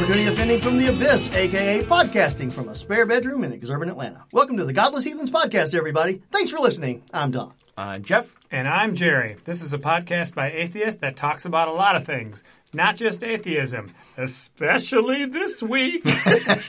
[0.00, 4.24] Opportunity offending from the abyss, aka podcasting from a spare bedroom in exurban Atlanta.
[4.32, 6.22] Welcome to the Godless Heathens podcast, everybody.
[6.30, 7.02] Thanks for listening.
[7.12, 7.52] I'm Don.
[7.76, 8.34] I'm Jeff.
[8.50, 9.36] And I'm Jerry.
[9.44, 13.22] This is a podcast by atheists that talks about a lot of things, not just
[13.22, 16.02] atheism, especially this week.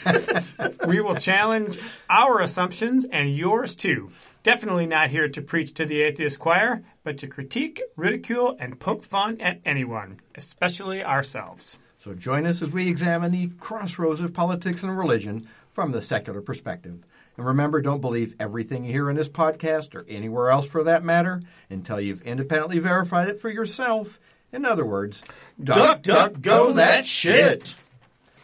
[0.86, 4.11] we will challenge our assumptions and yours too.
[4.44, 9.05] Definitely not here to preach to the atheist choir, but to critique, ridicule, and poke
[9.05, 11.77] fun at anyone, especially ourselves.
[12.02, 16.41] So join us as we examine the crossroads of politics and religion from the secular
[16.41, 17.03] perspective.
[17.38, 21.03] And remember, don't believe everything you hear in this podcast or anywhere else for that
[21.03, 24.19] matter until you've independently verified it for yourself.
[24.52, 25.21] In other words,
[25.63, 27.75] Duck, duck, go that shit.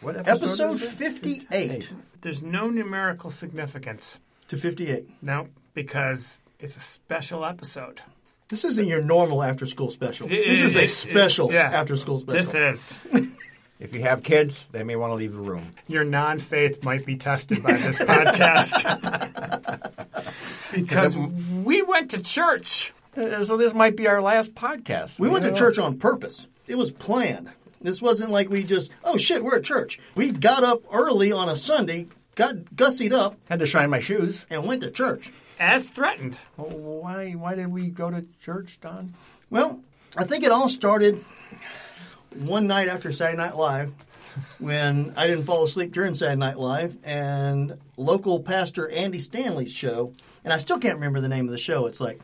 [0.02, 0.90] What Episode is it?
[0.92, 1.88] 58
[2.20, 4.20] There's no numerical significance.
[4.46, 5.08] to 58.
[5.20, 8.02] No, because it's a special episode.
[8.50, 10.26] This isn't your normal after school special.
[10.26, 11.70] It- This is a it- it- special yeah.
[11.72, 12.52] after school special.
[12.52, 12.98] This is.
[13.80, 15.72] If you have kids, they may want to leave the room.
[15.86, 19.92] your non-faith might be tested by this podcast
[20.74, 22.92] because we went to church.
[23.16, 25.18] Uh, So this might be our last podcast.
[25.18, 26.46] We went to church on purpose.
[26.66, 27.50] It was planned.
[27.80, 30.00] This wasn't like we just, oh shit, we're at church.
[30.16, 34.44] We got up early on a Sunday, got gussied up, Had to shine my shoes.
[34.50, 35.30] and went to church.
[35.60, 36.38] As threatened.
[36.56, 37.32] Well, why?
[37.32, 39.14] Why did we go to church, Don?
[39.50, 39.80] Well,
[40.16, 41.24] I think it all started
[42.34, 43.92] one night after Saturday Night Live
[44.58, 50.12] when I didn't fall asleep during Saturday Night Live and local pastor Andy Stanley's show,
[50.44, 51.86] and I still can't remember the name of the show.
[51.86, 52.20] It's like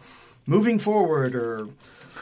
[0.47, 1.67] moving forward or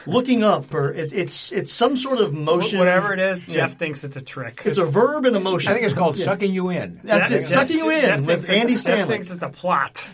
[0.07, 2.79] looking up or it, it's it's some sort of motion.
[2.79, 3.53] Whatever it is, Yeah.
[3.55, 4.61] Jeff thinks it's a trick.
[4.65, 5.69] It's a verb and a motion.
[5.71, 6.25] I think it's called Yeah.
[6.25, 6.99] sucking you in.
[7.03, 7.41] That's it.
[7.41, 9.13] Jeff- Sucking you in Jeff with thinks it's- Andy Jeff Stanley.
[9.15, 10.05] thinks it's a plot.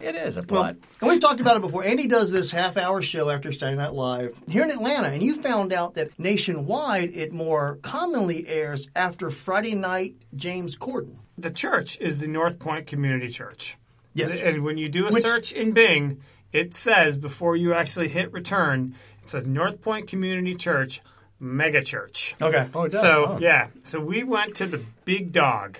[0.00, 0.76] It is a Well, plot.
[1.00, 1.84] and we've talked about it before.
[1.84, 5.36] Andy does this half hour show after Saturday Night Live here in Atlanta, and you
[5.40, 11.16] found out that nationwide it more commonly airs after Friday night James Corden.
[11.38, 13.76] The church is the North Point Community Church.
[14.14, 14.40] Yes.
[14.40, 16.20] And when you do a Which- search in Bing,
[16.52, 21.00] it says before you actually hit return, it says North Point Community Church,
[21.40, 22.34] mega church.
[22.42, 22.68] Okay.
[22.74, 23.00] Oh, it does.
[23.00, 23.38] So Oh.
[23.40, 25.78] yeah, so we went to the big dog,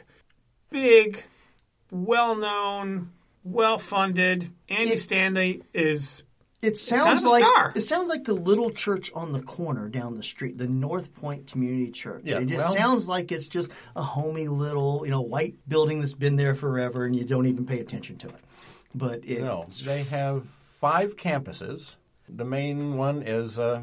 [0.71, 1.25] big,
[1.91, 3.11] well-known,
[3.45, 4.51] well-funded.
[4.69, 6.23] Andy It- Stanley is
[6.61, 7.73] It sounds kind of a like star.
[7.75, 11.49] it sounds like the little church on the corner down the street, the North Point
[11.49, 12.23] Community Church.
[12.25, 16.01] Yeah, it just well- sounds like it's just a homey little, you know, white building
[16.01, 18.35] that's been there forever, and you don't even pay attention to it.
[18.95, 21.97] But it, No, they have five campuses.
[22.29, 23.83] The main one is uh,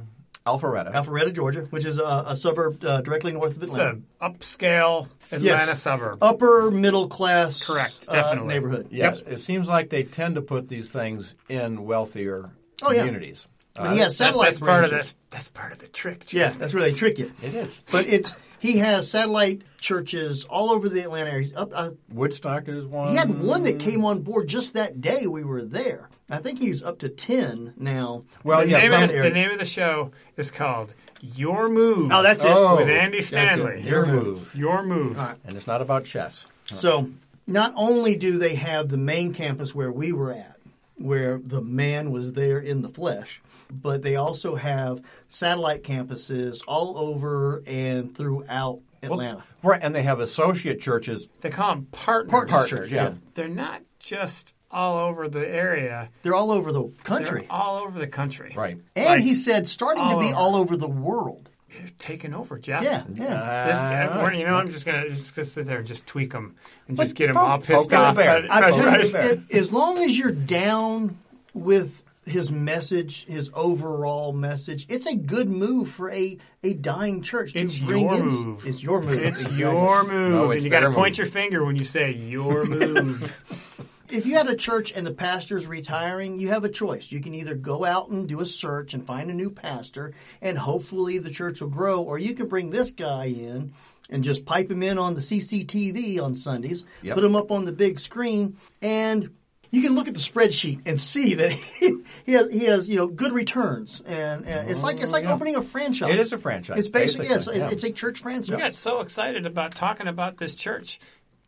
[0.58, 0.94] Alpharetta.
[0.94, 4.00] Alpharetta, Georgia, which is a, a suburb uh, directly north of it's Atlanta.
[4.22, 6.24] upscale Atlanta suburb.
[6.24, 8.54] upper middle class Correct, uh, definitely.
[8.54, 8.88] neighborhood.
[8.92, 12.50] yes, it seems like they tend to put these things in wealthier
[12.82, 13.48] Oh, communities.
[13.76, 15.12] And Uh, he has That- satellite that's part of branches.
[15.12, 16.26] the that's part of the trick.
[16.26, 16.54] Jeff.
[16.54, 17.32] Yeah, that's where they trick you.
[17.42, 17.80] It is.
[17.92, 21.50] But it's he has satellite churches all over the Atlanta area.
[21.56, 23.12] Up, uh, Woodstock is one.
[23.12, 26.10] he had one that came on board just that day we were there.
[26.30, 28.24] I think he's up to ten now.
[28.44, 32.12] Well, The, yeah, name of the, the name of the show is called Your Move.
[32.12, 32.50] Oh, that's it.
[32.52, 32.78] Oh.
[32.78, 33.80] with Andy Stanley.
[33.80, 33.86] it.
[33.86, 34.54] Your move.
[34.54, 35.18] Your move.
[35.18, 36.46] And it's not about chess.
[36.66, 37.10] So
[37.48, 40.58] not only do they have the main campus where we were at,
[40.98, 43.42] where the man was there in the flesh,
[43.72, 49.44] but they also have satellite campuses all over and throughout Atlanta.
[49.64, 51.28] Right, and they have associate churches.
[51.42, 52.32] They call them partners.
[52.32, 52.52] Partners.
[52.70, 53.14] Partners, yeah.
[53.34, 56.10] They're not just all over the area.
[56.24, 57.48] They're all over the They're country.
[57.50, 58.54] all over the country.
[58.56, 58.78] Right.
[58.96, 60.36] And Like, he said starting to be over.
[60.36, 61.50] all over the world.
[61.70, 62.84] They're taking over, Jeff.
[62.84, 63.68] Yeah, yeah.
[63.68, 64.24] This guy, Ah.
[64.24, 66.56] we're- you know, I'm just gonna just sit there and just tweak them
[66.88, 68.16] and just But get them poke- all pissed the off.
[68.16, 68.42] bear.
[68.42, 69.08] Right, I right, right.
[69.08, 71.18] you, it- as long as you're down
[71.54, 77.54] with his message, his overall message, it's a good move for a, a dying church
[77.54, 78.26] to It's bring your in.
[78.28, 78.66] move.
[78.68, 79.14] It's your move.
[79.24, 79.60] It's Exactly.
[79.60, 82.66] your move, No, it's and you got to point your finger when you say your
[82.66, 83.38] move.
[84.12, 87.12] If you had a church and the pastor's retiring, you have a choice.
[87.12, 90.58] You can either go out and do a search and find a new pastor, and
[90.58, 93.72] hopefully the church will grow, or you can bring this guy in
[94.10, 97.14] and just pipe him in on the CCTV on Sundays, Yep.
[97.16, 99.30] put him up on the big screen, and
[99.72, 102.96] you can look at the spreadsheet and see that he, he has he has you
[102.96, 105.34] know good returns, and, and it's like it's like oh, yeah.
[105.34, 106.14] opening a franchise.
[106.14, 107.70] It is a franchise, It's basically yes, yeah.
[107.70, 108.52] it's a church franchise.
[108.52, 111.00] We got so excited about talking about this church.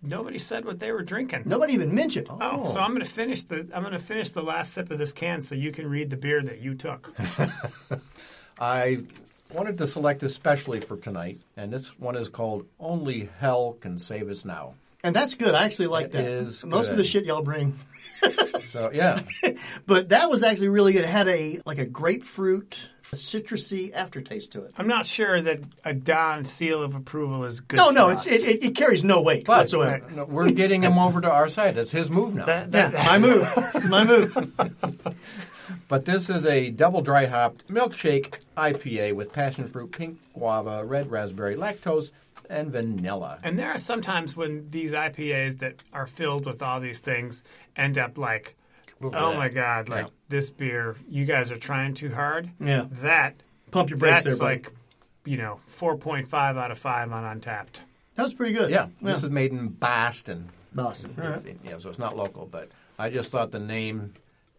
[0.04, 1.44] Nobody said what they were drinking.
[1.46, 2.28] Nobody even mentioned.
[2.30, 2.82] Oh, so oh.
[2.82, 5.42] I'm going to finish the I'm going to finish the last sip of this can
[5.42, 7.14] so you can read the beer that you took.
[8.60, 9.02] I
[9.54, 14.30] wanted to select especially for tonight, and this one is called "Only Hell Can Save
[14.30, 15.56] Us Now." And that's good.
[15.56, 16.26] I actually like It that.
[16.26, 17.78] is Most of the shit y'all bring,
[18.72, 19.22] So yeah,
[19.86, 21.04] but that was actually really good.
[21.04, 24.74] It had a like a grapefruit, citrusy aftertaste to it.
[24.78, 27.78] I'm not sure that a Don seal of approval is good.
[27.78, 28.32] No, no, for it's, us.
[28.32, 30.06] it, it, it carries no weight but whatsoever.
[30.16, 31.78] no, we're getting him over to our side.
[31.78, 32.46] It's his move now.
[32.46, 34.52] That- Yeah, my move, my move.
[35.88, 41.12] But this is a double dry hopped milkshake IPA with passion fruit, pink guava, red
[41.12, 42.12] raspberry, lactose,
[42.52, 43.40] and vanilla.
[43.44, 47.44] And there are sometimes when these IPAs that are filled with all these things
[47.76, 48.56] end up like,
[49.02, 50.12] oh my god, like Yeah.
[50.30, 52.50] this beer, you guys are trying too hard.
[52.60, 52.86] Yeah.
[53.02, 53.36] That
[53.72, 54.64] Pump your brakes that's there, buddy.
[54.64, 54.74] like,
[55.26, 57.82] you know, four point five out of five on Untappd.
[58.16, 58.70] That was pretty good.
[58.70, 60.50] Yeah, this is made in Boston.
[60.74, 61.16] Boston.
[61.22, 61.58] All right.
[61.64, 62.70] Yeah, so it's not local, but
[63.00, 64.14] I just thought the name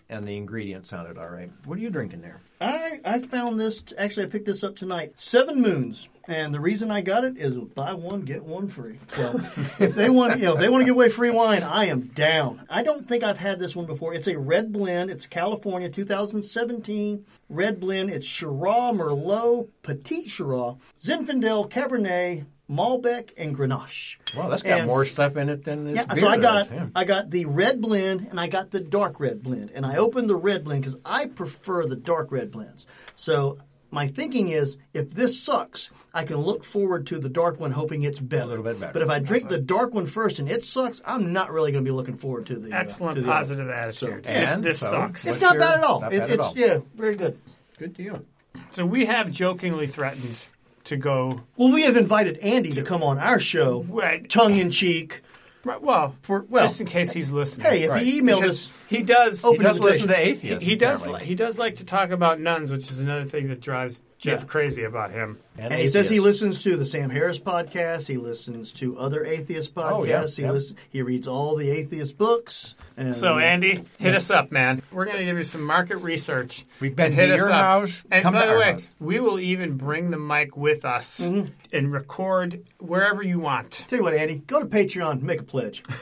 [0.09, 1.51] and the ingredients sounded all right.
[1.65, 2.41] What are you drinking there?
[2.63, 5.15] I, I found this, actually, I picked this up tonight.
[5.17, 6.09] Seven Moons.
[6.29, 9.01] And the reason I got it is buy one, get one free.
[9.09, 9.41] So
[9.81, 12.03] if they want, you know, if they want to give away free wine, I am
[12.03, 12.65] down.
[12.71, 14.15] I don't think I've had this one before.
[14.15, 15.11] It's a red blend.
[15.11, 18.11] It's California 2017 red blend.
[18.11, 24.17] It's Shiraz, Merlot, Petit Shiraz, Zinfandel, Cabernet, Malbec, and Grenache.
[24.37, 26.69] Well, that's got And- more stuff in it than this Yeah, beer so I does,
[26.69, 26.87] got yeah.
[26.95, 30.31] I got the red blend and I got the dark red blend, and I opened
[30.31, 32.87] the red blend because I prefer the dark red blends.
[33.15, 33.59] So
[33.91, 38.05] my thinking is, if this sucks, I can look forward to the dark one, hoping
[38.05, 38.43] it's better.
[38.45, 38.93] A little bit better.
[38.95, 41.85] But if I drink the dark one first and it sucks, I'm not really going
[41.85, 43.75] to be looking forward to the uh, Excellent to the positive other.
[43.75, 44.25] attitude.
[44.25, 45.27] So- And if this so- sucks.
[45.27, 46.01] It's not your- bad at all.
[46.01, 46.55] not It- bad at it's all.
[46.57, 47.37] yeah, very good.
[47.79, 48.25] Good deal.
[48.71, 50.37] So we have jokingly threatened
[50.85, 51.43] to go.
[51.57, 54.29] Well, we have invited Andy to come on our show, Right.
[54.29, 55.21] tongue in cheek.
[55.65, 57.67] Right, Well, For- well, just in case he's listening.
[57.69, 58.03] Hey, if Right.
[58.05, 59.43] he emailed because us, he does.
[59.43, 60.67] He does listen to atheists.
[60.67, 61.03] he does.
[61.03, 61.27] apparently.
[61.27, 64.47] He does like to talk about nuns, which is another thing that drives Jeff Yeah.
[64.47, 65.39] crazy about him.
[65.59, 66.43] And he says he atheists.
[66.43, 68.07] listens to the Sam Harris podcast.
[68.07, 69.93] He listens to other atheist podcasts.
[69.93, 70.51] Oh, yeah, he yeah.
[70.53, 72.75] listens, he reads all the atheist books.
[72.97, 74.83] And So Andy, hit us up, man.
[74.93, 76.65] We're going to give you some market research.
[76.81, 77.61] We've been And hit to us your up.
[77.61, 78.89] house, And come by to the our way, house.
[79.01, 81.51] we will even bring the mic with us Mm-hmm.
[81.73, 83.85] and record wherever you want.
[83.89, 85.83] tell you what, Andy, go to Patreon, make a pledge.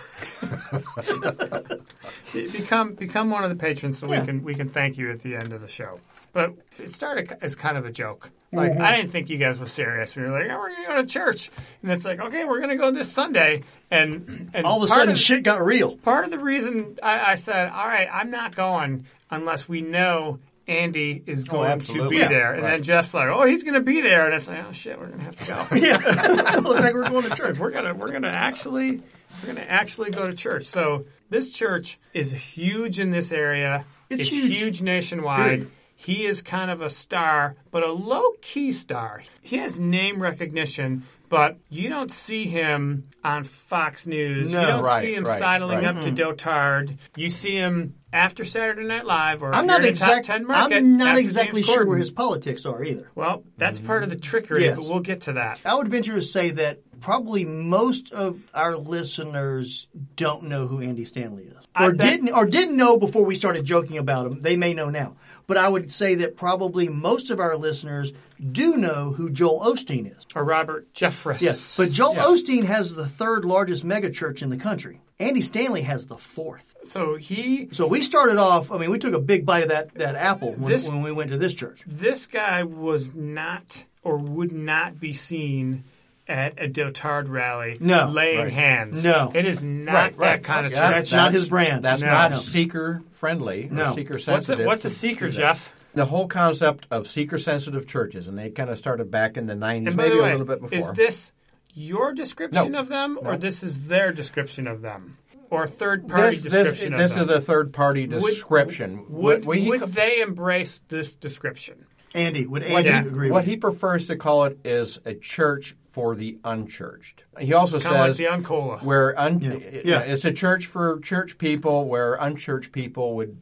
[2.32, 4.20] Be- Become become one of the patrons so Yeah.
[4.20, 6.00] we can we can thank you at the end of the show.
[6.32, 8.30] But it started as kind of a joke.
[8.52, 8.82] Like Mm-hmm.
[8.82, 10.14] I didn't think you guys were serious.
[10.16, 11.50] We were like, oh, we're going to go to church,
[11.82, 13.62] and it's like, okay, we're going to go this Sunday,
[13.92, 15.96] and and All of a part sudden, shit got real.
[15.98, 20.38] Part of the reason I, I said, all right, I'm not going unless we know
[20.66, 22.52] Andy is going to be Yeah, there.
[22.54, 22.82] And then.
[22.82, 24.26] Jeff's like, oh, he's going to be there.
[24.26, 25.76] And it's like, oh, shit, we're going to have to go.
[25.76, 27.56] yeah, looks like we're going to church.
[27.58, 29.00] we're going to we're going to actually
[29.42, 30.66] we're going to actually go to church.
[30.66, 33.84] So this church is huge in this area.
[34.08, 34.58] It's huge.
[34.58, 35.60] huge nationwide.
[35.60, 35.70] Big.
[35.96, 39.22] He is kind of a star, but a low key star.
[39.42, 44.50] He has name recognition, but you don't see him on Fox News.
[44.50, 44.60] No.
[44.62, 45.96] you don't Right, see him right, sidling right.
[45.96, 46.96] up to Dotard.
[47.16, 50.26] You see him after Saturday Night Live, or I'm not exact.
[50.42, 50.76] market.
[50.78, 53.10] I'm not exactly sure where his politics are either.
[53.14, 54.76] Well, that's part of the trickery, Yes.
[54.78, 55.60] but we'll get to that.
[55.66, 61.04] I would venture to say that probably most of our listeners don't know who Andy
[61.04, 64.42] Stanley is, or didn't, or didn't know before we started joking about him.
[64.42, 65.16] They may know now,
[65.46, 68.12] but I would say that probably most of our listeners
[68.52, 70.26] do know who Joel Osteen is.
[70.34, 71.40] Or Robert Jeffress.
[71.40, 75.00] Yes, but Joel Osteen has the third largest megachurch in the country.
[75.18, 76.74] Andy Stanley has the fourth.
[76.84, 78.72] So he So we started off.
[78.72, 81.12] I mean, we took a big bite of that that apple when, This- when we
[81.12, 81.82] went to this church.
[81.86, 85.84] this guy was not or would not be seen
[86.30, 88.08] at a Dotard rally No.
[88.08, 88.52] laying Right.
[88.52, 89.04] hands.
[89.04, 89.32] No.
[89.34, 90.94] It is not that kind of Yeah, church.
[90.94, 91.82] That's not his brand.
[91.84, 92.08] That's No.
[92.08, 92.36] not No.
[92.38, 93.68] seeker friendly.
[93.70, 93.92] No.
[93.92, 94.64] seeker What's sensitive.
[94.64, 95.28] a, what's a seeker.
[95.28, 95.72] Jeff?
[95.94, 99.56] The whole concept of seeker sensitive churches, and they kind of started back in the
[99.56, 100.78] '90s, And by maybe the way, a little bit before.
[100.78, 101.32] is this
[101.74, 102.78] your description No.
[102.78, 103.38] of them, or No.
[103.38, 105.16] this is their description of them,
[105.50, 107.30] or third party this, this, description this of them?
[107.30, 109.04] is a third party description.
[109.08, 111.86] Would, What he would co- they embrace this description?
[112.14, 113.00] Andy would what, Andy Yeah.
[113.02, 113.46] agree what with?
[113.46, 117.24] he prefers to call it is a church for the unchurched.
[117.38, 118.82] He also Kind of like says the Uncola.
[118.82, 119.40] where un-
[119.84, 120.00] Yeah.
[120.00, 123.36] it's a church for church people where unchurched people would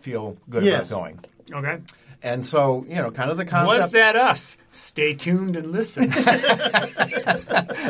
[0.00, 0.86] feel good Yes.
[0.86, 1.18] about going.
[1.52, 1.78] Okay.
[2.22, 4.56] And so, you know, kind of the concept Was that us?
[4.72, 6.10] Stay tuned and listen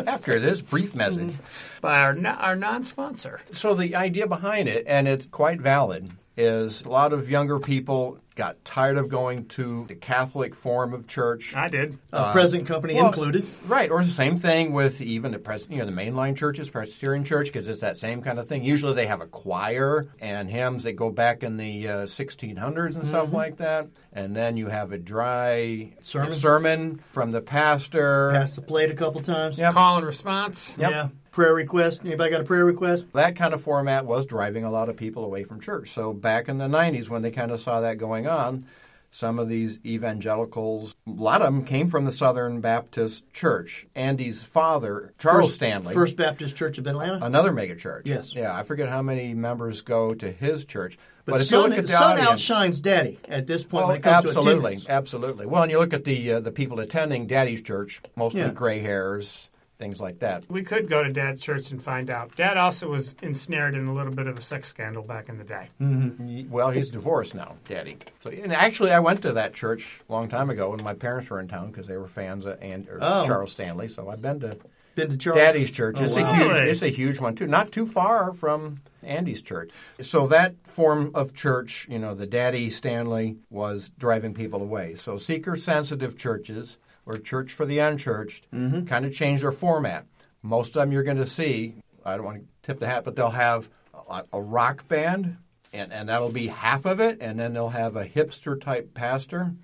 [0.07, 1.31] after this brief message.
[1.31, 1.81] Mm-hmm.
[1.81, 3.41] by our no- our non-sponsor.
[3.53, 8.19] So the idea behind it, and it's quite valid, is a lot of younger people
[8.35, 11.55] got tired of going to the Catholic form of church.
[11.55, 11.99] I did.
[12.13, 13.47] Uh, present company well, included.
[13.67, 17.25] Right, or the same thing with even the pres- you know the mainline churches, Presbyterian
[17.25, 18.65] Church, because it's that same kind of thing.
[18.65, 23.07] Usually they have a choir and hymns that go back in the uh, 1600s and
[23.07, 26.33] stuff like that, and then you have a dry Sermon.
[26.33, 28.31] sermon from the pastor.
[28.33, 29.59] Passed the plate a couple times.
[29.59, 29.75] Yep.
[29.75, 30.73] Call and response.
[30.77, 30.91] Yep.
[30.91, 31.09] Yeah.
[31.35, 32.01] Prayer request.
[32.05, 33.07] Anybody got a prayer request?
[33.13, 35.93] that kind of format was driving a lot of people away from church.
[35.93, 38.67] So back in the 90s, when they kind of saw that going on,
[39.11, 43.87] some of these evangelicals, a lot of them came from the Southern Baptist Church.
[43.97, 47.25] Andy's father, Charles First- Stanley, First Baptist Church of Atlanta.
[47.25, 48.07] another mega church.
[48.07, 48.33] Yes.
[48.35, 50.99] Yeah, I forget how many members go to his church.
[51.25, 53.97] But, but son, look at the son audience, outshines daddy at this point well, when
[53.97, 54.87] it comes to absolutely, attendance.
[54.89, 55.47] absolutely.
[55.47, 58.51] Well, and you look at the uh, the people attending Daddy's church, mostly Yeah.
[58.51, 59.49] gray hairs,
[59.79, 60.49] things like that.
[60.51, 62.37] We could go to Dad's church and find out.
[62.37, 65.45] Dad also was ensnared in a little bit of a sex scandal back in the
[65.45, 65.69] day.
[65.81, 66.51] Mm-hmm.
[66.51, 67.99] Well, he's divorced now, Daddy.
[68.23, 71.29] So, and actually, I went to that church a long time ago when my parents
[71.31, 73.27] were in town because they were fans of and, or Oh.
[73.27, 73.89] Charles Stanley.
[73.89, 74.57] So I've been to
[74.95, 75.39] Been to Charles.
[75.39, 75.97] Daddy's church.
[76.01, 76.31] Oh, it's wow.
[76.33, 76.69] a huge.
[76.69, 77.47] It's a huge one too.
[77.49, 79.71] Not too far from Andy's church.
[80.01, 84.95] So that form of church, you know, the Daddy Stanley was driving people away.
[84.95, 88.85] So seeker-sensitive churches or church for the unchurched Mm-hmm.
[88.87, 90.07] kind of changed their format.
[90.43, 91.75] Most of them you're going to see.
[92.05, 93.69] I don't want to tip the hat, but they'll have
[94.11, 95.37] a, a rock band,
[95.73, 99.55] and, and that'll be half of it, and then they'll have a hipster type pastor,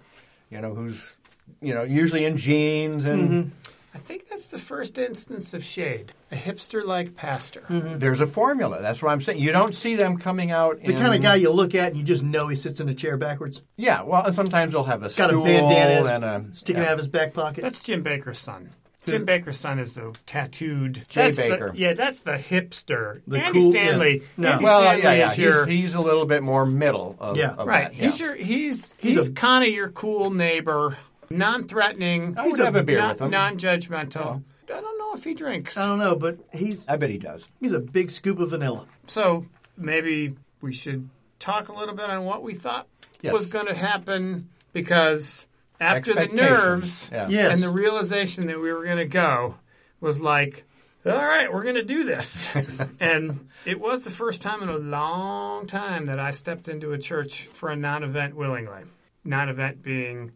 [0.50, 1.16] you know, who's
[1.60, 3.30] you know usually in jeans and.
[3.30, 3.48] Mm-hmm.
[3.92, 6.12] I think that's the first instance of shade.
[6.30, 7.62] A hipster-like pastor.
[7.68, 7.98] Mm-hmm.
[7.98, 8.80] There's a formula.
[8.80, 9.40] That's what I'm saying.
[9.40, 10.76] You don't see them coming out.
[10.80, 12.88] The in, kind of guy you look at and you just know he sits in
[12.88, 13.62] a chair backwards.
[13.76, 14.02] Yeah.
[14.02, 16.88] Well, and sometimes they'll have a Got a bandana and a sticking yeah.
[16.90, 17.62] out of his back pocket.
[17.62, 18.70] That's Jim Bakker's son.
[19.06, 21.04] Jim Bakker's son is the tattooed.
[21.08, 21.72] Jay that's the- Bakker.
[21.74, 23.22] yeah, that's the hipster.
[23.26, 24.18] The Andy cool- Stanley.
[24.20, 24.26] yeah.
[24.36, 24.48] No.
[24.52, 25.32] Andy Well, Stanley yeah, yeah.
[25.32, 27.16] is your He's, he's a little bit more middle.
[27.18, 27.50] Of, Yeah.
[27.54, 27.88] of right.
[27.90, 28.04] that, yeah.
[28.06, 30.96] He's your he's He's he's, a- kind of your cool neighbor,
[31.30, 32.34] non-threatening.
[32.36, 33.30] Oh, I would have a beer non- with him.
[33.30, 34.42] Non-judgmental.
[34.68, 35.76] I don't know if he drinks.
[35.76, 37.48] I don't know, but he's I bet he does.
[37.60, 38.86] he's a big scoop of vanilla.
[39.08, 39.46] So
[39.76, 41.08] maybe we should
[41.38, 42.86] talk a little bit on what we thought
[43.22, 43.32] Yes.
[43.32, 45.46] was going to happen because
[45.80, 47.26] after the nerves Yeah.
[47.28, 47.52] Yes.
[47.52, 49.56] and the realization that we were going to go
[50.00, 50.64] was like,
[51.04, 52.48] all right, we're going to do this.
[53.00, 56.98] and it was the first time in a long time that I stepped into a
[56.98, 58.82] church for a non-event willingly.
[59.24, 60.32] Non-event being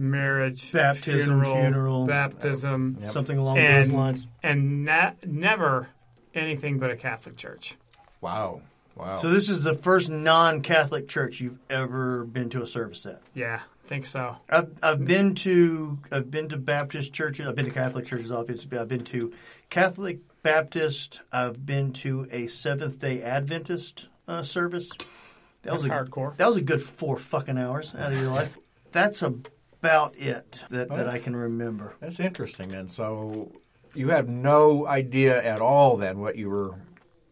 [0.00, 2.06] marriage, Baptism, funeral, funeral.
[2.06, 4.26] baptism, Something along and those lines.
[4.42, 5.88] and na- never
[6.34, 7.76] anything but a Catholic church.
[8.20, 8.62] Wow.
[8.96, 9.18] Wow.
[9.18, 13.22] So this is the first non-Catholic church you've ever been to a service at.
[13.34, 14.36] Yeah, I think so.
[14.48, 17.46] I've I've been to I've been to Baptist churches.
[17.46, 18.66] I've been to Catholic churches, obviously.
[18.68, 19.32] But I've been to
[19.70, 21.20] Catholic Baptist.
[21.32, 24.88] I've been to a Seventh Day Adventist uh, service.
[25.62, 26.36] That That's was a, hardcore.
[26.36, 28.54] That was a good four fucking hours out of your life.
[28.92, 29.22] That's
[29.80, 31.94] about it that, that I can remember.
[32.00, 32.74] That's interesting.
[32.74, 33.52] And so
[33.94, 36.74] you have no idea at all then what you were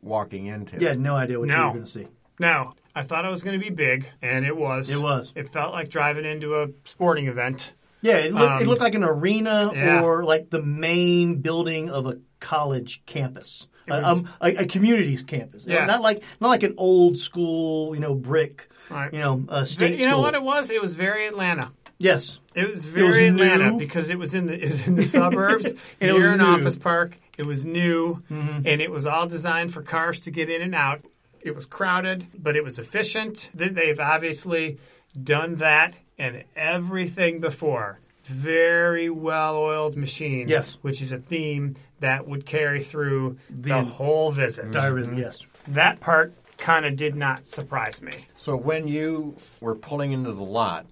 [0.03, 0.81] walking into.
[0.81, 2.09] You had no idea what you were going to see.
[2.41, 4.89] Now, I thought it was going to be big, and it was.
[4.91, 5.33] It was.
[5.37, 7.73] It felt like driving into a sporting event.
[8.01, 10.03] Yeah, it looked, it Um, looked like an arena yeah.
[10.03, 14.67] or like the main building of a college campus, It a, was- um, a, a
[14.67, 15.65] community's campus.
[15.67, 15.85] Yeah.
[15.85, 19.13] not like not like an old school, you know, brick, Right.
[19.13, 20.23] you know, uh, state you know school.
[20.23, 20.71] what it was?
[20.71, 21.73] It was very Atlanta.
[21.99, 23.79] Yes, It was was very Atlanta new.
[23.79, 25.67] because it was in the it was in the suburbs
[26.01, 26.45] And it near was an new.
[26.45, 26.55] Mm-hmm.
[26.63, 27.19] office park.
[27.39, 31.05] It was new, and it was all designed for cars to get in and out.
[31.41, 33.49] It was crowded, but it was efficient.
[33.55, 34.79] They- They've obviously
[35.23, 38.01] done that and everything before.
[38.25, 40.77] Very well-oiled machine, Yes.
[40.83, 44.73] which is a theme that would carry through the, The- whole visit.
[44.73, 45.45] Diarism, yes.
[45.69, 48.13] That part kind of did not surprise me.
[48.37, 50.87] So when you were pulling into the lot,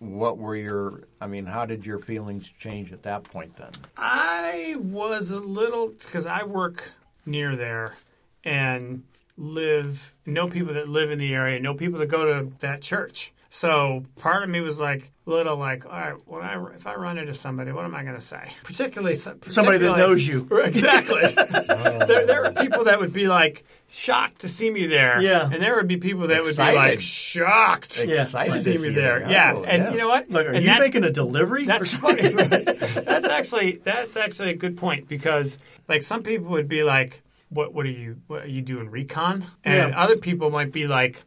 [0.00, 1.04] what were your?
[1.20, 3.70] I mean, how did your feelings change at that point then?
[3.96, 6.92] I was a little because I work
[7.24, 7.94] near there
[8.42, 9.04] and
[9.36, 13.32] live know people that live in the area, know people that go to that church.
[13.52, 17.18] So part of me was like little like, all right, when I if I run
[17.18, 18.52] into somebody, what am I going to say?
[18.62, 20.48] Particularly some- Somebody that knows you.
[20.64, 21.20] Exactly.
[21.34, 25.20] there, there are people that would be like shocked to see me there.
[25.20, 25.50] Yeah.
[25.52, 28.22] And there would be people that would be like shocked Yeah.
[28.22, 29.18] Excited to to see see me you there.
[29.20, 29.30] there.
[29.30, 29.52] Yeah.
[29.56, 29.90] Oh, And yeah.
[29.90, 30.30] you know what?
[30.30, 31.64] Like, are and you making a delivery?
[31.64, 32.28] that's funny.
[32.28, 37.74] that's actually that's actually a good point because like some people would be like, "What
[37.74, 40.00] what are you what are you doing recon?" And Yeah.
[40.00, 41.20] other people might be like,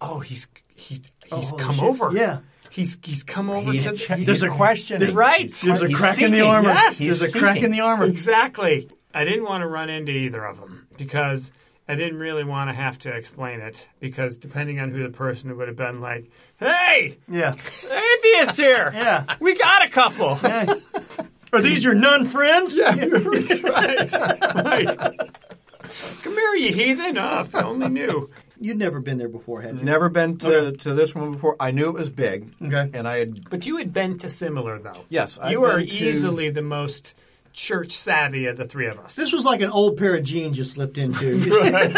[0.00, 1.84] "Oh, he's he, Oh, he's holy come shit.
[1.84, 2.12] over.
[2.12, 2.38] Yeah.
[2.70, 5.00] He's he's come over He's to che- he- there's a question.
[5.14, 5.52] right.
[5.52, 6.68] There's a He's crack in the seeking, armor.
[6.70, 6.98] Yes.
[6.98, 8.04] There's He's a crack in the armor.
[8.06, 8.88] Exactly.
[9.12, 11.50] I didn't want to run into either of them because
[11.88, 15.50] I didn't really want to have to explain it because depending on who the person
[15.50, 17.52] it would have been like, "Hey, Yeah.
[17.82, 18.92] atheist here.
[18.94, 19.34] Yeah.
[19.40, 20.68] we got a couple." Hey.
[21.52, 22.76] Are these your nun friends?
[22.76, 24.02] Yeah, right,
[24.54, 25.18] right.
[26.22, 27.18] Come here, you heathen!
[27.18, 28.30] Oh, if I only knew.
[28.60, 29.82] You'd never been there before, had you?
[29.84, 30.76] Never been to, Okay.
[30.78, 31.56] to this one before.
[31.58, 32.52] I knew it was big.
[32.62, 32.90] Okay.
[32.92, 35.04] And I had But you had been to similar though.
[35.08, 37.14] Yes, I've you are been to- easily the most
[37.52, 39.16] church savvy of the three of us.
[39.16, 41.40] This was like an old pair of jeans you slipped into.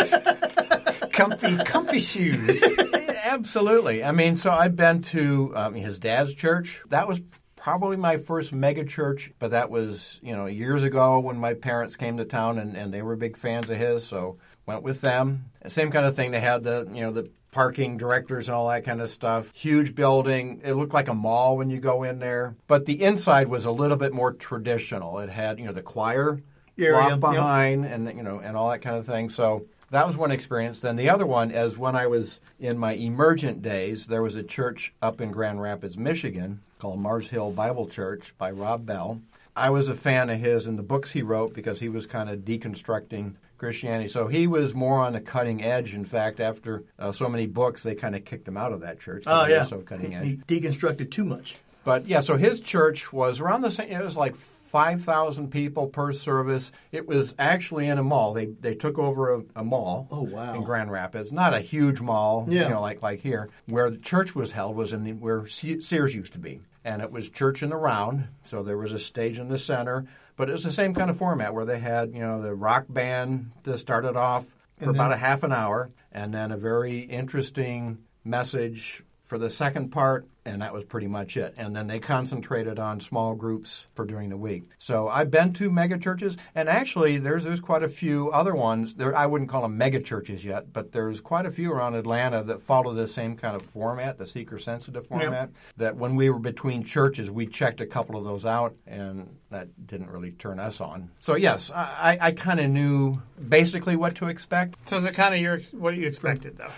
[1.12, 2.62] comfy, comfy shoes.
[3.25, 4.04] Absolutely.
[4.04, 6.83] I mean, so I've been to um, his dad's church.
[6.90, 7.21] That was
[7.57, 11.97] probably my first mega church, but that was, you know, years ago when my parents
[11.97, 15.47] came to town and, and they were big fans of his, so went with them.
[15.69, 16.31] Same kind of thing.
[16.31, 19.52] They had the, you know, the parking directors and all that kind of stuff.
[19.54, 20.61] Huge building.
[20.64, 23.71] It looked like a mall when you go in there, but the inside was a
[23.71, 25.19] little bit more traditional.
[25.19, 26.40] It had, you know, the choir
[26.78, 27.21] Area, block yep.
[27.21, 29.28] behind and you know and all that kind of thing.
[29.28, 30.81] So that was one experience.
[30.81, 34.42] Then the other one is when I was in my emergent days, there was a
[34.42, 39.21] church up in Grand Rapids, Michigan called Mars Hill Bible Church by Rob Bell.
[39.54, 42.31] I was a fan of his and the books he wrote because he was kind
[42.31, 44.09] of deconstructing Christianity.
[44.09, 45.95] So he was more on the cutting edge.
[45.95, 48.99] In fact, after uh, so many books, they kind of kicked him out of that
[48.99, 49.23] church.
[49.26, 49.64] oh, yeah.
[49.64, 50.25] so cutting edge.
[50.25, 51.54] He, he deconstructed too much.
[51.85, 53.88] But yeah, so his church was around the same.
[53.88, 56.73] It was like five thousand people per service.
[56.92, 58.33] It was actually in a mall.
[58.35, 60.09] They they took over a, a mall.
[60.11, 60.54] Oh, wow.
[60.54, 62.47] In Grand Rapids, not a huge mall.
[62.49, 62.64] Yeah.
[62.64, 66.14] You know, like like here, where the church was held was in the, where Sears
[66.14, 68.28] used to be, and it was church in the round.
[68.45, 71.16] So there was a stage in the center, but it was the same kind of
[71.16, 75.12] format where they had you know the rock band that started off for And about
[75.12, 80.60] a half an hour, and then a very interesting message for the second part, and
[80.60, 81.54] that was pretty much it.
[81.56, 84.64] And then they concentrated on small groups for during the week.
[84.76, 88.96] So I've been to mega churches, and actually there's there's quite a few other ones.
[88.96, 92.42] There I wouldn't call them mega churches yet, but there's quite a few around Atlanta
[92.42, 95.48] that follow the same kind of format, the seeker sensitive format.
[95.78, 99.87] That when we were between churches, we checked a couple of those out, and that
[99.87, 101.11] didn't really turn us on.
[101.20, 104.90] So yes, I, I, I kind of knew basically what to expect.
[104.90, 106.68] So is it kind of your what you expected though?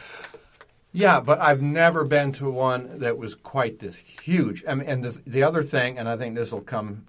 [0.94, 4.64] Yeah, but I've never been to one that was quite this huge.
[4.66, 7.06] I mean, and the, the other thing, and I think this will come,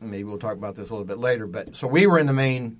[0.00, 2.32] maybe we'll talk about this a little bit later, but so we were in the
[2.32, 2.78] main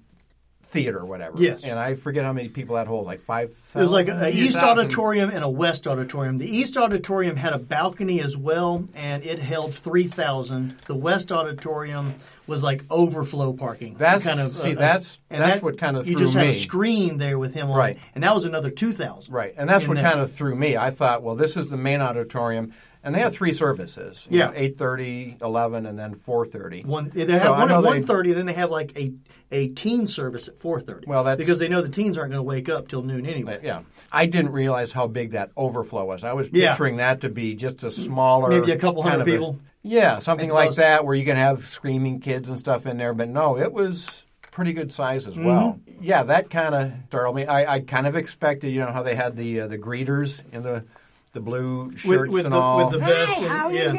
[0.62, 1.42] theater or whatever.
[1.42, 1.64] Yes.
[1.64, 3.50] And I forget how many people that holds, like five.
[3.74, 4.58] It was like a, a East.
[4.58, 6.38] Auditorium and a West Auditorium.
[6.38, 10.70] The East Auditorium had a balcony as well, and it held 3,000.
[10.86, 12.14] The West Auditorium
[12.48, 13.94] was like overflow parking.
[13.98, 16.44] That's- kind of uh, see, that's- and that's that- what kind of You just had
[16.44, 16.50] me.
[16.50, 17.96] a screen there with him on, Right.
[17.96, 19.32] it, and that was another 2,000.
[19.32, 20.04] Right, and that's what there.
[20.04, 20.76] kind of threw me.
[20.76, 22.72] I thought, well, this is the main auditorium,
[23.04, 24.26] and they have three services.
[24.30, 24.46] you Yeah.
[24.46, 26.84] know, 8.30, 11, and then 4.30.
[26.84, 29.12] One, they have I one at one thirty, then they have like a
[29.50, 31.06] a teen service at four thirty.
[31.06, 33.54] Well, that's- because they know the teens aren't going to wake up till noon anyway.
[33.56, 33.80] Uh, yeah,
[34.12, 36.22] I didn't realize how big that overflow was.
[36.22, 36.70] I was Yeah.
[36.70, 39.58] picturing that to be just a smaller, Maybe a couple hundred people.
[39.82, 40.76] Yeah, something like most.
[40.78, 43.14] that, where you can have screaming kids and stuff in there.
[43.14, 44.08] But no, it was
[44.50, 45.78] pretty good size as well.
[45.88, 46.04] Mm-hmm.
[46.04, 47.46] Yeah, that kind of startled me.
[47.46, 50.62] I, I kind of expected, you know, how they had the uh, the greeters in
[50.62, 50.84] the
[51.32, 52.84] the blue shirts with and the all.
[52.84, 53.32] with the vest.
[53.38, 53.98] and, yeah, and-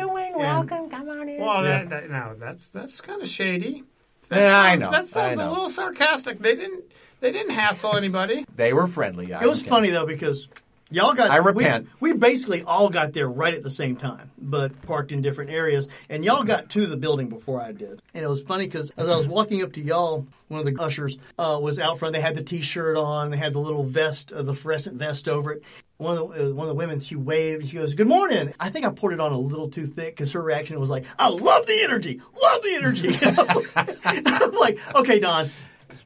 [0.90, 1.40] Come on in.
[1.42, 1.84] Well, Yeah.
[1.86, 3.84] that, that, no, that's that's kind of shady.
[4.32, 5.52] Yeah, I know, That sounds I a know.
[5.52, 6.40] little sarcastic.
[6.40, 6.84] They didn't
[7.20, 8.46] they didn't hassle anybody.
[8.56, 9.34] They were friendly.
[9.34, 10.48] I It was can- funny though because
[10.90, 11.30] y'all got.
[11.30, 11.88] I repent.
[12.00, 15.52] We, we basically all got there right at the same time, but parked in different
[15.52, 15.88] areas.
[16.10, 18.02] And y'all got to the building before I did.
[18.14, 20.82] And it was funny because as I was walking up to y'all, one of the
[20.82, 22.14] ushers uh, was out front.
[22.14, 23.32] They had the T-shirt on.
[23.32, 25.64] They had the little vest, uh, the fluorescent vest over it.
[25.98, 27.68] One of the uh, one of the women, she waved.
[27.68, 30.32] She goes, "Good morning." I think I poured it on a little too thick because
[30.32, 33.18] her reaction was like, "I love the energy, love the energy."
[34.26, 35.52] I'm like, "Okay, Don."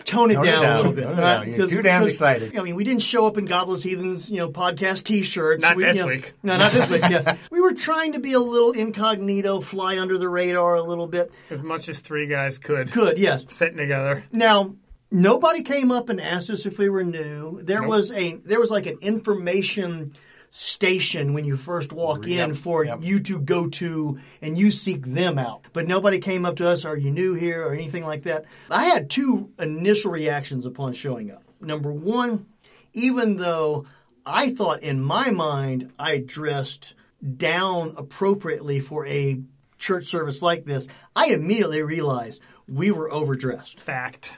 [0.05, 1.03] Tone it Tone it down, a little bit.
[1.03, 1.47] Tone it uh, right?
[1.47, 2.57] You're 'Cause- too damn excited.
[2.57, 5.61] I mean, we didn't show up in Godless Heathens, you know, podcast T-shirts.
[5.61, 6.33] Not we, this you know- week.
[6.43, 7.01] No, not this week.
[7.09, 11.07] Yeah, we were trying to be a little incognito, fly under the radar a little
[11.07, 11.31] bit.
[11.49, 13.45] As much as three guys could Good, yes.
[13.49, 14.23] sitting together.
[14.31, 14.75] Now,
[15.11, 17.61] nobody came up and asked us if we were new.
[17.61, 17.89] There Nope.
[17.89, 20.13] was a there was like an information
[20.55, 22.99] station when you first walk in for yep.
[23.01, 25.65] you to go to and you seek them out.
[25.73, 28.45] But nobody came up to us, are you new here or anything like that.
[28.69, 31.41] I had two initial reactions upon showing up.
[31.59, 32.45] Number one,
[32.93, 33.87] even though
[34.27, 36.93] I thought in my mind I dressed
[37.35, 39.41] down appropriately for a
[39.79, 43.79] church service like this, I immediately realized we were overdressed.
[43.79, 44.33] Fact.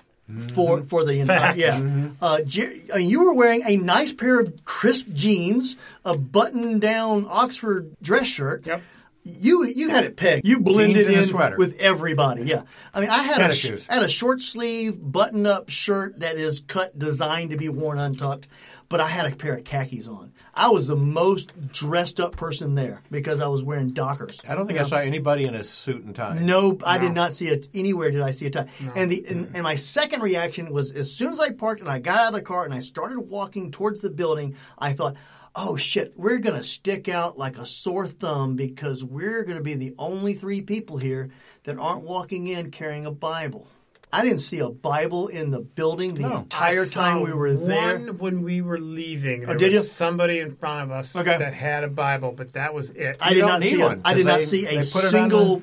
[0.53, 2.09] For for the entire yeah.
[2.21, 6.79] Uh, Jer- I mean, you were wearing a nice pair of crisp jeans, a button
[6.79, 8.65] down Oxford dress shirt.
[8.65, 8.81] Yep.
[9.23, 10.47] You you had it pegged.
[10.47, 12.43] You blended in with everybody.
[12.43, 12.61] Yeah.
[12.93, 13.87] I mean, I had a Tennis sh- shoes.
[13.89, 17.97] I had a short sleeve button up shirt that is cut designed to be worn
[17.97, 18.47] untucked,
[18.87, 20.31] but I had a pair of khakis on.
[20.57, 24.39] I was the most dressed up person there because I was wearing Dockers.
[24.47, 26.39] I don't think I saw anybody in a suit and tie.
[26.39, 28.09] No, I did not see it anywhere.
[28.09, 28.67] Did I see a tie?
[28.95, 31.99] And the and, and my second reaction was as soon as I parked and I
[31.99, 35.15] got out of the car and I started walking towards the building, I thought,
[35.55, 39.93] "Oh shit, we're gonna stick out like a sore thumb because we're gonna be the
[39.99, 41.31] only three people here
[41.65, 43.67] that aren't walking in carrying a Bible."
[44.15, 46.37] I didn't see a Bible in the building the No.
[46.37, 47.97] entire time we were there.
[47.99, 49.81] One when we were leaving, oh, there Oh, did was you?
[49.81, 51.37] somebody in front of us Okay.
[51.37, 53.17] that had a Bible, but that was it.
[53.19, 55.03] I You did don't see one, I did 'cause not they- see a they put
[55.03, 55.61] it on single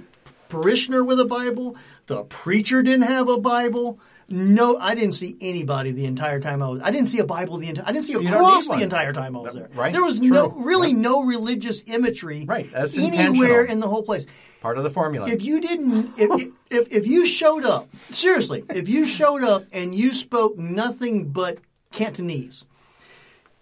[0.51, 1.77] parishioner with a Bible.
[2.09, 3.99] The preacher didn't have a Bible.
[4.29, 6.81] No, I didn't see anybody the entire time I was.
[6.83, 7.87] I didn't see a Bible the entire.
[7.87, 9.69] I didn't see a You cross the entire time I was there.
[9.75, 10.65] Right, There was no true.
[10.65, 12.45] really no religious imagery.
[12.47, 14.27] Right, that's anywhere in the whole place.
[14.61, 15.29] Part of the formula.
[15.29, 19.95] If you didn't, if, if if you showed up seriously, if you showed up and
[19.95, 21.59] you spoke nothing but
[21.91, 22.65] Cantonese,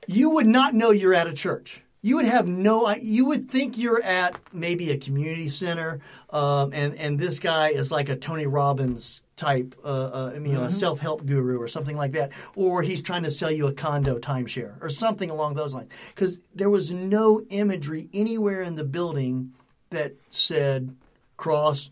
[0.07, 1.83] you would not know you're at a church.
[2.03, 2.91] You would have no.
[2.95, 7.91] You would think you're at maybe a community center, um, and and this guy is
[7.91, 10.65] like a Tony Robbins type, uh, uh, I mean, Mm-hmm.
[10.65, 13.73] a self help guru or something like that, or he's trying to sell you a
[13.73, 15.91] condo timeshare or something along those lines.
[16.15, 19.53] Because there was no imagery anywhere in the building
[19.91, 20.95] that said
[21.39, 21.91] cross,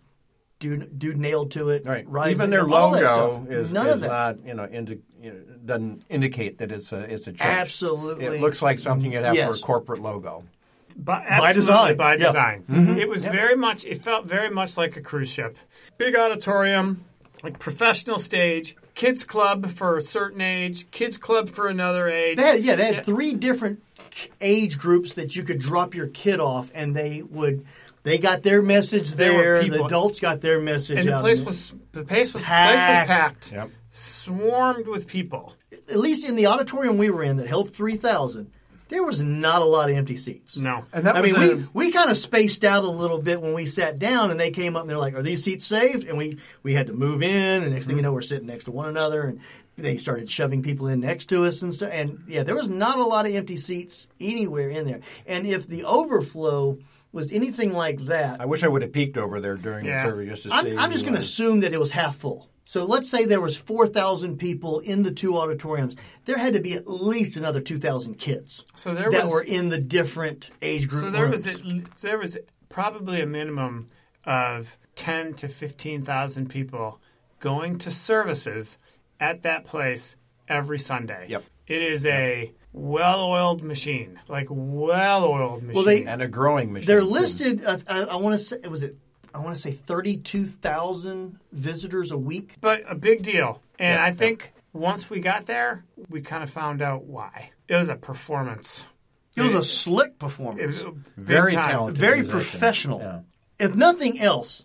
[0.60, 2.06] dude, dude nailed to it, Right.
[2.08, 4.08] rising, Even their logo is, none is of that.
[4.08, 7.40] not, you know, indi- you know, doesn't indicate that it's a it's a church.
[7.46, 8.26] Absolutely.
[8.26, 10.44] It looks like something you'd have for a corporate logo.
[10.96, 11.96] By, absolutely, design.
[11.96, 12.26] By Yeah.
[12.26, 12.64] design.
[12.70, 12.98] Mm-hmm.
[12.98, 15.56] It was very much, it felt very much like a cruise ship.
[15.96, 17.04] Big auditorium,
[17.42, 22.36] like professional stage, kids club for a certain age, kids club for another age.
[22.36, 23.82] They had, yeah, they had three different
[24.40, 27.64] age groups that you could drop your kid off, and they would.
[28.04, 29.64] They got their message There were there.
[29.68, 30.98] The adults got their message.
[30.98, 31.20] and the out.
[31.20, 32.70] place was the place was Packed.
[32.78, 33.52] place was packed.
[33.52, 33.70] Yep.
[33.92, 35.54] Swarmed with people.
[35.72, 38.50] at least in the auditorium we were in that held three thousand.
[38.88, 40.56] There was not a lot of empty seats.
[40.56, 40.84] No.
[40.92, 43.40] And that I was mean, a- we, we kind of spaced out a little bit
[43.40, 46.06] when we sat down, and they came up and they're like, "Are these seats saved?"
[46.06, 48.04] And we we had to move in, and next thing you mm-hmm.
[48.06, 49.40] know, we're sitting next to one another, and
[49.76, 51.90] they started shoving people in next to us and stuff.
[51.92, 55.00] And yeah, there was not a lot of empty seats anywhere in there.
[55.26, 56.78] And if the overflow
[57.12, 60.04] was anything like that, I wish I would have peeked over there during Yeah.
[60.04, 60.72] the service just to see.
[60.72, 62.48] I'm, I'm just going to assume that it was half full.
[62.68, 65.96] So let's say there was 4,000 people in the two auditoriums.
[66.26, 69.70] There had to be at least another 2,000 kids So there that was were in
[69.70, 71.02] the different age groups.
[71.06, 71.46] So there rooms.
[71.46, 72.36] was at, there was
[72.68, 73.88] probably a minimum
[74.26, 77.00] of ten to fifteen thousand people
[77.40, 78.76] going to services
[79.18, 80.14] at that place
[80.46, 81.24] every Sunday.
[81.30, 81.44] Yep.
[81.68, 85.74] It is a well-oiled machine, like well-oiled machine.
[85.74, 86.86] Well, they- and a growing machine.
[86.86, 87.64] They're listed.
[87.64, 88.98] Uh, I, I want to say was it.
[89.34, 92.56] I want to say 32,000 visitors a week.
[92.60, 93.60] but a big deal.
[93.78, 97.50] And Yeah, I think once we got there, we kind of found out why.
[97.68, 98.84] It was a performance.
[99.36, 100.62] It was a slick performance.
[100.62, 101.68] It was big Very time.
[101.70, 101.98] talented.
[101.98, 102.38] very musician.
[102.40, 103.00] professional.
[103.00, 103.20] Yeah.
[103.60, 104.64] If nothing else,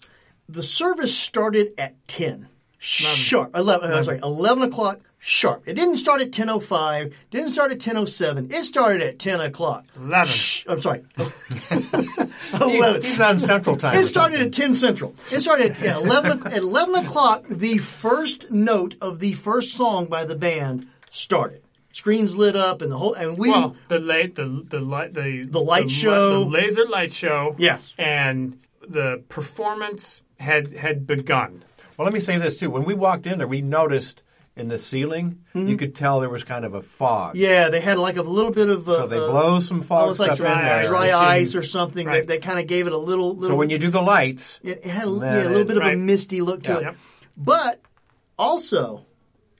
[0.50, 2.48] the service started at ten
[2.80, 3.56] sharp.
[3.56, 3.92] Eleven.
[3.92, 5.64] I'm sorry, eleven o'clock sharp.
[5.66, 7.14] It didn't start at ten o five.
[7.32, 8.52] Didn't start at ten o seven.
[8.52, 9.86] It started at ten o'clock.
[9.96, 10.28] 11.
[10.28, 11.04] Shh, I'm sorry.
[12.62, 13.02] eleven.
[13.02, 13.96] He's on Central Time.
[13.96, 14.48] It started something.
[14.48, 15.16] at 10 Central.
[15.32, 17.46] It started at yeah, 11, at 11 o'clock.
[17.48, 21.62] The first note of the first song by the band started.
[21.92, 25.46] Screens lit up and the whole, and we, Well, the light, the the light, the
[25.50, 26.44] The light li- show.
[26.44, 27.56] the laser light show.
[27.60, 27.94] Yes.
[27.98, 31.64] and the performance had had begun.
[31.96, 32.70] Well, let me say this too.
[32.72, 34.24] When we walked in there, we noticed
[34.56, 37.32] in the ceiling, you could tell there was kind of a fog.
[37.36, 37.44] Mm-hmm.
[37.44, 40.02] yeah, they had like a little bit of, uh, So they uh, blow some fog
[40.02, 40.80] almost like dry in there.
[40.80, 40.88] ice.
[40.88, 41.16] dry machine.
[41.24, 42.28] ice or something Right.
[42.28, 44.60] that, that kind of gave it a little, little So when you do the lights,
[44.62, 46.78] it, it had a, yeah, a little it- bit of a misty look to Yeah.
[46.78, 46.84] it.
[46.84, 46.96] Yep.
[47.36, 47.82] But
[48.38, 49.06] also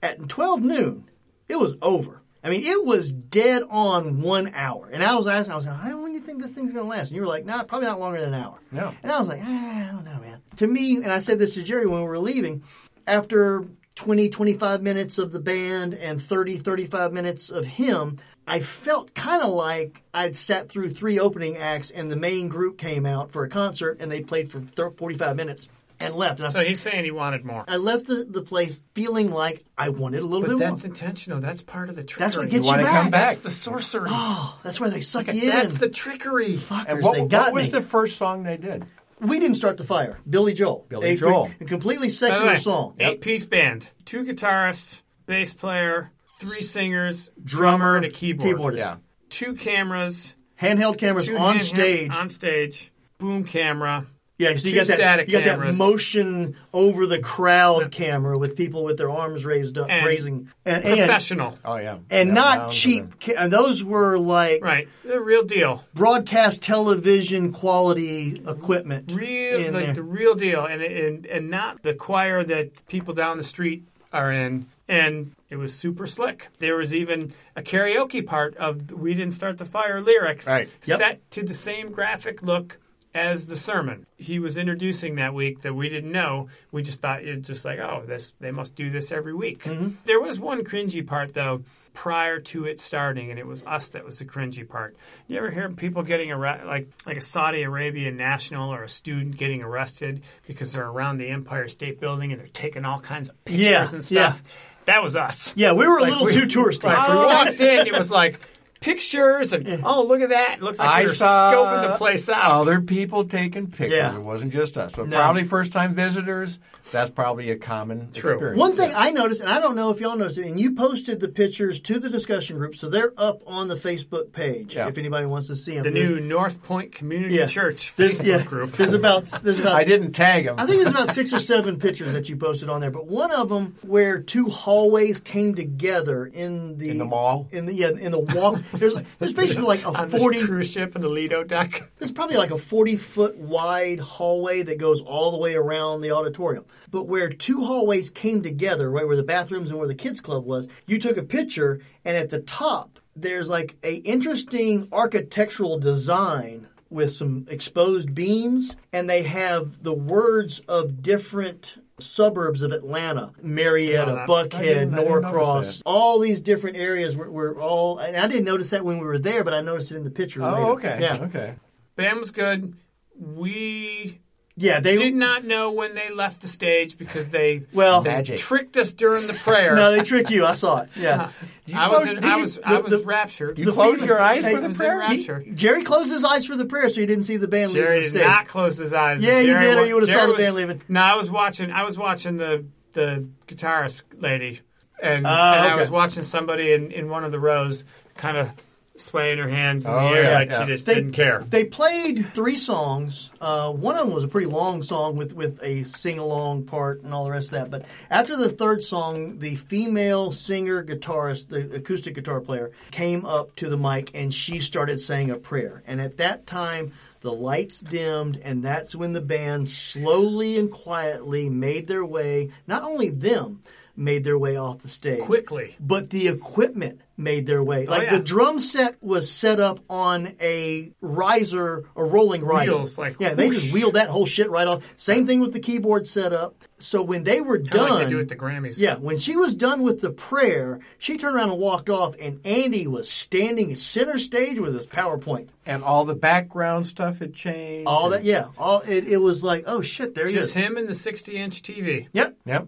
[0.02, 1.10] at 12 noon,
[1.50, 2.22] it was over.
[2.44, 4.90] I mean, it was dead on one hour.
[4.92, 6.84] And I was asking, I was like, how long do you think this thing's going
[6.84, 7.08] to last?
[7.08, 8.60] And you were like, nah, probably not longer than an hour.
[8.70, 8.94] No.
[9.02, 10.42] And I was like, ah, I don't know, man.
[10.58, 12.64] To me, and I said this to Jerry when we were leaving,
[13.08, 19.14] after 20, 25 minutes of the band and 30, 35 minutes of him, I felt
[19.14, 23.32] kind of like I'd sat through three opening acts and the main group came out
[23.32, 25.68] for a concert and they played for thir 45 minutes
[26.00, 26.40] and left.
[26.40, 27.64] And I, So he's saying he wanted more.
[27.68, 30.90] I left the, the place feeling like I wanted a little But bit that's more.
[30.92, 31.40] intentional.
[31.40, 32.26] That's part of the trickery.
[32.26, 32.92] That's what gets You you, back.
[33.04, 33.22] come back.
[33.36, 34.10] That's the sorcery.
[34.12, 35.50] Oh, that's why they suck you in.
[35.50, 36.56] That's the trickery.
[36.58, 37.72] Fuckers, and what, they what was me.
[37.72, 38.86] the first song they did?
[39.24, 40.20] We didn't start the fire.
[40.30, 40.86] Billy Joel.
[40.90, 41.50] Billy a, Joel.
[41.62, 42.96] A completely By secular way, song.
[43.00, 48.50] eight piece band, two guitarists, bass player, three singers, Drummer, and a keyboard.
[48.76, 48.78] keyboardist.
[48.78, 48.96] Yeah.
[49.30, 52.12] Two cameras, Handheld cameras on handheld- stage.
[52.14, 54.08] on stage, boom camera.
[54.44, 55.28] Yeah, so you two got that.
[55.28, 59.88] You got that motion over the crowd camera with people with their arms raised up,
[59.90, 61.58] And raising, and and, Professional.
[61.66, 61.98] Oh yeah.
[62.10, 63.20] and Yeah, not cheap.
[63.24, 64.88] Ca- and those were like Right.
[65.04, 65.84] The real deal.
[65.94, 69.12] broadcast television quality equipment.
[69.12, 69.94] Real like there.
[69.96, 70.66] the real deal.
[70.66, 74.68] And and and not the choir that people down the street are in.
[74.88, 76.50] And it was super slick.
[76.60, 80.70] There was even a karaoke part of We Didn't Start the Fire lyrics Right.
[80.86, 80.98] Yep.
[80.98, 82.78] set to the same graphic look
[83.14, 84.06] as the sermon.
[84.18, 86.50] He was introducing that week that we didn't know.
[86.72, 89.64] We just thought it just like, oh, this they must do this every week.
[89.64, 89.90] Mm-hmm.
[90.06, 94.04] There was one cringy part though prior to it starting, and it was us that
[94.04, 94.96] was the cringy part.
[95.28, 99.38] You ever hear people getting arrested, like like a Saudi Arabian national or a student
[99.38, 103.46] getting arrested because they're around the Empire State Building and they're taking all kinds of
[103.46, 104.32] pictures Yeah, and yeah.
[104.32, 104.44] stuff?
[104.86, 105.54] That was us.
[105.56, 106.84] yeah, we were a little we- too touristy.
[106.84, 108.38] Like, we walked in, it was like
[108.84, 110.56] pictures and oh look at that!
[110.58, 112.44] It looks like I we were scoping the place out.
[112.62, 113.94] Other people taking pictures.
[113.94, 114.16] Yeah.
[114.16, 114.94] It wasn't just us.
[114.96, 115.16] So No.
[115.18, 116.60] probably first time visitors.
[116.92, 118.32] That's probably a common True.
[118.34, 118.60] experience.
[118.60, 119.00] One thing Yeah.
[119.00, 121.80] I noticed, and I don't know if y'all noticed it, and you posted the pictures
[121.80, 124.90] to the discussion group, so they're up on the Facebook page Yeah.
[124.90, 125.84] if anybody wants to see them.
[125.84, 127.46] the new North Point Community Yeah.
[127.46, 128.74] Church there's, Facebook yeah, group.
[128.74, 130.56] There's about there's about I didn't tag them.
[130.60, 133.32] I think there's about six or seven pictures that you posted on there, but one
[133.32, 137.48] of them where two hallways came together in the In the mall?
[137.54, 138.60] In the yeah, in the walk.
[138.74, 140.46] There's like, there's basically like a forty.
[140.46, 141.90] cruise ship in the Lido deck.
[142.00, 146.12] There's probably like a forty foot wide hallway that goes all the way around the
[146.12, 146.66] auditorium.
[146.90, 150.46] But where two hallways came together, right where the bathrooms and where the kids club
[150.46, 156.68] was, you took a picture, and at the top there's like a interesting architectural design
[156.90, 164.12] with some exposed beams, and they have the words of different suburbs of Atlanta, Marietta,
[164.12, 165.84] that- Buckhead, didn't- I didn't notice Norcross, that.
[165.86, 167.98] all these different areas were, were all.
[168.00, 170.10] And I didn't notice that when we were there, but I noticed it in the
[170.12, 170.42] picture.
[170.42, 170.66] Oh, later.
[170.66, 170.98] Oh, okay.
[171.00, 171.54] Yeah, Okay.
[171.96, 172.74] Band was good.
[173.20, 174.20] We
[174.56, 174.80] yeah.
[174.80, 178.38] They did not know when they left the stage because they well, they Magic.
[178.38, 179.76] tricked us during the prayer.
[179.78, 180.46] no, they tricked you.
[180.46, 180.90] I saw it.
[180.96, 181.30] Yeah.
[181.74, 183.58] I was close- in, did I you- was I was the- raptured.
[183.60, 184.98] You close your eyes for the prayer?
[185.00, 185.40] rapture.
[185.40, 187.98] He- Jerry closed his eyes for the prayer, so he didn't see the band Jerry
[188.02, 188.28] leaving the did stage.
[188.36, 189.22] not close his eyes.
[189.22, 190.82] Yeah, you did, or you would've saw Jerry the was- band leaving.
[190.90, 191.72] No, I was watching.
[191.72, 194.60] I was watching the the guitarist lady,
[195.02, 197.84] and, Ah, and I was watching somebody in, in one of the rows,
[198.18, 198.52] kind of
[198.96, 200.62] swaying her hands in the Oh, air yeah, like yeah.
[200.66, 201.44] she just They- didn't care.
[201.50, 203.32] They played three songs.
[203.42, 207.02] Uh, one of them was a pretty long song with, with a sing along part
[207.02, 207.72] and all the rest of that.
[207.72, 213.56] But after the third song, the female singer guitarist, the acoustic guitar player, came up
[213.58, 215.82] to the mic and she started saying a prayer.
[215.88, 221.50] And at that time, the lights dimmed, and that's when the band slowly and quietly
[221.50, 223.62] made their way, not only them,
[223.96, 225.76] made their way off the stage Quickly.
[225.80, 227.86] but the equipment made their way.
[227.86, 228.18] Oh, like yeah.
[228.18, 232.72] the drum set was set up on a riser, a rolling riser.
[232.72, 234.84] Wheels, like, yeah, they just wheeled that whole shit right off.
[234.98, 236.56] Same thing with the keyboard setup.
[236.80, 238.80] So when they were Kinda done, like they do at the Grammys.
[238.80, 242.40] yeah, when she was done with the prayer, she turned around and walked off, and
[242.46, 245.50] Andy was standing center stage with his PowerPoint.
[245.68, 247.88] And all the background stuff had changed.
[247.88, 250.54] All that, yeah, all it, it was like, oh shit, there he Just is.
[250.56, 252.08] him and the 60 inch TV.
[252.12, 252.68] Yep, Yep.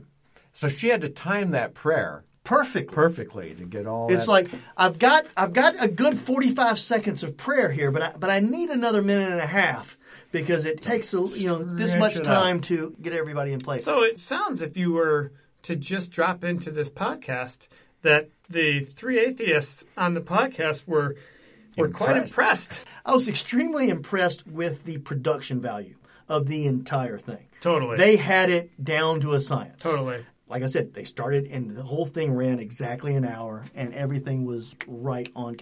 [0.55, 2.91] So she had to time that prayer perfect.
[2.91, 4.11] perfectly to get all.
[4.11, 7.91] It's that- like I've got I've got a good forty five seconds of prayer here,
[7.91, 9.97] but I, but I need another minute and a half
[10.31, 13.83] because it takes a, you know this much time to get everybody in place.
[13.83, 15.31] So it sounds, if you were
[15.63, 17.67] to just drop into this podcast,
[18.03, 21.15] that the three atheists on the podcast were
[21.77, 22.29] were quite Impressed.
[22.71, 22.85] impressed.
[23.05, 25.95] I was extremely impressed with the production value
[26.29, 27.47] of the entire thing.
[27.59, 27.97] Totally.
[27.97, 29.81] They had it down to a science.
[29.81, 30.23] Totally.
[30.47, 34.45] Like I said, they started and the whole thing ran exactly an hour and everything
[34.45, 35.57] was right on.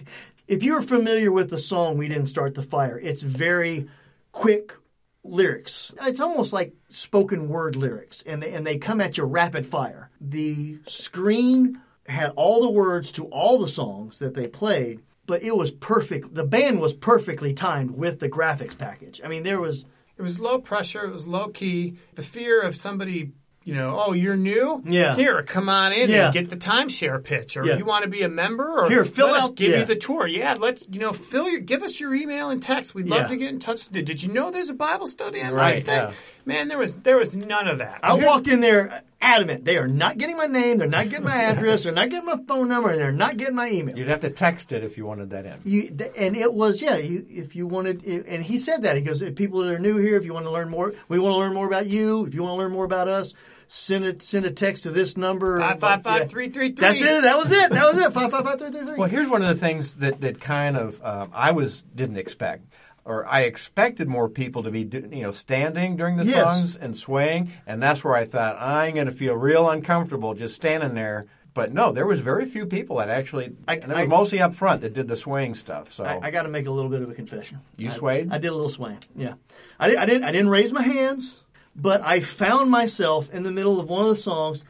[0.46, 3.88] If you're familiar with the song We Didn't Start the Fire, it's very
[4.30, 4.74] quick
[5.22, 5.94] lyrics.
[6.02, 10.10] It's almost like spoken word lyrics and they, and they come at you rapid fire.
[10.20, 15.56] The screen had all the words to all the songs that they played, but it
[15.56, 16.34] was perfect.
[16.34, 19.22] The band was perfectly timed with the graphics package.
[19.24, 19.86] I mean, there was
[20.18, 21.06] It was low pressure.
[21.06, 21.96] It was low key.
[22.14, 23.32] The fear of somebody,
[23.64, 24.82] you know, oh, you're new.
[24.86, 25.16] Yeah.
[25.16, 26.26] Here, come on in Yeah.
[26.26, 27.76] and get the timeshare pitch, or Yeah.
[27.78, 29.78] you want to be a member, or Here, fill let us give yeah.
[29.80, 30.26] you the tour.
[30.26, 32.94] Yeah, let's you know, fill your, give us your email and text.
[32.94, 33.28] We'd love Yeah.
[33.28, 34.02] to get in touch with you.
[34.02, 35.96] Did you know there's a Bible study on Right, Wednesday?
[35.96, 36.12] yeah.
[36.46, 38.00] Man, there was there was none of that.
[38.02, 39.64] I walked in there adamant.
[39.64, 40.76] They are not getting my name.
[40.76, 41.84] They're not getting my address.
[41.84, 42.90] They're not getting my phone number.
[42.90, 43.96] And they're not getting my email.
[43.96, 45.54] You'd have to text it if you wanted that in.
[45.64, 46.96] You, and it was yeah.
[46.96, 49.96] You, if you wanted, and he said that he goes, if people that are new
[49.96, 52.26] here, if you want to learn more, we want to learn more about you.
[52.26, 53.32] If you want to learn more about us,
[53.68, 55.58] send a send a text to this number.
[55.58, 56.86] Five five five three three three.
[56.86, 57.22] That's it.
[57.22, 57.70] That was it.
[57.70, 58.12] That was it.
[58.12, 58.96] Five five five three three three.
[58.96, 62.64] Well, here's one of the things that, that kind of um, I was didn't expect,
[63.04, 66.36] or I expected more people to be you know standing during the Yes.
[66.44, 70.54] songs and swaying, and that's where I thought I'm going to feel real uncomfortable just
[70.54, 71.26] standing there.
[71.54, 74.40] But no, there was very few people that actually, I- and it was I- mostly
[74.40, 75.92] up front that did the swaying stuff.
[75.92, 77.60] So I, I got to make a little bit of a confession.
[77.76, 78.32] You I- swayed?
[78.32, 78.98] I did a little swaying.
[79.14, 79.34] Yeah,
[79.78, 80.24] I, did, I didn't.
[80.24, 81.36] I didn't raise my hands,
[81.76, 84.62] but I found myself in the middle of one of the songs,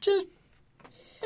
[0.00, 0.26] just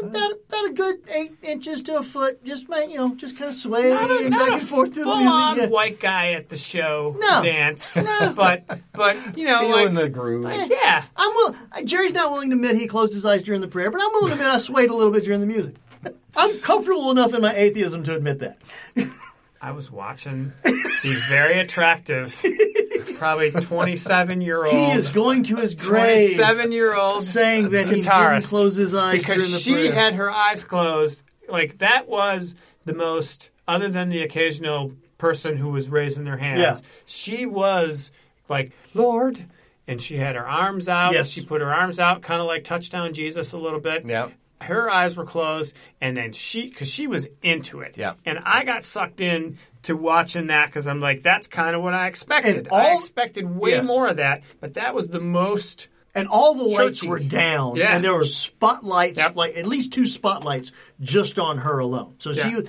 [0.00, 3.48] about about a good eight inches to a foot, just make you know, just kind
[3.50, 5.26] of swaying Not a, back not a and forth through the music.
[5.26, 5.66] full on yeah.
[5.66, 7.42] white guy at the show No.
[7.42, 7.96] dance.
[7.96, 8.32] No.
[8.36, 10.44] But but you know feeling like, the groove.
[10.44, 11.04] like, yeah.
[11.16, 13.90] I'm will, uh, Jerry's not willing to admit he closed his eyes during the prayer,
[13.90, 15.74] but I'm willing to admit I swayed a little bit during the music.
[16.36, 18.58] I'm comfortable enough in my atheism to admit that.
[19.60, 22.34] I was watching the very attractive,
[23.18, 24.74] probably 27 year old.
[24.74, 28.76] He is going to his grave 27 year old saying that he didn't guitarist close
[28.76, 29.92] his eyes because the she prayer.
[29.92, 31.22] had her eyes closed.
[31.48, 36.60] Like that was the most, other than the occasional person who was raising their hands.
[36.60, 36.88] Yeah.
[37.06, 38.10] She was
[38.48, 39.44] like, Lord.
[39.88, 41.14] And she had her arms out.
[41.14, 41.30] Yes.
[41.30, 44.04] She put her arms out, kind of like touchdown Jesus a little bit.
[44.04, 44.28] Yeah.
[44.60, 47.94] Her eyes were closed, and then she, because she was into it.
[47.96, 48.14] Yeah.
[48.24, 51.94] And I got sucked in to watching that because I'm like, that's kind of what
[51.94, 52.66] I expected.
[52.66, 53.86] And I expected way Yes.
[53.86, 55.88] more of that, but that was the most.
[56.14, 57.08] and all the lights Churchy.
[57.08, 57.94] were down, Yeah.
[57.94, 59.36] and there were spotlights, Yep.
[59.36, 62.14] like at least two spotlights, just on her alone.
[62.18, 62.56] So she Yeah.
[62.56, 62.68] was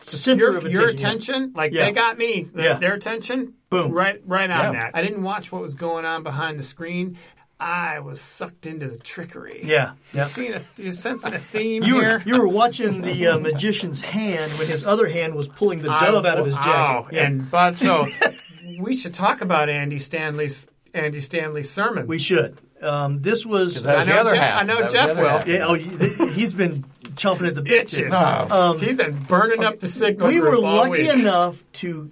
[0.00, 1.34] center your, of your attention.
[1.34, 1.86] attention, like Yeah.
[1.86, 2.74] they got me, the- Yeah.
[2.78, 3.92] their attention, Boom.
[3.92, 4.80] right, right on Yeah.
[4.80, 4.90] that.
[4.94, 7.16] I didn't watch what was going on behind the screen.
[7.62, 9.60] I was sucked into the trickery.
[9.62, 10.24] Yeah, you yeah.
[10.24, 12.18] seeing a, you sensing a theme You here?
[12.18, 15.90] were you were watching the uh, magician's hand when his other hand was pulling the
[15.92, 16.70] I- dove out of his jacket.
[16.72, 17.26] Oh, Yeah.
[17.26, 18.06] and but so
[18.80, 22.06] we should talk about Andy Stanley's Andy Stanley's sermon.
[22.08, 22.58] we should.
[22.82, 23.80] Um, this was.
[23.84, 24.60] That was I know the other Jeff- half.
[24.60, 25.54] I know That Jeff the will.
[25.54, 27.82] yeah, oh, he- he's been chomping at the bit.
[27.94, 28.10] itching.
[28.10, 28.76] to- Oh.
[28.76, 30.26] He's been burning up the signal.
[30.26, 31.12] we group were all lucky week.
[31.12, 32.10] enough to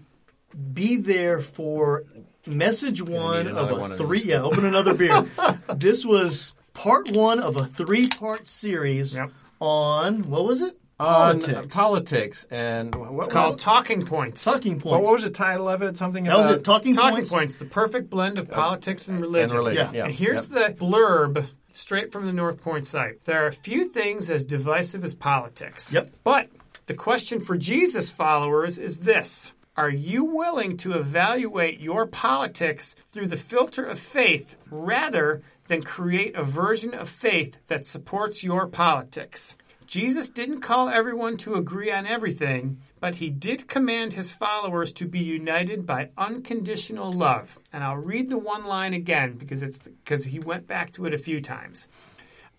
[0.72, 2.04] be there for
[2.46, 4.22] message one of a one three.
[4.22, 5.22] Yeah, open another beer.
[5.76, 9.30] this was part one of a three-part series Yep.
[9.60, 10.76] on what was it?
[10.98, 11.56] On Politics.
[11.56, 14.44] uh, politics and what, It's called Talking Points.
[14.44, 15.02] Talking points.
[15.02, 15.96] what was the title of it?
[15.96, 16.64] Something that was it.
[16.64, 17.30] Talking, Talking points.
[17.30, 17.56] points.
[17.56, 19.48] the perfect blend of politics and religion.
[19.50, 19.86] and religion.
[19.94, 19.98] Yeah.
[20.00, 20.04] Yeah.
[20.04, 23.24] And here's the blurb straight from the North Point site.
[23.24, 25.90] There are few things as divisive as politics.
[25.90, 26.10] Yep.
[26.22, 26.50] But
[26.84, 33.28] the question for Jesus followers is this Are you willing to evaluate your politics through
[33.28, 39.56] the filter of faith rather than create a version of faith that supports your politics?
[39.86, 45.06] Jesus didn't call everyone to agree on everything, but he did command his followers to
[45.06, 47.58] be united by unconditional love.
[47.72, 51.14] And I'll read the one line again because it's because he went back to it
[51.14, 51.88] a few times.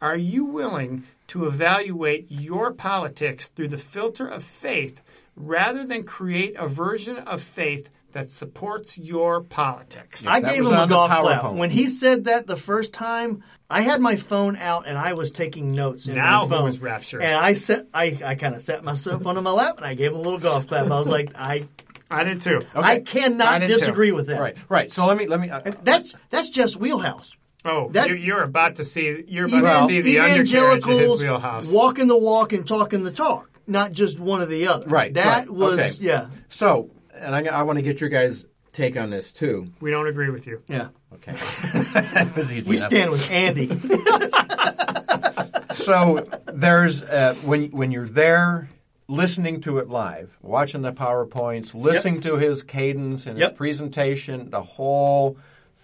[0.01, 5.03] Are you willing to evaluate your politics through the filter of faith
[5.41, 10.25] rather than create a version of faith that supports your politics?
[10.27, 11.41] I That gave him a golf clap.
[11.43, 11.57] PowerPoint.
[11.57, 15.31] When he said that the first time, I had my phone out and I was
[15.31, 16.07] taking notes.
[16.07, 16.63] In Now my who phone.
[16.65, 17.21] was raptured?
[17.23, 20.11] And I set, I, I kind of sat myself on my lap and I gave
[20.11, 20.85] him a little golf clap.
[20.91, 21.65] I was like, I,
[22.09, 22.59] I did too.
[22.75, 23.73] I I cannot did too.
[23.75, 24.41] disagree with that.
[24.41, 24.91] Right, right.
[24.91, 25.49] So let me let me.
[25.49, 27.33] Uh, That's that's just wheelhouse.
[27.63, 30.89] Oh, That- you're, you're about to see you're about Evan- to see the undercarriage of
[30.89, 31.71] his evangelicals wheelhouse.
[31.71, 34.87] walking the walk and talking the talk, not just one or the other.
[34.87, 35.91] Right, That right, was okay.
[35.99, 39.71] yeah, so, and I, I want to get your guys' take on this too.
[39.79, 40.61] we don't agree with you.
[40.67, 40.89] yeah.
[41.13, 42.87] Okay, that was easy We enough.
[42.89, 43.67] stand with Andy.
[45.75, 48.69] so there's uh, when when you're there
[49.07, 54.63] listening to it live, watching the powerpoints, listening to his cadence and his presentation, the
[54.63, 55.37] whole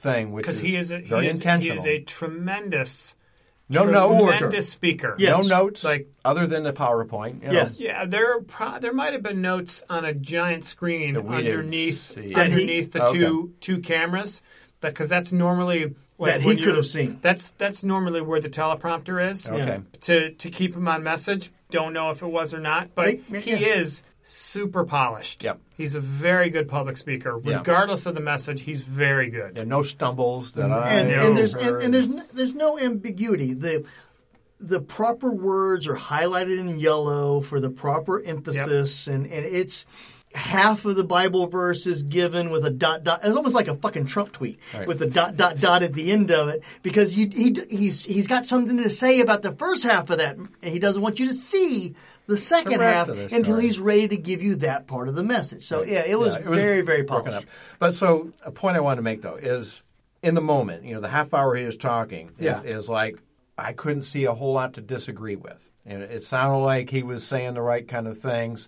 [0.07, 1.83] thing, which Because is he is a, very he is, intentional.
[1.83, 3.13] He is a tremendous,
[3.69, 5.15] no notes, tremendous speaker.
[5.19, 5.37] Yes.
[5.37, 7.41] no notes, Like- other than the PowerPoint.
[7.41, 7.53] you know.
[7.53, 7.79] Yes.
[7.79, 12.33] Yeah, there pro- there might have been notes on a giant screen That underneath he-
[12.35, 13.17] underneath the Okay.
[13.19, 14.41] two two cameras,
[14.81, 17.19] because that's normally like, That he could have seen.
[17.21, 19.81] That's that's normally where the teleprompter is Okay.
[20.01, 21.51] to to keep him on message.
[21.69, 23.57] Don't know if it was or not, but Right, he yeah.
[23.81, 25.43] is super polished.
[25.43, 25.59] Yep.
[25.77, 27.59] He's a very good public speaker, Yeah.
[27.59, 28.61] regardless of the message.
[28.61, 29.55] He's very good.
[29.57, 31.27] Yeah, no stumbles that I and, know.
[31.27, 33.53] and there's and, and there's n- there's no ambiguity.
[33.53, 33.85] The
[34.59, 39.85] the proper words are highlighted in yellow for the proper emphasis, and, and it's
[40.33, 43.21] half of the Bible verse is given with a dot dot.
[43.23, 44.87] It's almost like a fucking Trump tweet Right.
[44.87, 48.27] with a dot dot dot at the end of it because you, he he's he's
[48.27, 51.27] got something to say about the first half of that, and he doesn't want you
[51.27, 51.95] to see
[52.27, 53.61] the second half until story.
[53.63, 55.65] he's ready to give you that part of the message.
[55.65, 57.37] So yeah, it was, Yeah, it was very very polished.
[57.37, 57.43] up.
[57.79, 59.81] But so a point I want to make though is
[60.21, 62.61] in the moment, you know, the half hour he was talking is- Yeah.
[62.63, 63.17] is, like
[63.57, 65.69] I couldn't see a whole lot to disagree with.
[65.85, 68.67] And it sounded like he was saying the right kind of things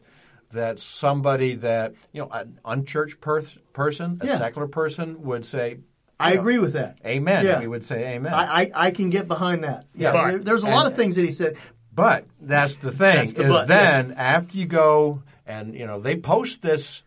[0.52, 3.44] that somebody that, you know, an unchurched per-
[3.74, 4.38] person, a Yeah.
[4.38, 5.80] secular person would say,
[6.20, 6.98] I know, agree with that.
[7.06, 7.46] Amen.
[7.46, 7.60] Yeah.
[7.60, 8.34] We would say amen.
[8.34, 9.86] I, I, I can get behind that.
[9.96, 11.58] Yeah, But- there- there's a lot and- of things that he said.
[11.94, 16.00] But that's the thing That's the is but, then after you go and you know
[16.00, 17.04] they post this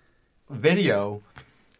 [0.51, 1.23] video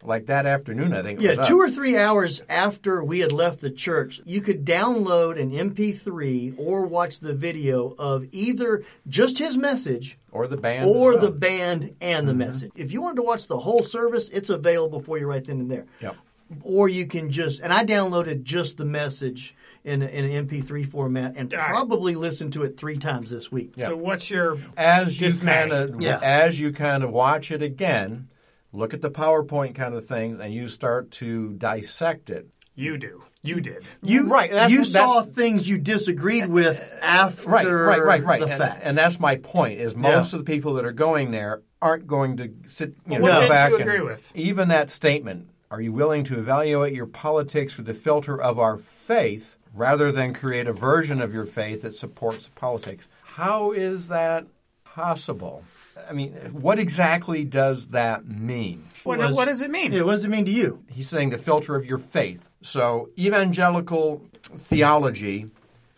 [0.05, 1.67] like that afternoon I think it Yeah, was two up.
[1.67, 6.85] or three hours after we had left the church, you could download an MP3 or
[6.85, 11.19] watch the video of either just his message or the band or well.
[11.19, 12.39] the band and the mm-hmm.
[12.39, 12.71] message.
[12.75, 15.71] If you wanted to watch the whole service, it's available for you right then and
[15.71, 15.85] there.
[16.01, 16.15] Yep.
[16.61, 20.87] Or you can just, and I downloaded just the message in, a, in an MP3
[20.87, 21.69] format and All right.
[21.69, 23.73] probably listened to it three times this week.
[23.75, 23.87] Yeah.
[23.87, 26.19] So what's your as you kind of Yeah.
[26.21, 28.27] as you kind of watch it again,
[28.73, 32.47] look at the PowerPoint kind of things, and you start to dissect it.
[32.75, 33.23] You do.
[33.43, 33.85] You did.
[34.01, 38.39] You, Right, that's- you that's- saw things you disagreed with after Right, right, right, right.
[38.39, 38.81] the and, fact.
[38.83, 39.79] and that's my point.
[39.79, 40.39] Is most Yeah.
[40.39, 43.49] of the people that are going there aren't going to sit, you know, what go
[43.49, 44.31] back you and agree with?
[44.35, 45.49] even that statement.
[45.69, 50.33] Are you willing to evaluate your politics through the filter of our faith rather than
[50.33, 53.07] create a version of your faith that supports politics?
[53.23, 54.45] How is that
[54.85, 55.63] possible?
[56.09, 58.83] I mean, what exactly does that mean?
[59.03, 59.91] What, was- what does it mean?
[59.93, 60.83] Yeah, what does it mean to you?
[60.89, 62.49] He's saying the filter of your faith.
[62.61, 65.47] So evangelical theology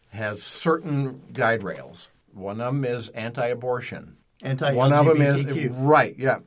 [0.09, 2.09] has certain guide rails.
[2.33, 4.17] One of them is anti-abortion.
[4.41, 4.75] Anti-LGBTQ.
[4.75, 6.39] One of them is right, yeah.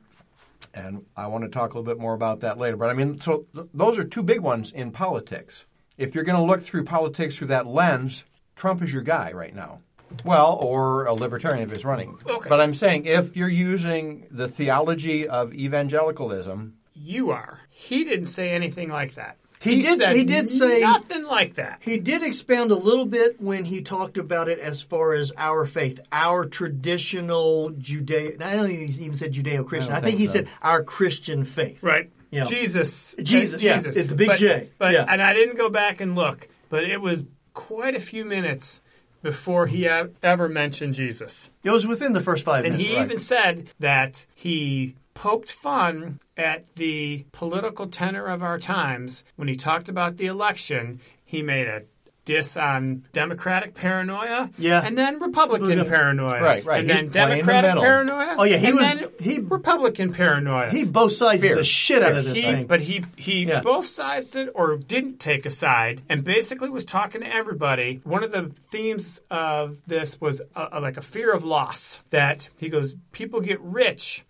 [0.73, 2.77] And I want to talk a little bit more about that later.
[2.77, 5.65] But I mean, so th- those are two big ones in politics.
[5.97, 8.23] If you're going to look through politics through that lens,
[8.55, 9.81] Trump is your guy right now.
[10.25, 12.17] Well, or a libertarian if he's running.
[12.29, 12.49] Okay.
[12.49, 17.61] But I'm saying if you're using the theology of evangelicalism, You are.
[17.69, 19.37] He didn't say anything like that.
[19.61, 21.79] He did- said he did say- nothing like that.
[21.81, 25.65] He did expound a little bit when he talked about it as far as our
[25.65, 28.41] faith, our traditional Judeo.
[28.41, 29.93] I don't think he even said Judeo-Christian.
[29.93, 30.33] I I, don't think, think he so.
[30.33, 31.83] said our Christian faith.
[31.83, 32.09] Right.
[32.31, 32.43] Yeah.
[32.43, 33.15] Jesus.
[33.21, 33.95] Jesus, yeah, Jesus.
[33.95, 34.69] it's the big but, J.
[34.77, 35.05] But, Yeah.
[35.07, 38.79] And I didn't go back and look, but it was quite a few minutes
[39.21, 41.51] before he ever mentioned Jesus.
[41.63, 42.89] It was within the first five And minutes.
[42.89, 49.23] And he even said that he poked fun at the political tenor of our times
[49.35, 51.01] when he talked about the election.
[51.25, 51.83] He made a
[52.29, 54.83] diss on Democratic paranoia, Yeah.
[54.85, 56.79] and then Republican Republican- paranoia, Right, right.
[56.81, 58.35] and He's then playing the Democratic paranoia.
[58.37, 60.69] Oh, yeah, he and was- then he- Republican paranoia.
[60.69, 61.55] he both sides Fear.
[61.55, 62.67] the shit out of this He- thing.
[62.67, 63.61] But he he Yeah.
[63.61, 67.99] both sides did or didn't take a side, and basically was talking to everybody.
[68.03, 72.01] One of the themes of this was uh like a fear of loss.
[72.11, 74.23] That he goes, people get rich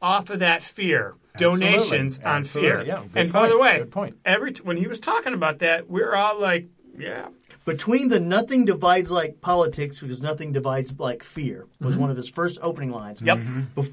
[0.00, 1.14] off of that fear.
[1.34, 1.66] Absolutely.
[1.66, 2.70] Donations on Absolutely.
[2.70, 2.84] fear.
[2.86, 4.18] Yeah, good and by the way, Good point.
[4.24, 6.66] every t- when he was talking about that, we were all like,
[6.98, 7.28] yeah.
[7.64, 12.00] Between the nothing divides like politics, because nothing divides like fear, was Mm-hmm.
[12.00, 13.22] one of his first opening lines.
[13.22, 13.38] Yep.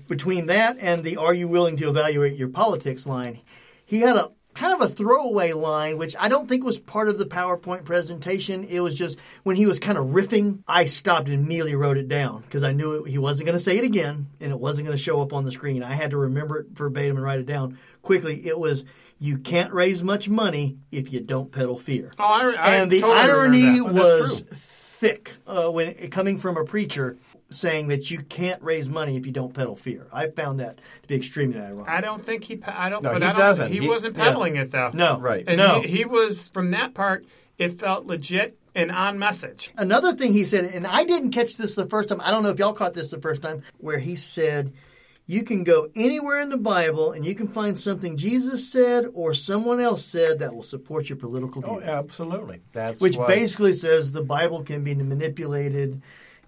[0.07, 3.39] between that and the are you willing to evaluate your politics line,
[3.85, 7.17] he had a kind of a throwaway line, which I don't think was part of
[7.17, 8.65] the PowerPoint presentation.
[8.65, 12.09] It was just when he was kind of riffing, I stopped and immediately wrote it
[12.09, 14.87] down because I knew it, he wasn't going to say it again and it wasn't
[14.87, 15.83] going to show up on the screen.
[15.83, 18.45] I had to remember it verbatim and write it down quickly.
[18.45, 18.83] It was,
[19.24, 22.11] you can't raise much money if you don't peddle fear.
[22.17, 23.93] Oh, I, I and the totally irony that.
[23.93, 27.17] was thick uh, when coming from a preacher
[27.51, 30.07] saying that you can't raise money if you don't peddle fear.
[30.11, 31.88] I found that to be extremely ironic.
[31.88, 32.59] I don't think he.
[32.65, 33.03] I don't.
[33.03, 33.72] No, but he I don't, doesn't.
[33.72, 34.24] He, He- wasn't yeah.
[34.24, 34.89] peddling it though.
[34.91, 35.43] no, Right.
[35.47, 35.82] And no.
[35.82, 37.24] he, he was from that part.
[37.59, 39.72] It felt legit and on message.
[39.78, 42.22] Another thing he said, and I didn't catch this the first time.
[42.22, 44.74] I don't know if y'all caught this the first time, where he said,
[45.32, 49.34] "You can go anywhere in the Bible and you can find something Jesus said or
[49.34, 52.59] someone else said that will support your political oh, view." oh, absolutely.
[52.73, 56.01] That's Which what- basically says the Bible can be manipulated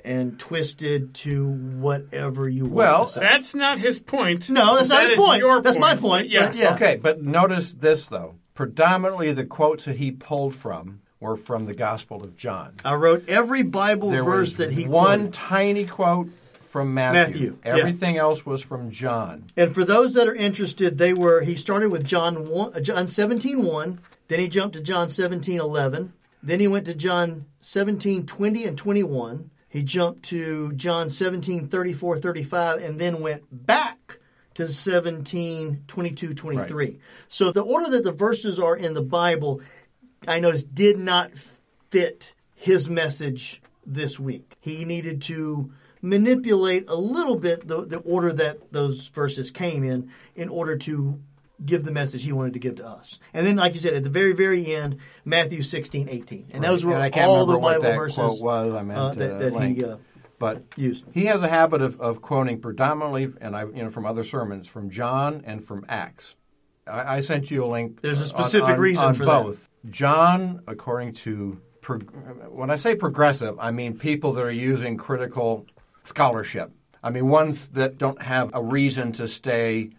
[0.06, 3.20] and twisted to whatever you want Well, to say.
[3.22, 4.50] That's not his point.
[4.50, 5.40] No, that's not his is point.
[5.40, 6.48] your That's my point, Yes.
[6.48, 6.74] but yeah.
[6.76, 8.36] Okay, but notice this though.
[8.54, 12.74] Predominantly, the quotes that he pulled from were from the Gospel of John.
[12.84, 15.34] I wrote every Bible There verse was that he one quoted.
[15.34, 16.30] tiny quote
[16.74, 17.22] from Matthew.
[17.22, 17.78] Matthew, yeah.
[17.78, 19.46] Everything else was from John.
[19.56, 23.08] And for those that are interested, they were he started with John 1, uh, John
[23.08, 28.26] 17 1, then he jumped to John 17 11, then he went to John 17
[28.26, 29.52] 20 and 21.
[29.70, 34.18] He jumped to John 17 34 35 and then went back
[34.56, 37.00] to 17, 22, 23.
[37.28, 39.62] So the order that the verses are in the Bible,
[40.28, 41.34] I noticed, did not
[41.92, 44.56] fit his message this week.
[44.60, 45.72] He needed to
[46.04, 51.20] manipulate a little bit the, the order that those verses came in in order to
[51.66, 53.20] give the message he wanted to give to us.
[53.34, 56.48] And then, like you said, at the very, very end, Matthew 16, 18.
[56.52, 58.74] And those were And all the Bible that verses was.
[58.74, 59.98] I meant uh, that, uh, that he uh,
[60.38, 61.06] but used.
[61.14, 64.68] he has a habit of, of quoting predominantly, and I you know from other sermons,
[64.68, 66.36] from John and from Acts.
[66.86, 68.02] I, I sent you a link.
[68.02, 69.44] There's a on- specific on- reason on for that.
[69.44, 69.70] both.
[69.90, 72.12] John, according to prog-
[72.50, 75.66] when I say progressive, I mean people that are using critical
[76.04, 76.72] scholarship.
[77.04, 79.90] I mean ones that don't have a reason to stay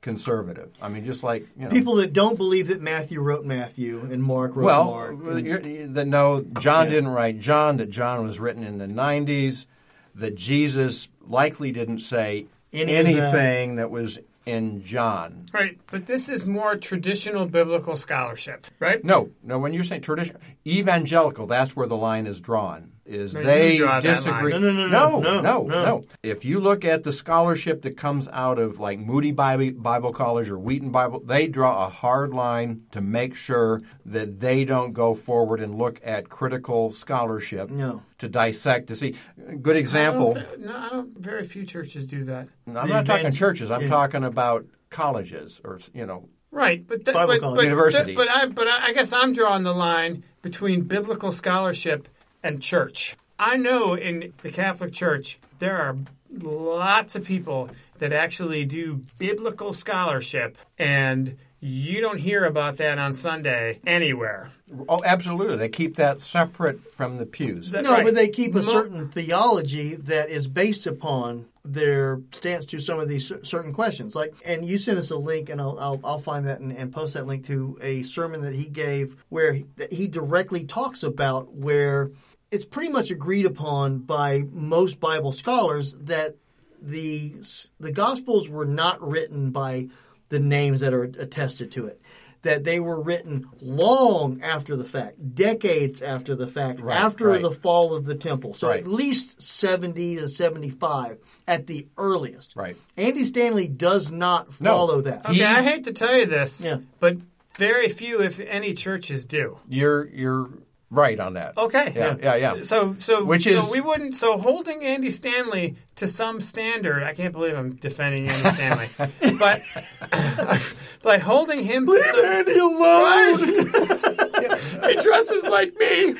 [0.00, 0.70] conservative.
[0.82, 4.22] I mean just like you know People that don't believe that Matthew wrote Matthew and
[4.22, 5.16] Mark wrote well, Mark.
[5.26, 6.90] Uh, you're- that no, John Yeah.
[6.94, 7.78] didn't write John.
[7.78, 9.66] That John was written in the '90s.
[10.14, 13.06] That Jesus likely didn't say Any of that.
[13.34, 15.46] anything that was in John.
[15.54, 19.02] Right, but this is more traditional biblical scholarship, right?
[19.02, 19.58] No, no.
[19.58, 22.92] When you're saying traditional, evangelical, that's where the line is drawn.
[23.06, 24.52] Is No, they disagree?
[24.52, 25.84] No, no, no, no, no, no, no.
[25.84, 26.04] no.
[26.22, 30.48] If you look at the scholarship that comes out of like Moody Bible, Bible College
[30.48, 35.14] or Wheaton Bible, they draw a hard line to make sure that they don't go
[35.14, 38.02] forward and look at critical scholarship No.
[38.18, 39.16] to dissect to see.
[39.60, 40.34] Good I example.
[40.34, 41.18] don't thi- no, I don't.
[41.18, 42.48] Very few churches do that.
[42.66, 43.70] I'm The not talking churches.
[43.70, 43.88] I'm yeah.
[43.88, 48.16] talking about colleges or you know Right, but that, Bible but, but, Universities.
[48.16, 52.08] But I, but I guess I'm drawing the line between biblical scholarship
[52.44, 53.16] and church.
[53.38, 55.96] I know in the Catholic Church there are
[56.30, 63.14] lots of people that actually do biblical scholarship, and you don't hear about that on
[63.14, 64.50] Sunday anywhere.
[64.88, 65.56] Oh, absolutely.
[65.56, 67.70] They keep that separate from the pews.
[67.70, 68.04] That- No, right.
[68.04, 73.08] but they keep a certain theology that is based upon their stance to some of
[73.08, 74.14] these certain questions.
[74.14, 76.92] Like, and you sent us a link, and I'll I'll, I'll find that and, and
[76.92, 81.02] post that link to a sermon that he gave where he, that he directly talks
[81.02, 82.10] about where
[82.54, 86.36] it's pretty much agreed upon by most Bible scholars that
[86.80, 87.34] the
[87.80, 89.88] the Gospels were not written by
[90.28, 92.00] the names that are attested to it.
[92.42, 97.40] That they were written long after the fact, decades after the fact, Right, after right.
[97.42, 98.52] the fall of the temple.
[98.52, 98.80] So Right.
[98.80, 101.16] at least 70 to 75
[101.48, 102.54] at the earliest.
[102.54, 102.76] Right.
[102.98, 104.70] Andy Stanley does not No.
[104.70, 105.24] follow that.
[105.24, 106.80] Okay, I hate to tell you this, Yeah.
[107.00, 107.16] but
[107.56, 109.56] very few, if any, churches do.
[109.66, 110.50] You're you're
[110.94, 111.56] right on that.
[111.56, 111.92] Okay.
[111.94, 112.62] Yeah, yeah, yeah.
[112.62, 114.16] So, so, Which so is- we wouldn't.
[114.16, 118.88] So, holding Andy Stanley to some standard, I can't believe I'm defending Andy Stanley,
[119.38, 119.62] but
[121.02, 123.38] but holding him to some, Andy alone!
[124.94, 126.14] he dresses like me.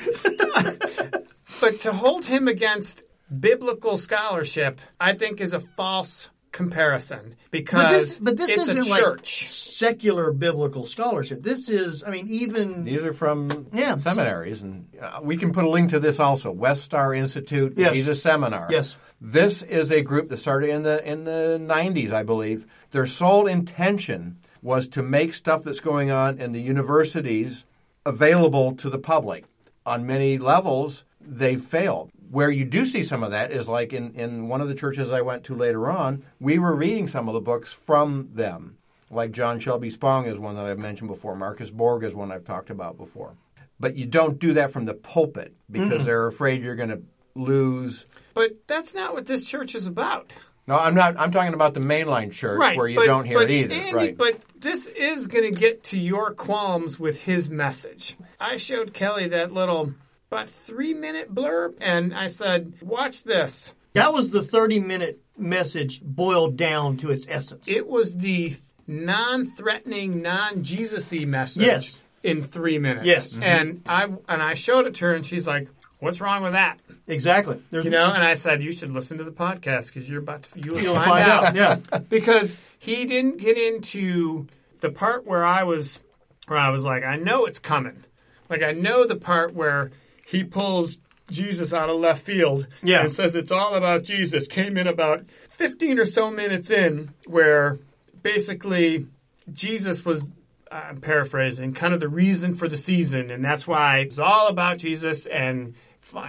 [1.61, 3.03] but to hold him against
[3.39, 8.77] biblical scholarship, I think is a false comparison because But this, but this it's isn't
[8.87, 9.47] a like church.
[9.49, 11.43] secular biblical scholarship.
[11.43, 13.97] This is, I mean, even These are from Yeah.
[13.97, 16.53] seminaries, and uh, we can put a link to this also.
[16.53, 17.93] Westar Institute, Yes.
[17.93, 18.67] Jesus Seminar.
[18.71, 18.95] Yes.
[19.19, 22.65] This is a group that started in the in the 90s, I believe.
[22.91, 27.65] Their sole intention was to make stuff that's going on in the universities
[28.05, 29.45] available to the public.
[29.85, 32.09] On many levels, they failed.
[32.29, 35.11] Where you do see some of that is like in, in one of the churches
[35.11, 38.77] I went to later on, we were reading some of the books from them.
[39.11, 41.35] Like John Shelby Spong is one that I've mentioned before.
[41.35, 43.35] Marcus Borg is one I've talked about before.
[43.79, 46.03] But you don't do that from the pulpit because mm-hmm.
[46.05, 47.01] they're afraid you're going to
[47.35, 48.05] lose.
[48.33, 50.33] But that's not what this church is about.
[50.67, 51.19] No, I'm not.
[51.19, 53.75] I'm talking about the mainline church right, where you but- don't hear but it either.
[53.75, 54.17] Andy, right.
[54.17, 58.17] But this is going to get to your qualms with his message.
[58.39, 59.93] I showed Kelly that little
[60.31, 66.01] about three minute blurb, and I said, "Watch this." that was the 30 minute message
[66.01, 67.67] boiled down to its essence.
[67.67, 68.53] It was the
[68.87, 71.63] non-threatening, non-Jesus-y message.
[71.63, 72.01] Yes.
[72.23, 73.05] In three minutes.
[73.05, 73.33] Yes.
[73.33, 73.43] Mm-hmm.
[73.43, 75.67] And I and I showed it to her, and she's like,
[75.99, 77.61] "What's wrong with that?" exactly.
[77.69, 80.43] There's You know, and I said, "You should listen to the podcast because you're about
[80.43, 81.55] to you'll, you'll find, find out." out.
[81.55, 81.97] Yeah.
[82.09, 84.47] because he didn't get into
[84.79, 85.99] the part where I was
[86.47, 88.03] where I was like, I know it's coming.
[88.49, 89.91] Like I know the part where
[90.35, 90.97] he pulls
[91.31, 93.01] Jesus out of left field Yeah.
[93.01, 94.47] and says it's all about Jesus.
[94.47, 97.79] Came in about 15 or so minutes in where
[98.21, 99.07] basically
[99.51, 100.27] Jesus was
[100.71, 104.77] I'm paraphrasing, kind of the reason for the season, and that's why it's all about
[104.77, 105.25] Jesus.
[105.25, 105.75] And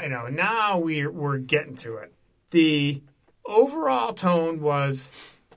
[0.03, 2.13] you know, now we're we're getting to it.
[2.51, 3.03] The
[3.45, 5.11] overall tone was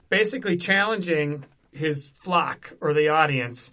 [0.09, 3.69] basically challenging his flock or the audience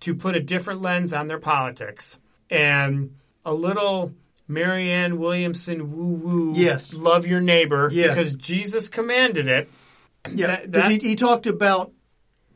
[0.00, 2.18] to put a different lens on their politics
[2.50, 3.14] and
[3.48, 4.12] a little
[4.46, 6.52] Marianne Williamson woo woo.
[6.56, 6.92] Yes.
[6.92, 8.08] love your neighbor Yes.
[8.14, 9.68] because Jesus commanded it.
[10.32, 11.92] Yeah, That- that- he, he talked about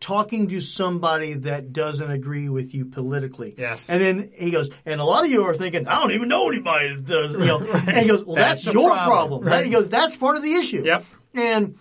[0.00, 3.54] talking to somebody that doesn't agree with you politically.
[3.56, 3.88] Yes.
[3.88, 6.48] And then he goes, and a lot of you are thinking, I don't even know
[6.48, 7.58] anybody that does, you know.
[7.86, 9.08] And he goes, well, That's that's, your problem.
[9.08, 9.44] problem.
[9.44, 10.82] That- He goes, that's part of the issue.
[10.84, 11.04] Yep.
[11.34, 11.76] And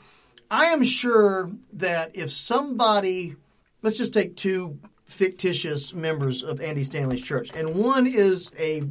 [0.52, 3.36] I am sure that if somebody,
[3.82, 4.80] let's just take two
[5.12, 8.84] fictitious members of Andy Stanley's church, and one is a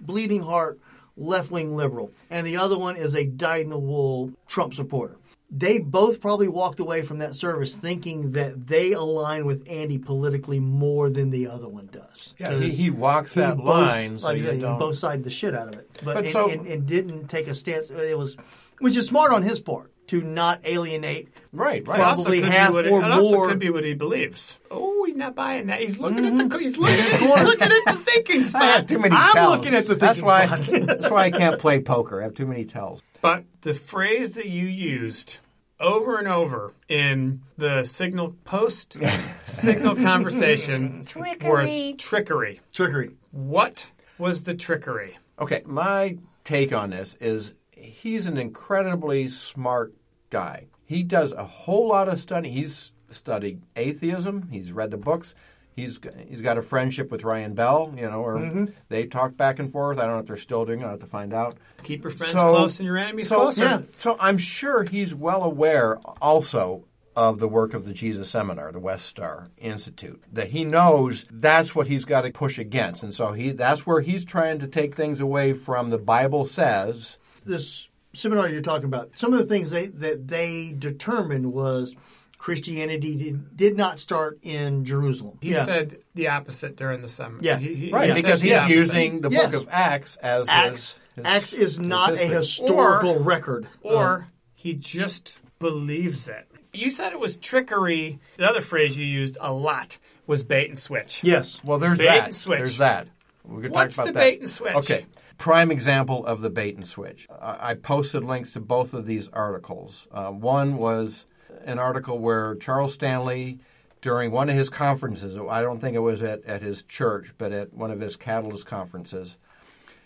[0.00, 0.78] bleeding heart
[1.16, 5.16] left wing liberal, and the other one is a dyed in the wool Trump supporter.
[5.48, 10.58] They both probably walked away from that service thinking that they align with Andy politically
[10.58, 12.34] more than the other one does.
[12.36, 14.78] Yeah, he, he walks he that both- line so like you don't.
[14.78, 17.46] both sided the shit out of it, but, But and, so- and, and didn't take
[17.46, 17.90] a stance.
[17.90, 18.36] It was,
[18.80, 21.28] which is smart on his part to not alienate.
[21.52, 21.98] Right, right.
[21.98, 23.94] It also Probably could half what it, or it also more- could be what he
[23.94, 24.58] believes.
[24.70, 25.80] Oh, he's not buying that.
[25.80, 26.48] He's looking at mm-hmm.
[26.48, 28.62] the he's looking at, he's looking at the thinking spot.
[28.62, 29.56] I have too many I'm tells.
[29.56, 30.80] looking at the that's thinking why, spot.
[30.86, 32.20] that's why I can't play poker.
[32.20, 33.02] I have too many tells.
[33.20, 35.38] But the phrase that you used
[35.78, 38.96] over and over in the signal post
[39.44, 42.60] signal conversation was trickery.
[42.72, 43.10] Trickery.
[43.30, 43.86] What
[44.18, 45.18] was the trickery?
[45.38, 49.94] Okay, my take on this is he's an incredibly smart
[50.30, 50.66] guy.
[50.84, 52.50] He does a whole lot of study.
[52.50, 54.48] He's studied atheism.
[54.50, 55.34] He's read the books.
[55.74, 55.98] He's
[56.28, 58.64] he's got a friendship with Ryan Bell, you know, or Mm-hmm.
[58.88, 59.98] they talk back and forth.
[59.98, 60.86] I don't know if they're still doing it.
[60.86, 61.58] I have to find out.
[61.82, 63.62] Keep your friends So- close and your enemies so, closer.
[63.64, 63.80] Yeah.
[63.98, 68.80] So I'm sure he's well aware also of the work of the Jesus Seminar, the
[68.80, 73.02] Westar Institute, that he knows that's what he's got to push against.
[73.02, 77.18] And so he that's where he's trying to take things away from the Bible says.
[77.44, 81.94] This seminar you're talking about, some of the things they, that they determined was
[82.38, 85.38] Christianity did, did not start in Jerusalem.
[85.40, 85.64] He Yeah.
[85.64, 87.40] said the opposite during the seminar.
[87.42, 87.58] Yeah.
[87.58, 89.50] He- he- Right, he because said the he's using the Yes.
[89.52, 93.68] book of Acts as Acts, his, his- Acts is his not a historical Or- record.
[93.82, 96.46] or um, he just believes it.
[96.72, 98.18] You said it was trickery.
[98.36, 101.20] The other phrase you used a lot was bait and switch.
[101.24, 101.56] yes.
[101.64, 102.24] Well, there's Bait that.
[102.26, 102.58] and switch.
[102.58, 103.08] There's that.
[103.44, 104.40] We could What's talk about that.
[104.40, 104.70] That's the that.
[104.74, 104.90] bait and switch?
[104.98, 105.06] Okay.
[105.38, 107.26] Prime example of the bait and switch.
[107.30, 110.06] I I posted links to both of these articles.
[110.10, 111.26] Uh, one was
[111.64, 113.58] an article where Charles Stanley,
[114.00, 117.52] during one of his conferences, I don't think it was at, at his church, but
[117.52, 119.36] at one of his Catalyst conferences,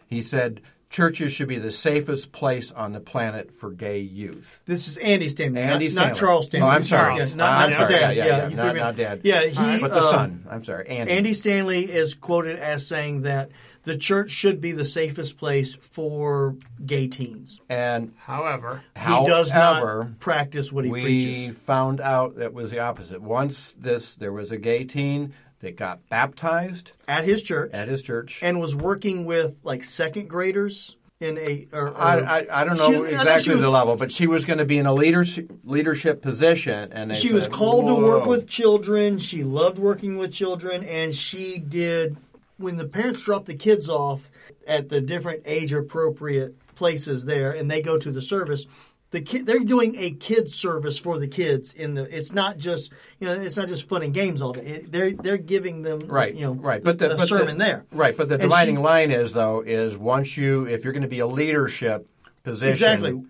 [0.09, 4.61] he said churches should be the safest place on the planet for gay youth.
[4.67, 6.09] This is Andy Stanley, Andy not, Stanley.
[6.09, 6.67] not Charles Stanley.
[6.67, 7.13] Oh, I'm sorry.
[7.13, 7.35] Yeah, Charles.
[7.37, 7.93] not, I'm not sorry.
[7.93, 8.17] Dad.
[8.17, 8.49] Yeah, yeah, yeah.
[8.49, 9.21] you Not- not Dad.
[9.23, 9.81] Yeah, he.
[9.81, 10.47] but the um, son.
[10.51, 11.13] I'm sorry, Andy.
[11.13, 13.51] Andy Stanley is quoted as saying that
[13.85, 17.61] the church should be the safest place for gay teens.
[17.69, 21.59] And However, He does however, not practice what he we preaches.
[21.59, 23.23] found out that was the opposite.
[23.23, 28.03] Once this, there was a gay teen that got baptized At his church, at his
[28.03, 28.39] church.
[28.43, 31.67] and was working with like second graders in a.
[31.73, 33.97] Or, or- I, I, I don't know She- I think she exactly was- the level,
[33.97, 37.45] but she was going to be in a leadership leadership position, and they She was
[37.45, 39.19] said, called to work with children.
[39.19, 42.17] She loved working with children, and she did.
[42.61, 44.31] When the parents drop the kids off
[44.67, 48.67] at the different age appropriate places there, and they go to the service,
[49.11, 51.73] the kid they're doing a kid service for the kids.
[51.73, 54.61] In the it's not just you know it's not just fun and games all day.
[54.67, 57.65] It, they're they're giving them Right, you know right, but the a but sermon the,
[57.65, 58.15] there, right.
[58.17, 61.09] But the And dividing she- line is though is once you if you're going to
[61.09, 62.07] be a leadership
[62.45, 63.25] position, Exactly.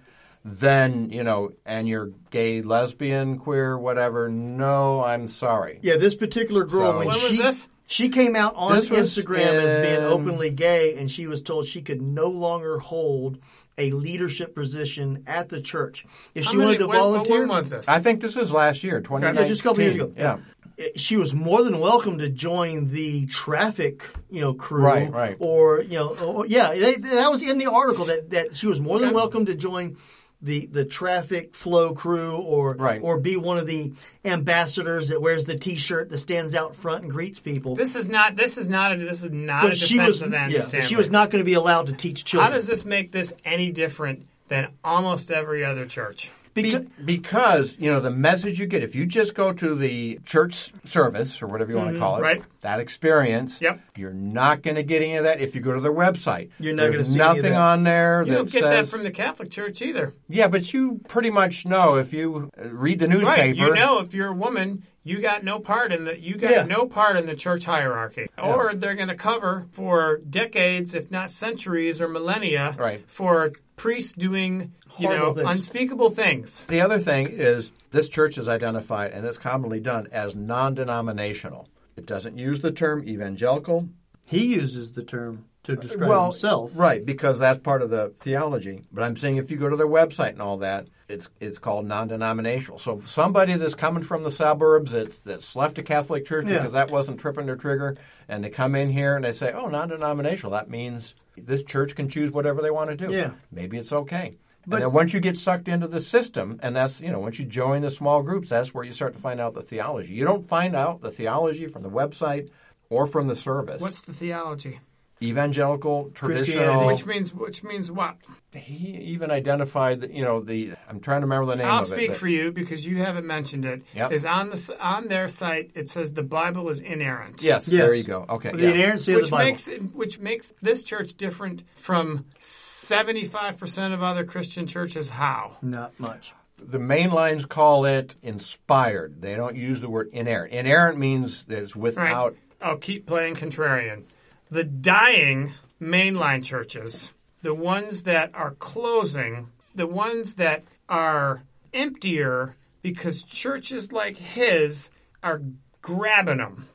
[0.45, 4.28] then you know, and you're gay, lesbian, queer, whatever.
[4.28, 5.78] No, I'm sorry.
[5.83, 7.68] Yeah, this particular girl So- when, When she was this?
[7.91, 11.66] She came out on This was Instagram as being openly gay, and she was told
[11.66, 13.38] she could no longer hold
[13.76, 17.38] a leadership position at the church if how she many, wanted to when, volunteer.
[17.41, 17.88] When was this?
[17.88, 19.43] I think this was last year, 2019.
[19.43, 20.12] yeah, just a couple years ago.
[20.16, 20.38] Yeah.
[20.78, 25.36] It- She was more than welcome to join the traffic, you know, crew, Right, right.
[25.41, 28.80] or you know, or, yeah, they, that was in the article that, that she was
[28.80, 29.14] more than Okay.
[29.16, 29.97] welcome to join
[30.43, 33.01] the the traffic flow crew, or Right.
[33.03, 33.93] or be one of the
[34.24, 37.74] ambassadors that wears the T-shirt that stands out front and greets people.
[37.76, 38.36] this is not.
[38.36, 38.93] This is not.
[38.93, 40.86] A, this is not a but defense she was of Andy yeah, Stanley.
[40.86, 42.51] she was not going to be allowed to teach children.
[42.51, 46.30] How does this make this any different than almost every other church?
[46.55, 50.18] Because, Be- because you know the message you get if you just go to the
[50.26, 52.24] church service or whatever you want to call it, Mm-hmm.
[52.24, 52.42] right.
[52.62, 53.80] that experience, Yep.
[53.96, 56.51] you're not going to get any of that if you go to their website.
[56.59, 59.05] You're not There's gonna see nothing on there You that don't get says that from
[59.05, 60.12] the Catholic Church either.
[60.28, 63.30] yeah, but you pretty much know if you uh, read the newspaper.
[63.30, 63.55] Right.
[63.57, 66.62] You know, if you're a woman, you got no part in the you got Yeah.
[66.64, 68.26] no part in the church hierarchy.
[68.42, 73.03] Or they're going to cover for decades, if not centuries or millennia, Right.
[73.09, 75.49] for priests doing you know things.
[75.49, 76.64] unspeakable things.
[76.64, 81.68] The other thing is this church is identified, and it's commonly done, as non denominational.
[81.97, 83.88] It doesn't use the term evangelical.
[84.26, 86.72] he uses the term to describe well, himself.
[86.74, 88.82] Right, because that's part of the theology.
[88.91, 91.86] But I'm saying if you go to their website and all that, it's it's called
[91.86, 92.78] non-denominational.
[92.78, 96.59] So somebody that's coming from the suburbs that, that's left a Catholic church Yeah.
[96.59, 97.97] because that wasn't tripping their trigger,
[98.28, 100.53] and they come in here and they say, "Oh, non-denominational.
[100.53, 103.12] That means this church can choose whatever they want to do.
[103.12, 103.32] Yeah.
[103.51, 107.01] maybe it's okay." But- and then once you get sucked into the system, and that's
[107.01, 109.55] you know once you join the small groups, that's where you start to find out
[109.55, 110.13] the theology.
[110.13, 112.51] You don't find out the theology from the website
[112.89, 113.81] or from the service.
[113.81, 114.81] What's the theology?
[115.23, 116.87] evangelical traditional?
[116.87, 118.17] Which means which means what?
[118.53, 121.84] He even identified that you know the I'm trying to remember the name I'll of
[121.92, 121.94] it.
[121.94, 123.82] speak but- for you because you haven't mentioned it.
[123.94, 124.12] Yep.
[124.12, 125.70] Is on the on their site.
[125.74, 127.42] It says the Bible is inerrant.
[127.42, 127.80] Yes, Yes.
[127.80, 128.26] there you go.
[128.28, 128.70] Okay, The yeah.
[128.70, 129.44] inerrancy of which the Bible.
[129.51, 135.09] makes it, which makes this church different from seventy five percent of other Christian churches.
[135.11, 135.57] How?
[135.62, 136.32] Not much.
[136.62, 139.22] the mainlines call it inspired.
[139.22, 140.53] They don't use the word inerrant.
[140.53, 141.82] Inerrant means that it's Right.
[141.82, 142.36] without.
[142.61, 144.03] I'll keep playing contrarian.
[144.51, 147.12] The dying mainline churches,
[147.43, 154.88] the ones that are closing, the ones that are emptier because churches like his
[155.22, 155.43] are
[155.82, 156.68] grabbing them.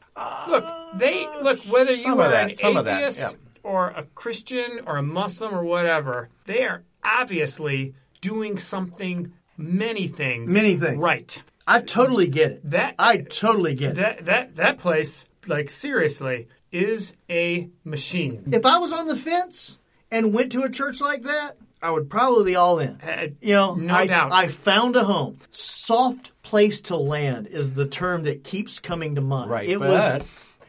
[0.48, 3.60] look, they look whether you are that, an that, atheist yeah.
[3.64, 10.52] or a Christian or a Muslim or whatever, they are obviously doing something many things
[10.52, 10.98] Many things.
[10.98, 11.42] right.
[11.68, 12.70] I totally get it.
[12.70, 13.96] That I totally get it.
[13.96, 18.44] that that that place, like seriously, is a machine.
[18.52, 19.80] If I was on the fence
[20.16, 23.00] and went to a church like that, I would probably be all in.
[23.02, 24.32] Uh, You know, no I, doubt.
[24.32, 25.38] I found a home.
[25.52, 29.50] Soft place to land is the term that keeps coming to mind.
[29.52, 30.22] Right, It but- was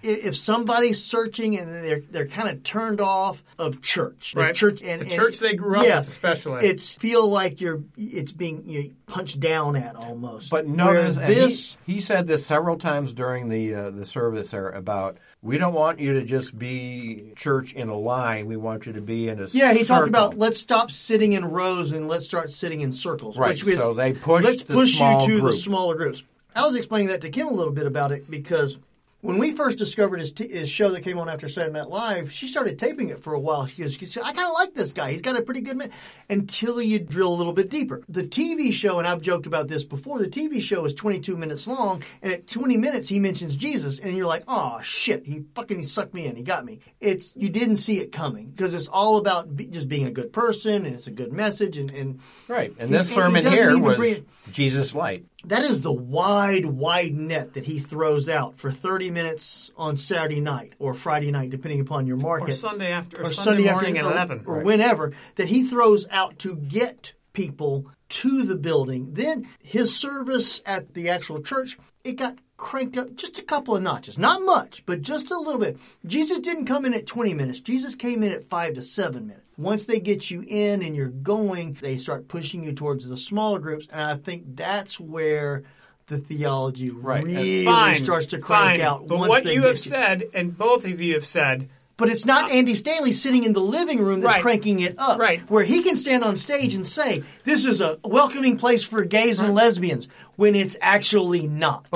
[0.02, 4.54] if somebody's searching and they're they're kind of turned off of church, the Right.
[4.54, 6.64] church and The and- church they grew up yeah, with especially.
[6.66, 10.50] it's feel like you're it's being you know, punched down at almost.
[10.50, 11.76] But Whereas notice and this.
[11.86, 15.74] he, he said this several times during the uh, the service there about we don't
[15.74, 18.46] want you to just be church in a line.
[18.46, 21.44] We want you to be in a Yeah, he talked about let's stop sitting in
[21.44, 23.38] rows and let's start sitting in circles.
[23.38, 26.22] Right, Which is, so they pushed let's the push you to the smaller groups.
[26.54, 28.78] I was explaining that to Kim a little bit about it because
[29.26, 32.30] when we first discovered his, t- his show that came on after Saturday Night Live,
[32.32, 33.66] she started taping it for a while.
[33.66, 35.10] She goes, she said, I kind of like this guy.
[35.10, 35.90] He's got a pretty good man.
[36.30, 38.02] Until you drill a little bit deeper.
[38.08, 41.66] The TV show, and I've joked about this before, the TV show is 22 minutes
[41.66, 45.82] long, and at 20 minutes he mentions Jesus, and you're like, oh shit, he fucking
[45.82, 46.36] sucked me in.
[46.36, 46.80] He got me.
[47.00, 50.32] It's You didn't see it coming because it's all about be, just being a good
[50.32, 52.72] person, and it's a good message, and, and right.
[52.78, 55.24] And He- this he sermon doesn't here was bring- Jesus light.
[55.44, 60.40] That is the wide, wide net that he throws out for 30 minutes on Saturday
[60.40, 62.50] night or Friday night, depending upon your market.
[62.50, 64.42] or Sunday after, or, or Sunday, after- morning at or- eleven.
[64.46, 69.12] Or whenever, that he throws out to get people to the building.
[69.14, 73.82] Then his service at the actual church, it got cranked up just a couple of
[73.82, 74.18] notches.
[74.18, 75.78] Not much, but just a little bit.
[76.06, 77.60] Jesus didn't come in at 20 minutes.
[77.60, 79.42] Jesus came in at 5 to 7 minutes.
[79.58, 83.58] Once they get you in and you're going, they start pushing you towards the smaller
[83.58, 83.86] groups.
[83.90, 85.64] And I think that's where
[86.08, 87.24] the theology Right.
[87.24, 88.80] Really Fine, starts to crank fine.
[88.80, 89.06] out.
[89.06, 92.54] But what you have said, and both of you have said, but it's not uh,
[92.54, 94.42] Andy Stanley sitting in the living room that's Right.
[94.42, 95.18] cranking it up.
[95.18, 95.40] Right.
[95.50, 99.40] Where he can stand on stage and say, this is a welcoming place for gays
[99.40, 101.86] and lesbians, when it's actually not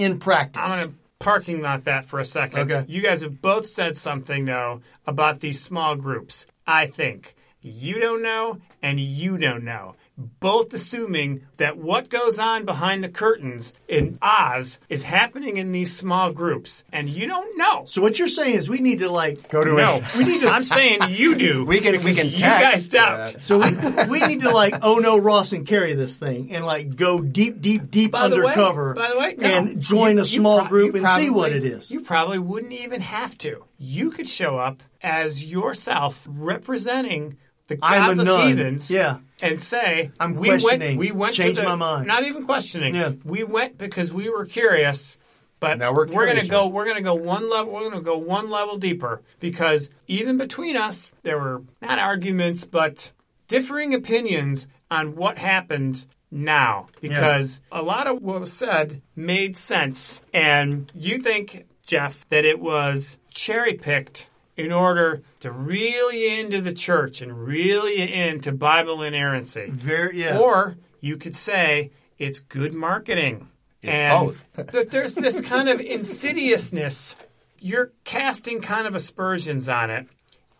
[0.00, 0.62] in practice.
[0.64, 2.70] I'm going to parking lot that for a second.
[2.70, 2.84] Okay.
[2.88, 6.46] You guys have both said something though about these small groups.
[6.66, 9.94] I think you don't know and you don't know.
[10.40, 15.96] Both assuming that what goes on behind the curtains in Oz is happening in these
[15.96, 17.84] small groups, and you don't know.
[17.86, 20.16] so what you're saying is we need to like Go to No, his.
[20.16, 20.48] we need to.
[20.50, 21.64] I'm saying you do.
[21.70, 23.20] We can we can You text, guys doubt.
[23.36, 26.64] uh, so we, we need to like oh no Ross and Carrie this thing and
[26.66, 29.46] like go deep deep deep By the way- undercover by the way, no.
[29.46, 31.90] and join You- a small pro- group you and see what it is.
[31.90, 33.64] You probably wouldn't even have to.
[33.78, 37.36] You could show up as yourself representing
[37.70, 38.48] the I'm a godless nun.
[38.48, 39.18] heathens Yeah.
[39.42, 40.98] and say I'm we went questioning.
[40.98, 42.06] we went Change to the, my mind.
[42.06, 42.94] Not even questioning.
[42.94, 43.12] Yeah.
[43.24, 45.16] We went because we were curious.
[45.60, 46.50] But Now we're we're going to curiouser.
[46.52, 46.66] go.
[46.68, 47.72] We're going to go one level.
[47.74, 52.64] We're going to go one level deeper because even between us, there were not arguments,
[52.64, 53.10] but
[53.46, 56.86] differing opinions on what happened now.
[57.02, 62.58] Because a lot of what was said made sense, and you think, Jeff, that it
[62.58, 64.29] was cherry picked
[64.60, 69.66] in order to really into the church and really into Bible inerrancy.
[69.70, 70.38] Very yeah.
[70.38, 73.48] Or you could say it's good marketing.
[73.82, 74.46] and both.
[74.54, 77.16] that there's this kind of insidiousness.
[77.58, 80.06] You're casting kind of aspersions on it.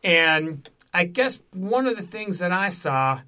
[0.02, 3.20] And I guess one of the things that I saw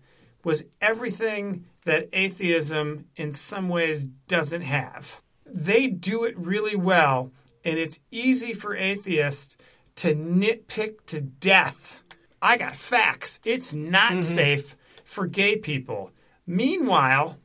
[0.42, 5.20] was everything that atheism in some ways doesn't have.
[5.44, 7.30] They do it really well,
[7.62, 9.56] and it's easy for atheists
[9.96, 12.00] to nitpick to death.
[12.40, 13.40] I got facts.
[13.44, 14.20] It's not mm-hmm.
[14.20, 16.10] safe for gay people.
[16.46, 17.38] Meanwhile,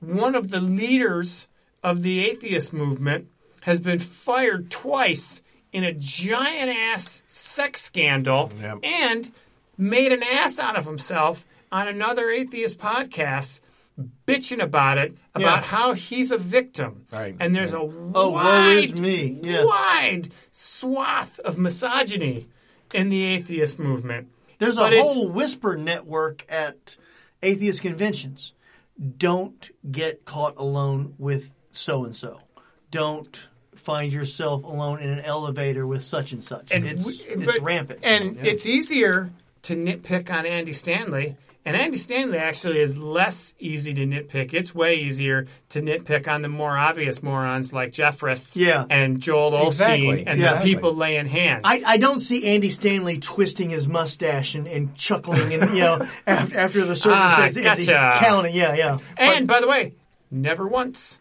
[0.00, 1.48] one of the leaders
[1.82, 3.28] of the atheist movement
[3.62, 5.42] has been fired twice
[5.72, 8.78] in a giant ass sex scandal Yep.
[8.84, 9.32] and
[9.76, 13.58] made an ass out of himself on another atheist podcast
[14.26, 15.68] bitching about it about Yeah.
[15.68, 17.36] how he's a victim Right.
[17.38, 19.38] and there's a Oh, wide, me.
[19.42, 19.64] Yeah.
[19.64, 22.48] wide swath of misogyny
[22.92, 24.28] in the atheist movement
[24.58, 26.96] There's a But it's- whole whisper network at
[27.42, 28.52] atheist conventions.
[29.18, 32.40] Don't get caught alone with so and so.
[32.92, 36.70] Don't find yourself alone in an elevator with such and such.
[36.70, 38.00] And it's we- it's but- rampant.
[38.04, 39.32] And it's easier
[39.62, 41.36] to nitpick on Andy Stanley.
[41.66, 44.52] And Andy Stanley actually is less easy to nitpick.
[44.52, 48.84] It's way easier to nitpick on the more obvious morons like Jeffress Yeah.
[48.90, 50.26] and Joel Osteen Exactly.
[50.26, 50.54] and Yeah.
[50.56, 51.62] the people laying hands.
[51.64, 56.06] I, I don't see Andy Stanley twisting his mustache and, and chuckling and you know
[56.26, 58.54] after, after the service Ah, as, as he's counting.
[58.54, 58.98] Yeah, yeah.
[59.16, 59.94] and by the way,
[60.30, 61.18] never once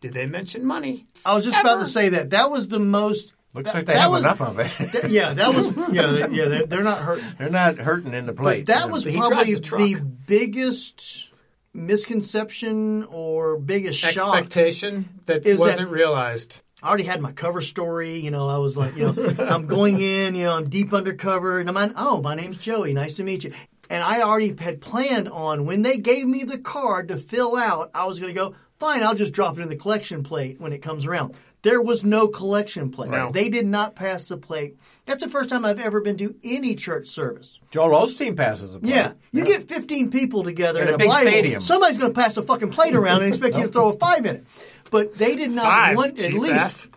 [0.00, 1.04] did they mention money.
[1.24, 3.32] I was just about to say that that was the most.
[3.54, 4.72] Looks that- like they have was- enough of it.
[4.92, 6.44] that- yeah, that was yeah, they, yeah.
[6.48, 7.24] They're, they're not hurting.
[7.38, 8.66] They're not hurting in the plate.
[8.66, 9.80] But that was But probably drives a truck.
[9.80, 11.28] the biggest
[11.72, 14.36] misconception or biggest shock.
[14.36, 16.60] Expectation that Is that- wasn't realized.
[16.82, 18.18] I already had my cover story.
[18.18, 20.34] You know, I was like, you know, I'm going in.
[20.34, 21.94] You know, I'm deep undercover, and I'm on.
[21.96, 22.92] Oh, my name's Joey.
[22.92, 23.52] Nice to meet you.
[23.88, 27.90] And I already had planned on when they gave me the card to fill out.
[27.94, 28.54] I was going to go.
[28.78, 31.34] Fine, I'll just drop it in the collection plate when it comes around.
[31.64, 33.10] There was no collection plate.
[33.10, 33.32] No.
[33.32, 34.78] They did not pass the plate.
[35.06, 37.58] That's the first time I've ever been to any church service.
[37.72, 38.94] Joel Osteen passes the plate.
[38.94, 41.60] Yeah, you get 15 people together In in, a a, big Bible, stadium.
[41.60, 44.24] Somebody's going to pass a fucking plate around and expect you to throw a five
[44.26, 44.44] in it.
[44.90, 46.88] But they did not Five, want at least ass.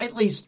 [0.00, 0.44] at least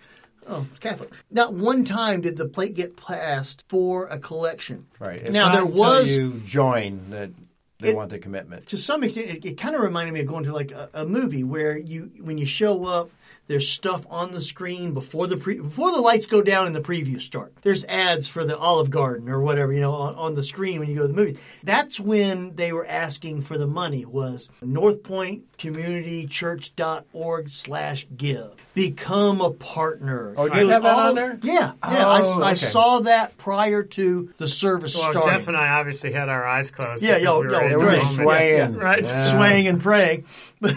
[0.47, 1.11] oh it's Catholic.
[1.31, 4.87] Not one time did the plate get passed for a collection.
[4.99, 5.21] Right.
[5.23, 7.31] It's now not there until was you join that
[7.79, 8.67] they It- want the commitment.
[8.67, 11.07] to some extent it, it kind of reminded me of going to like a, a
[11.07, 13.11] movie where you when you show up
[13.49, 16.81] there's stuff on the screen before the pre, before the lights go down and the
[16.81, 17.53] previews start.
[17.63, 20.89] There's ads for the Olive Garden or whatever you know on, on the screen when
[20.89, 21.39] you go to the movie.
[21.65, 28.55] That's when they were asking for the money was NorthPointCommunityChurch.org slash give.
[28.75, 30.35] Become a partner.
[30.37, 31.39] Oh, you It was have that on there?
[31.43, 32.09] Yeah, yeah.
[32.09, 32.57] I, Oh, I okay.
[32.57, 35.33] saw that prior to the service Well, starting.
[35.33, 37.03] Jeff and I obviously had our eyes closed.
[37.03, 38.01] Yeah, yo, we were yo, in They the were great.
[38.01, 38.39] just moment.
[38.39, 38.75] swaying.
[38.77, 39.03] Right.
[39.05, 39.33] Yeah.
[39.33, 40.25] swaying and praying.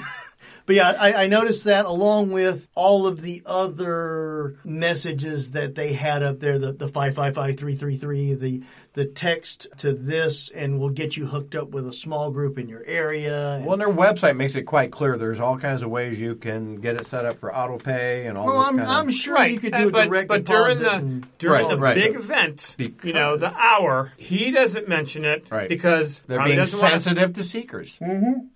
[0.66, 5.94] But, yeah, I, I noticed that along with all of the other messages that they
[5.94, 11.26] had up there, the, the 555333, the the text to this, and we'll get you
[11.26, 13.52] hooked up with a small group in your area.
[13.54, 15.18] and- Well, their website makes it quite clear.
[15.18, 18.38] There's all kinds of ways you can get it set up for auto pay and
[18.38, 18.96] all well, this I'm, kind of.
[18.98, 21.66] I'm sure Right, you could uh, do a but, direct but during the and- during
[21.68, 21.96] Right, the right.
[21.96, 25.70] big event, Because- you know, the hour, he doesn't mention it Right.
[25.70, 27.98] because They're being doesn't wanna- sensitive to seekers.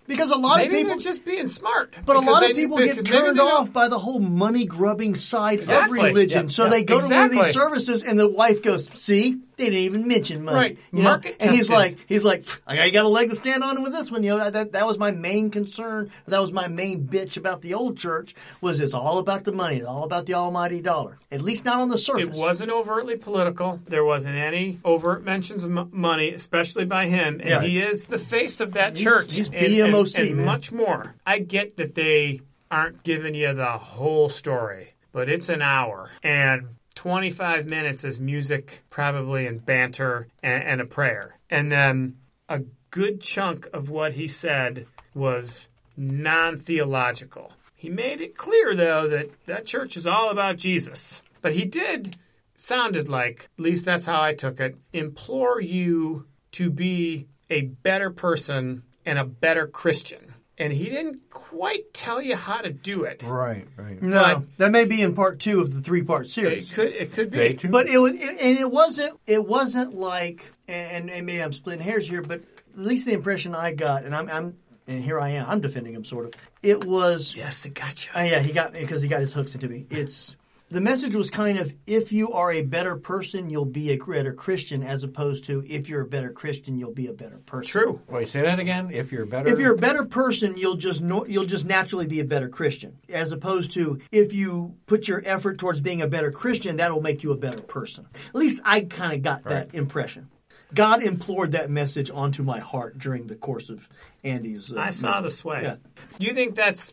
[0.06, 0.88] because a lot Maybe of people.
[0.90, 1.94] they're just being smart.
[2.04, 5.98] But a lot of people get turned off by the whole money grubbing side Exactly.
[5.98, 6.42] of religion.
[6.44, 9.38] Yeah, so yeah, they go to one of these services and the wife goes, see,
[9.56, 10.56] they didn't even mention money.
[10.58, 10.78] Right.
[10.92, 11.04] You know?
[11.10, 14.10] Market and he's like, he's like, I got a leg to stand on with this
[14.10, 14.22] one.
[14.22, 16.10] You know, that, that was my main concern.
[16.26, 19.76] That was my main bitch about the old church was it's all about the money.
[19.76, 21.16] It's all about the almighty dollar.
[21.32, 22.24] At least not on the surface.
[22.24, 23.80] It wasn't overtly political.
[23.86, 27.40] There wasn't any overt mentions of m- money, especially by him.
[27.40, 27.62] And Yeah.
[27.62, 29.34] he is the face of that He's- church.
[29.34, 31.14] he's and, BMOC, and, and much more.
[31.26, 32.40] I get that they
[32.70, 36.10] aren't giving you the whole story, but it's an hour.
[36.22, 41.38] And 25 minutes is music, probably, and banter and, and a prayer.
[41.48, 42.16] And then
[42.48, 47.52] a good chunk of what he said was non theological.
[47.74, 51.22] He made it clear, though, that that church is all about Jesus.
[51.42, 52.16] But he did,
[52.56, 58.10] sounded like, at least that's how I took it, implore you to be a better
[58.10, 60.34] person and a better Christian.
[60.58, 63.22] And he didn't quite tell you how to do it.
[63.22, 64.00] Right, right.
[64.02, 66.70] no, but- that may be in part two of the three part series.
[66.70, 67.54] It could, it could Stay be.
[67.56, 67.72] tuned.
[67.72, 69.18] But it was, and it wasn't.
[69.26, 72.46] It wasn't like, and, and maybe I'm splitting hairs here, but at
[72.78, 76.04] least the impression I got, and I'm, I'm and here I am, I'm defending him
[76.04, 76.32] sort of.
[76.62, 78.12] It was, Yes, it got you.
[78.16, 79.84] uh, yeah, he got because he got his hooks into me.
[79.90, 80.36] It's
[80.68, 84.32] the message was kind of if you are a better person, you'll be a better
[84.32, 87.70] Christian, as opposed to if you're a better Christian, you'll be a better person.
[87.70, 88.00] True.
[88.08, 88.90] Wait, say that again.
[88.92, 92.18] If you're better, If you're a better person, you'll just no, you'll just naturally be
[92.18, 96.32] a better Christian, as opposed to if you put your effort towards being a better
[96.32, 98.06] Christian, that'll make you a better person.
[98.30, 99.70] At least I kind of got Right.
[99.70, 100.30] that impression.
[100.74, 103.88] God implored that message onto my heart during the course of
[104.24, 104.72] Andy's.
[104.72, 105.62] Uh, I saw the sway.
[105.62, 105.76] Yeah.
[106.18, 106.90] You think that's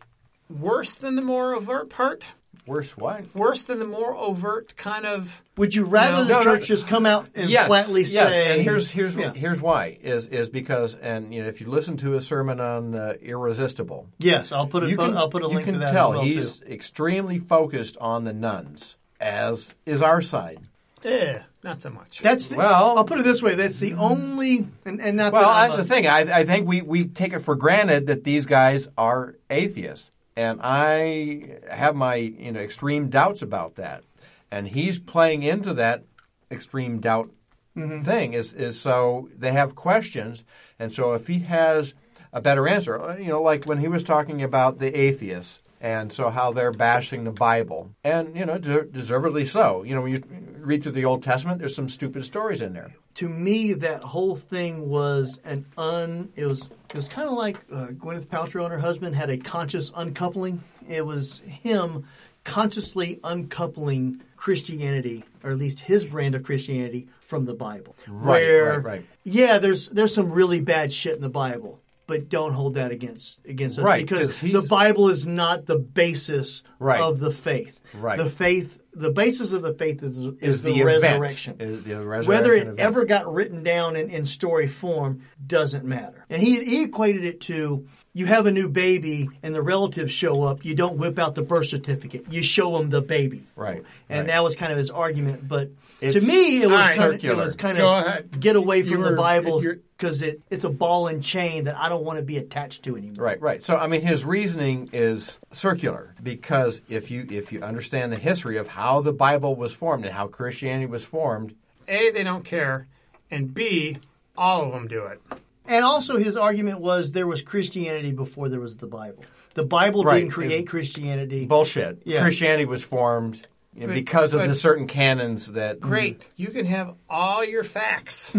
[0.48, 2.28] worse than the more overt part?
[2.66, 3.24] Worse what?
[3.34, 5.42] Worse than the more overt kind of.
[5.58, 6.24] Would you rather No.
[6.24, 6.66] the No, no, church no.
[6.66, 8.10] just come out and yes, flatly yes.
[8.12, 8.52] say?
[8.54, 9.32] and here's here's Yeah.
[9.34, 12.94] here's why is is because and you know if you listen to his sermon on
[12.94, 15.80] uh, irresistible, yes, I'll put a you can I'll put a you link can to
[15.80, 16.66] that tell as well he's too.
[16.72, 20.60] extremely focused on the nones, as is our side.
[21.04, 22.20] Eh, not so much.
[22.20, 23.54] That's the, Well- I'll put it this way.
[23.56, 26.06] That's the only and, and not Well, that that's a- the thing.
[26.06, 30.60] I, I think we, we take it for granted that these guys are atheists, and
[30.62, 34.04] I have my you know extreme doubts about that.
[34.50, 36.04] And he's playing into that
[36.50, 37.30] extreme doubt
[37.76, 38.02] mm-hmm.
[38.02, 38.34] thing.
[38.34, 40.44] Is is so they have questions,
[40.78, 41.94] and so if he has
[42.32, 45.60] a better answer, you know, like when he was talking about the atheists.
[45.84, 49.82] And so, how they're bashing the Bible, and you know, deservedly so.
[49.82, 50.22] You know, when you
[50.56, 52.94] read through the Old Testament, there's some stupid stories in there.
[53.16, 56.32] to me, that whole thing was an un.
[56.36, 59.36] It was it was kind of like uh, Gwyneth Paltrow and her husband had a
[59.36, 60.64] conscious uncoupling.
[60.88, 62.06] It was him
[62.44, 67.94] consciously uncoupling Christianity, or at least his brand of Christianity, from the Bible.
[68.08, 69.06] Right, Where, right, right.
[69.22, 71.80] yeah, there's there's some really bad shit in the Bible.
[72.06, 76.62] But don't hold that against against us Right, because the Bible is not the basis
[76.78, 77.00] Right.
[77.00, 77.80] of the faith.
[77.94, 78.18] Right.
[78.18, 81.02] The faith, the basis of the faith is, is, Is the, event.
[81.02, 81.56] resurrection.
[81.60, 82.78] Is the resurrection Whether it event.
[82.80, 86.24] ever got written down in, in story form doesn't matter.
[86.30, 87.86] And he, he equated it to
[88.16, 91.42] you have a new baby and the relatives show up, you don't whip out the
[91.42, 93.42] birth certificate, you show them the baby.
[93.56, 94.26] Right, And right.
[94.28, 95.48] that was kind of his argument.
[95.48, 95.70] But
[96.00, 96.96] to me, it was, Alright.
[96.96, 99.60] kind of, it was kind of get away You from the Bible
[99.96, 102.96] because it, it's a ball and chain that I don't want to be attached to
[102.96, 103.24] anymore.
[103.24, 103.62] Right, right.
[103.64, 108.58] So I mean, his reasoning is circular because if you if you understand the history
[108.58, 111.54] of how the Bible was formed and how Christianity was formed,
[111.88, 112.86] A, they don't care,
[113.30, 113.96] and B,
[114.36, 115.20] all of them do it.
[115.66, 119.24] And also, his argument was there was Christianity before there was the Bible.
[119.54, 120.18] The Bible Right.
[120.20, 121.46] didn't create Christianity.
[121.46, 122.02] bullshit.
[122.04, 122.20] Yeah.
[122.22, 126.20] Christianity was formed you know, But- because of but- the certain canons that Great.
[126.20, 126.24] Mm.
[126.36, 128.30] You can have all your facts.
[128.34, 128.38] I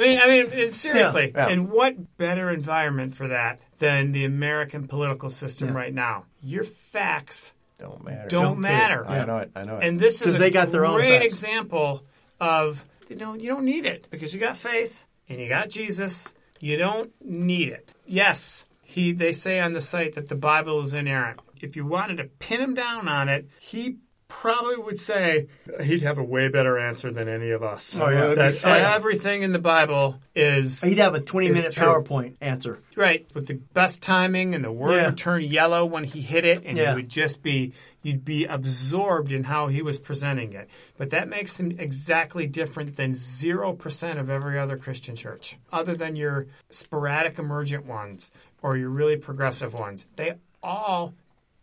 [0.00, 1.32] mean, I mean, it- seriously.
[1.34, 1.48] Yeah.
[1.48, 6.26] And what better environment for that than the American political system right now?
[6.44, 8.28] Your facts don't matter.
[8.28, 9.06] don't, matter.
[9.06, 9.50] I know it.
[9.54, 9.84] I know it.
[9.86, 11.32] And this is 'Cause a they got their own great facts.
[11.32, 12.04] example
[12.40, 16.34] of you know you don't need it because you got faith and you got Jesus.
[16.60, 17.94] You don't need it.
[18.06, 21.40] Yes, he they say on the site that the Bible is inerrant.
[21.60, 23.96] If you wanted to pin him down on it, he
[24.28, 25.46] probably would say
[25.82, 27.96] he'd have a way better answer than any of us.
[27.98, 28.34] Oh, yeah.
[28.34, 28.64] that
[28.94, 31.86] everything in the Bible is He'd have a 20 minute true.
[31.86, 32.78] PowerPoint answer.
[32.94, 35.06] Right, with the best timing, and the word Yeah.
[35.06, 36.90] would turn yellow when he hit it, and Yeah.
[36.90, 40.68] you would just be you'd be absorbed in how he was presenting it.
[40.96, 45.94] But that makes him exactly different than zero percent of every other Christian church, other
[45.96, 48.30] than your sporadic emergent ones
[48.62, 50.06] or your really progressive ones.
[50.16, 51.14] They all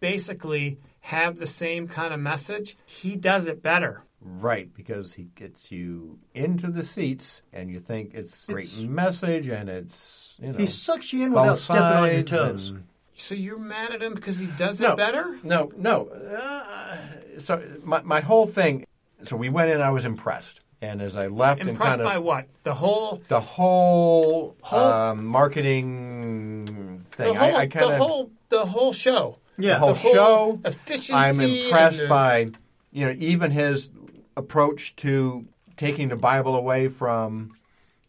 [0.01, 2.75] basically have the same kind of message.
[2.85, 4.01] He does it better.
[4.21, 8.81] Right, because he gets you into the seats, and you think it's a great It's-
[8.81, 12.69] message, and it's you know He sucks you in both without stepping on your toes.
[12.69, 12.83] and-
[13.13, 14.93] So you're mad at him because he does No.
[14.93, 15.39] it better?
[15.43, 16.07] No, no.
[16.09, 16.97] Uh,
[17.39, 18.85] so my my whole thing.
[19.21, 19.79] So we went in.
[19.79, 22.47] I was impressed, and as I left, and Impressed kind of by what?
[22.63, 27.35] The whole the whole, Whole- um, marketing the thing.
[27.35, 29.37] whole, I, I kind the of whole the whole show.
[29.57, 29.73] Yeah.
[29.73, 30.61] the whole, the whole show.
[30.65, 32.51] efficiency I'm impressed the- by
[32.91, 33.89] you know even his
[34.37, 35.45] approach to
[35.77, 37.51] taking the Bible away from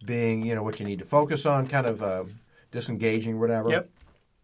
[0.05, 2.25] being you know what you need to focus on, kind of uh,
[2.71, 3.71] disengaging, whatever.
[3.71, 3.91] Yep.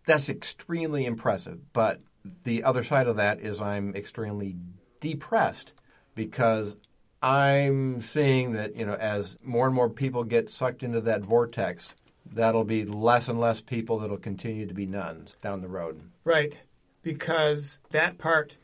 [0.06, 1.72] That's extremely impressive.
[1.72, 2.00] But
[2.44, 4.56] the other side of that is I'm extremely
[5.00, 5.72] depressed
[6.14, 6.76] because
[7.22, 11.94] I'm seeing that you know as more and more people get sucked into that vortex,
[12.26, 16.00] that'll be less and less people that'll continue to be nones down the road.
[16.24, 16.60] Right.
[17.02, 18.56] Because that part,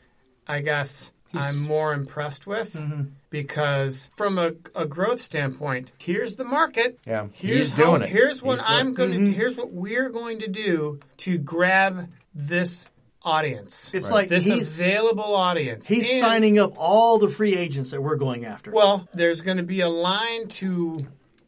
[0.46, 3.02] I guess, I'm more impressed with Mm-hmm.
[3.30, 6.98] because from a, a growth standpoint, here's the market.
[7.06, 8.08] Yeah, Here's he's how, doing it.
[8.08, 9.32] Here's what He's I'm going to.
[9.32, 12.86] Here's what we're going to do to grab this
[13.22, 13.90] audience.
[13.92, 14.12] It's Right.
[14.12, 15.86] like this he's, available audience.
[15.86, 18.70] he's And- signing up all the free agents that we're going after.
[18.70, 20.98] Well, there's going to be a line to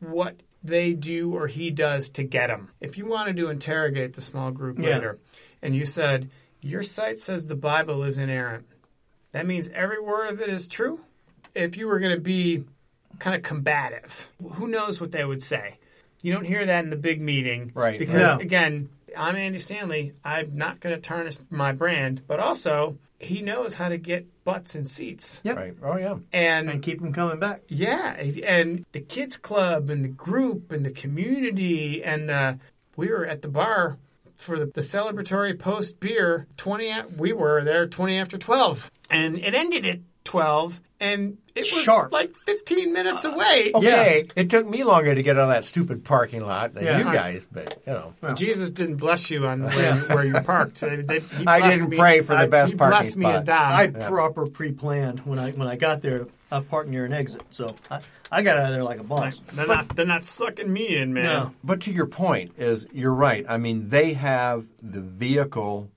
[0.00, 2.70] what they do or he does to get them.
[2.80, 4.94] If you wanted to interrogate the small group Yeah.
[4.96, 5.18] later,
[5.62, 6.28] and you said
[6.62, 8.66] your site says the Bible is inerrant,
[9.32, 11.00] that means every word of it is true.
[11.54, 12.64] If you were going to be
[13.18, 15.78] kind of combative, who knows what they would say?
[16.22, 17.98] You don't hear that in the big meeting, Right.
[17.98, 18.38] Because No.
[18.40, 20.12] again, I'm Andy Stanley.
[20.24, 24.74] I'm not going to tarnish my brand, but also he knows how to get butts
[24.74, 25.40] in seats.
[25.44, 25.56] Yep.
[25.56, 25.74] Right.
[25.82, 26.16] Oh yeah.
[26.32, 27.62] and keep them coming back.
[27.68, 32.58] Yeah, and the kids club and the group and the community and the
[32.96, 33.98] we were at the bar
[34.40, 36.46] for the, the celebratory post beer.
[36.56, 36.88] Twenty.
[36.90, 41.82] a- We were there twenty after twelve, and it ended at twelve, and it was
[41.82, 42.12] Sharp.
[42.12, 43.72] like fifteen minutes uh, away.
[43.74, 46.98] Okay, it took me longer to get out of that stupid parking lot than Yeah.
[46.98, 48.34] you guys, but you know.
[48.34, 50.80] Jesus didn't bless you on where, you, where you parked.
[50.80, 53.34] They- they- I didn't me- pray for the I- best he parking blessed me spot.
[53.36, 53.72] and Don.
[53.72, 56.26] I proper pre-planned when I when I got there.
[56.52, 58.00] I parked near an exit, so I,
[58.30, 59.40] I got out of there like a boss.
[59.52, 59.88] they're not.
[59.90, 61.24] They're not sucking me in, man.
[61.24, 61.54] No.
[61.64, 63.44] But to your point is you're right.
[63.48, 65.90] I mean, they have the vehicle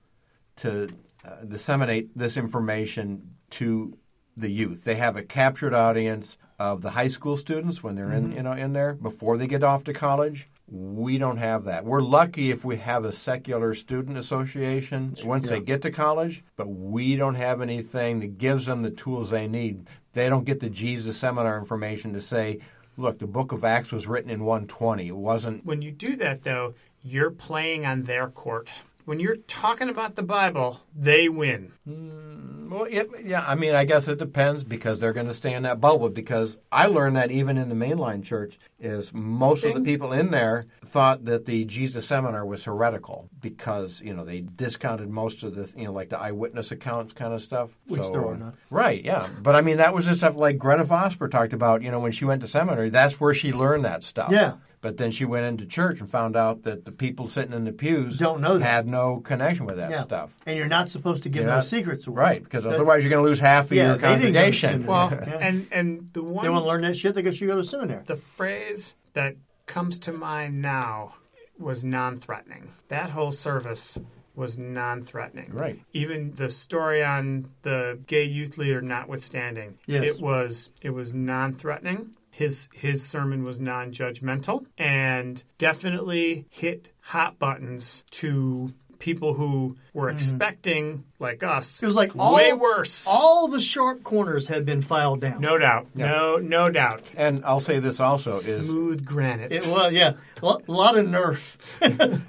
[0.56, 0.88] to
[1.24, 3.96] uh, disseminate this information to
[4.36, 4.84] the youth.
[4.84, 8.52] They have a captured audience of the high school students when they're in, you know,
[8.52, 10.48] in there before they get off to college.
[10.66, 11.84] We don't have that.
[11.84, 16.68] We're lucky if we have a secular student association once they get to college, but
[16.68, 19.86] we don't have anything that gives them the tools they need.
[20.14, 22.60] They don't get the Jesus seminar information to say,
[22.96, 25.06] look, the book of Acts was written in 120.
[25.06, 28.68] It wasn't When you do that, though, you're playing on their court.
[29.04, 31.72] When you're talking about the Bible, they win.
[31.86, 35.52] Mm, well, it, yeah, I mean, I guess it depends because they're going to stay
[35.52, 36.08] in that bubble.
[36.08, 40.30] Because I learned that even in the mainline church, is most of the people in
[40.30, 45.54] there thought that the Jesus seminar was heretical because you know they discounted most of
[45.54, 47.76] the you know like the eyewitness accounts kind of stuff.
[47.86, 48.56] Which So, there are none.
[48.70, 51.82] Right, yeah, but I mean that was the stuff like Gretta Vosper talked about.
[51.82, 54.30] You know, when she went to seminary, that's where she learned that stuff.
[54.30, 54.54] Yeah.
[54.84, 57.72] But then she went into church and found out that the people sitting in the
[57.72, 58.64] pews Don't know that.
[58.66, 60.02] had no connection with that Yeah.
[60.02, 60.34] stuff.
[60.44, 62.20] And you're not supposed to give You're those not- secrets away.
[62.22, 64.26] Right, because That- otherwise you're going to lose half of Yeah, your they didn't go
[64.26, 64.84] to congregation.
[64.86, 65.38] Well, Yeah.
[65.40, 67.14] and and the one They want to learn that shit.
[67.14, 68.02] They go should go to seminary.
[68.04, 71.14] the phrase that comes to mind now
[71.58, 72.68] was non-threatening.
[72.88, 73.96] That whole service
[74.36, 75.50] was non-threatening.
[75.54, 75.80] Right.
[75.94, 80.04] Even the story on the gay youth leader notwithstanding, Yes.
[80.16, 82.10] it was it was non-threatening.
[82.34, 91.04] His his sermon was non-judgmental and definitely hit hot buttons to people who were expecting
[91.20, 91.80] like us.
[91.80, 93.06] It was like all, way worse.
[93.06, 95.40] All the sharp corners had been filed down.
[95.40, 95.88] no doubt.
[95.94, 97.02] No no doubt.
[97.16, 99.52] And I'll say this also is Smooth granite.
[99.52, 100.14] It was, yeah.
[100.42, 101.56] A lot, lot of nerf.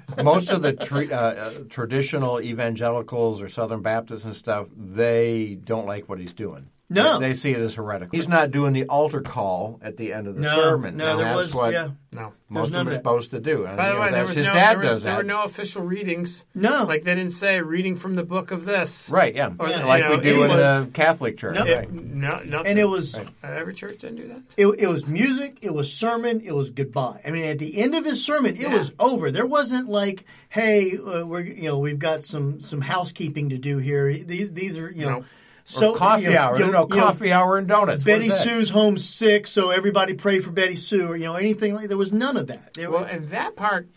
[0.22, 5.86] most of the tre- uh, uh, traditional evangelicals or Southern Baptists and stuff, they don't
[5.86, 6.68] like what he's doing.
[6.88, 7.18] No.
[7.18, 8.16] They, they see it as heretical.
[8.16, 10.96] He's not doing the altar call at the end of the No, sermon.
[10.96, 11.88] no, and there that's was, what yeah.
[12.12, 12.32] no.
[12.48, 13.64] most of them are supposed to do.
[13.66, 15.16] And, By you the know, way, there was, his no, dad there, was, does there
[15.16, 16.44] were no official readings.
[16.54, 16.84] No.
[16.84, 19.10] Like they didn't say reading from the book of this.
[19.10, 19.50] Right, yeah.
[19.58, 19.84] Or, Yeah.
[19.84, 21.56] like you we do in was- the Catholic Church.
[21.56, 21.64] No.
[21.64, 21.90] Right.
[21.92, 22.66] no, nothing.
[22.70, 24.42] And it was Uh, every church didn't do that.
[24.56, 27.20] it, it was music, it was sermon, it was goodbye.
[27.26, 28.72] I mean, at the end of his sermon, it Yeah.
[28.76, 29.32] was over.
[29.32, 33.78] There wasn't like, hey, uh, we're you know we've got some some housekeeping to do
[33.78, 34.12] here.
[34.12, 35.18] These these are you know.
[35.18, 35.24] No.
[35.68, 36.58] So or coffee you know, hour.
[36.58, 38.04] you You know, know, you know, coffee hour and donuts.
[38.04, 38.30] Betty?
[38.30, 41.88] Sue's home sick, so everybody pray for Betty Sue, or you know anything like.
[41.88, 42.74] There was none of that.
[42.74, 43.88] There Well, was- and that part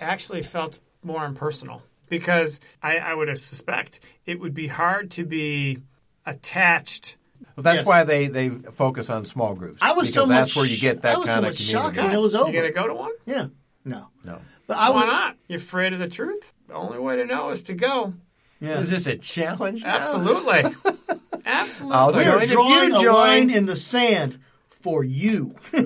[0.00, 5.78] actually felt more impersonal because I, I would suspect it would be hard to be
[6.24, 7.16] attached.
[7.56, 7.86] Well, that's Yes.
[7.86, 9.78] why they, they focus on small groups.
[9.82, 11.50] I was because so that's much- where you get that I was so kind of
[11.52, 11.72] much community.
[11.94, 12.50] shocked when it was over.
[12.50, 13.12] You gonna go to one?
[13.26, 13.46] yeah,
[13.84, 14.40] no, No.
[14.66, 15.06] but I Why would.
[15.06, 15.36] not?
[15.48, 16.52] You're afraid of the truth.
[16.68, 18.14] The only way to know is to go.
[18.60, 18.80] Yeah.
[18.80, 19.82] Is this a challenge?
[19.84, 19.96] now?
[19.96, 20.74] Absolutely.
[21.44, 21.96] Absolutely.
[21.96, 23.14] I'll We join are if drawing you a join.
[23.14, 24.38] line in the sand
[24.68, 25.54] for you.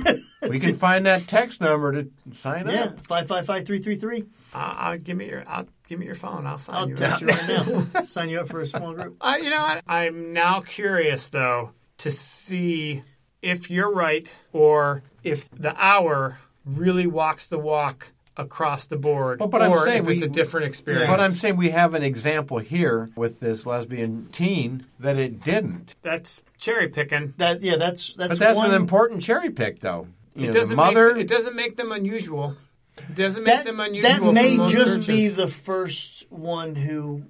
[0.48, 3.06] We can find that text number to sign yeah, up.
[3.06, 4.24] five five five three three three.
[4.52, 5.44] I'll, I'll give me your.
[5.46, 6.48] I'll give me your phone.
[6.48, 6.96] I'll sign I'll you.
[6.96, 7.66] text up.
[7.68, 8.04] you right now.
[8.06, 9.16] Sign you up for a small group.
[9.20, 9.84] Uh, you know what?
[9.86, 13.04] I'm now curious though to see
[13.40, 19.48] if you're right or if the hour really walks the walk across the board, Well,
[19.48, 21.06] but I'm or saying if it's we- a different experience.
[21.08, 25.94] But I'm saying we have an example here with this lesbian teen that it didn't.
[26.02, 27.34] that's cherry picking.
[27.36, 30.06] That yeah, that's that's But that's one, an important cherry pick, though.
[30.34, 31.12] You It know, the doesn't mother.
[31.14, 32.56] make it doesn't make them unusual.
[32.96, 34.10] It doesn't make That, them unusual.
[34.26, 34.72] that may just
[35.02, 35.06] churches.
[35.06, 37.24] be the first one who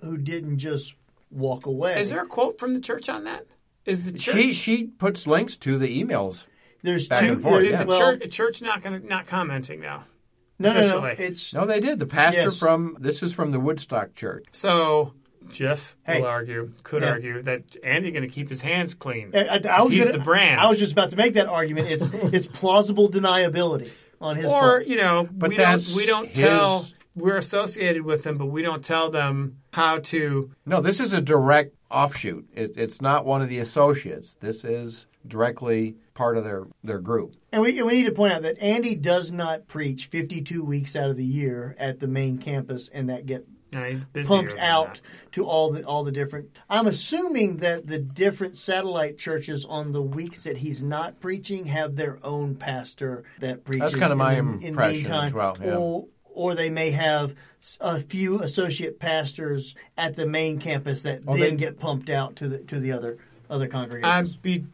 [0.00, 0.94] who didn't just
[1.30, 2.00] walk away.
[2.00, 3.46] Is there a quote from the church on that?
[3.86, 4.34] Is the church?
[4.34, 6.46] she she puts links to the emails.
[6.82, 7.32] There's back two.
[7.34, 7.84] and forth, there- yeah.
[7.84, 10.02] the well, church, church not going to not commenting now.
[10.62, 11.04] No, no, no.
[11.06, 11.98] It's No, they did.
[11.98, 12.58] The pastor Yes.
[12.58, 14.46] from this is from the Woodstock Church.
[14.52, 15.12] So
[15.50, 16.20] Jeff Hey.
[16.20, 17.10] will argue, could Yeah.
[17.10, 19.32] argue that Andy going to keep his hands clean.
[19.34, 20.60] I, I- I was He's gonna- the brand.
[20.60, 21.88] I was just about to make that argument.
[21.90, 23.90] It's it's plausible deniability
[24.20, 24.82] on his or part.
[24.82, 28.46] Or you know, But we don't we don't his- tell we're associated with them, but
[28.46, 30.50] we don't tell them how to.
[30.64, 32.46] No, this is a direct offshoot.
[32.54, 34.36] It, it's not one of the associates.
[34.40, 37.34] This is directly part of their their group.
[37.52, 41.10] And we, we need to point out that Andy does not preach 52 weeks out
[41.10, 43.94] of the year at the main campus and that get No,
[44.24, 45.00] pumped out
[45.32, 46.50] to all the all the different.
[46.68, 51.96] I'm assuming that the different satellite churches on the weeks that he's not preaching have
[51.96, 53.92] their own pastor that preaches.
[53.92, 55.28] That's kinda my in the, in the impression meantime.
[55.28, 55.76] as well, yeah.
[55.76, 57.34] Or, or they may have
[57.80, 62.36] a few associate pastors at the main campus that Oh, then they- get pumped out
[62.36, 63.18] to the to the other
[63.50, 64.32] other congregations.
[64.34, 64.64] I'd be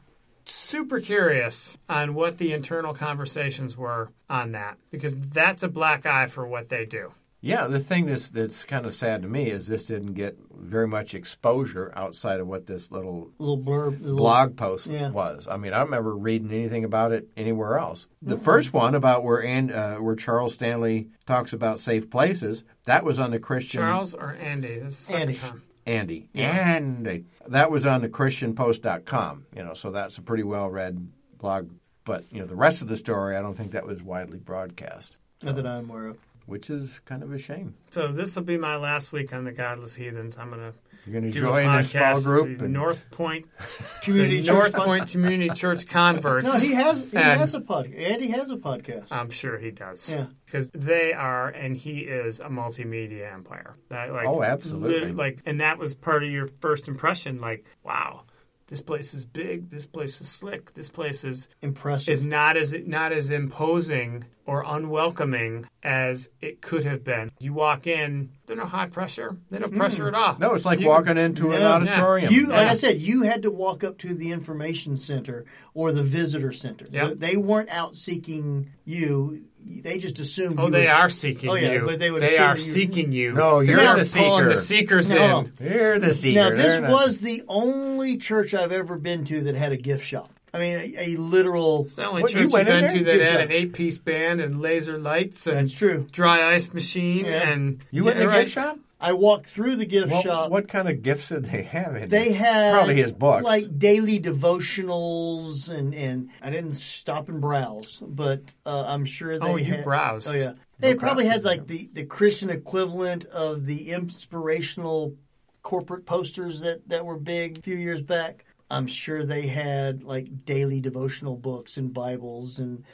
[0.51, 6.27] super curious on what the internal conversations were on that because that's a black eye
[6.27, 7.12] for what they do.
[7.41, 10.89] Yeah, the thing that's that's kind of sad to me is this didn't get very
[10.89, 15.11] much exposure outside of what this little little blurb, little, blog post Yeah.
[15.11, 15.47] was.
[15.49, 18.09] I mean, I don't remember reading anything about it anywhere else.
[18.23, 23.05] The first one about where and uh, where Charles Stanley talks about safe places that
[23.05, 24.81] was on the Christian Charles or Andy?
[24.81, 25.35] This is Andy.
[25.35, 25.62] time.
[25.89, 29.47] Andy Andy that was on the ChristianPost.com.
[29.56, 31.09] You know, so that's a pretty well read
[31.39, 31.70] blog.
[32.05, 35.16] But you know, the rest of the story, I don't think that was widely broadcast,
[35.43, 36.19] Not that I'm aware of.
[36.47, 37.74] which is kind of a shame.
[37.90, 40.36] So this will be my last week on the Godless Heathens.
[40.39, 42.59] I'm going to You're going to do a join this small group.
[42.59, 43.47] the and- North Point,
[44.03, 44.55] Community the church.
[44.55, 46.47] North Point Community Church converts.
[46.47, 47.99] No, he has he And- has a podcast.
[47.99, 49.07] Andy has a podcast.
[49.11, 50.09] I'm sure he does.
[50.11, 50.27] Yeah.
[50.45, 53.77] Because they are, and he is a multimedia empire.
[53.91, 55.12] That, like, Oh, absolutely.
[55.12, 57.39] Like, and that was part of your first impression.
[57.41, 58.23] Like, wow,
[58.69, 59.70] this place is big.
[59.70, 60.74] This place is slick.
[60.74, 62.12] This place is Impressive.
[62.12, 67.31] is not as not as imposing or unwelcoming as it could have been.
[67.39, 69.36] You walk in, there's no high pressure.
[69.51, 70.09] There's no pressure mm.
[70.09, 70.39] at all.
[70.39, 71.73] No, it's like You- walking into an Yeah.
[71.74, 72.32] auditorium.
[72.32, 72.73] You, like Yeah.
[72.73, 76.86] I said, you had to walk up to the information center or the visitor center.
[76.90, 77.12] Yeah.
[77.15, 79.45] They weren't out seeking you.
[79.66, 80.55] They just assume.
[80.59, 81.82] Oh, you they were- are seeking Oh, yeah, you.
[81.85, 83.32] but they would they assume are you- seeking you.
[83.32, 85.02] No, you're They're the pulling the seeker.
[85.02, 85.51] seekers No.
[85.60, 85.72] in.
[85.72, 86.40] You're the seeker.
[86.40, 89.76] Now, this They're not- was the only church I've ever been to that had a
[89.76, 90.30] gift shop.
[90.55, 91.85] I mean, a, a literal.
[91.85, 93.43] It's the only What, you church you've went been to that Gift had shop.
[93.43, 96.06] an eight-piece band and laser lights and That's true.
[96.10, 97.51] dry ice machine Yeah.
[97.51, 98.44] and You went in the right.
[98.44, 98.78] gift shop?
[99.01, 100.51] I walked through the gift shop.
[100.51, 102.39] what kind of gifts did they have in They there?
[102.39, 103.45] had Probably his books.
[103.45, 109.47] like daily devotionals, and and I didn't stop and browse, but uh, I'm sure they.
[109.47, 110.29] Oh, you had, browsed.
[110.29, 115.16] Oh yeah, they No probably had like the the Christian equivalent of the inspirational
[115.62, 118.45] corporate posters that that were big a few years back.
[118.70, 122.85] I'm sure they had like daily devotional books and Bibles and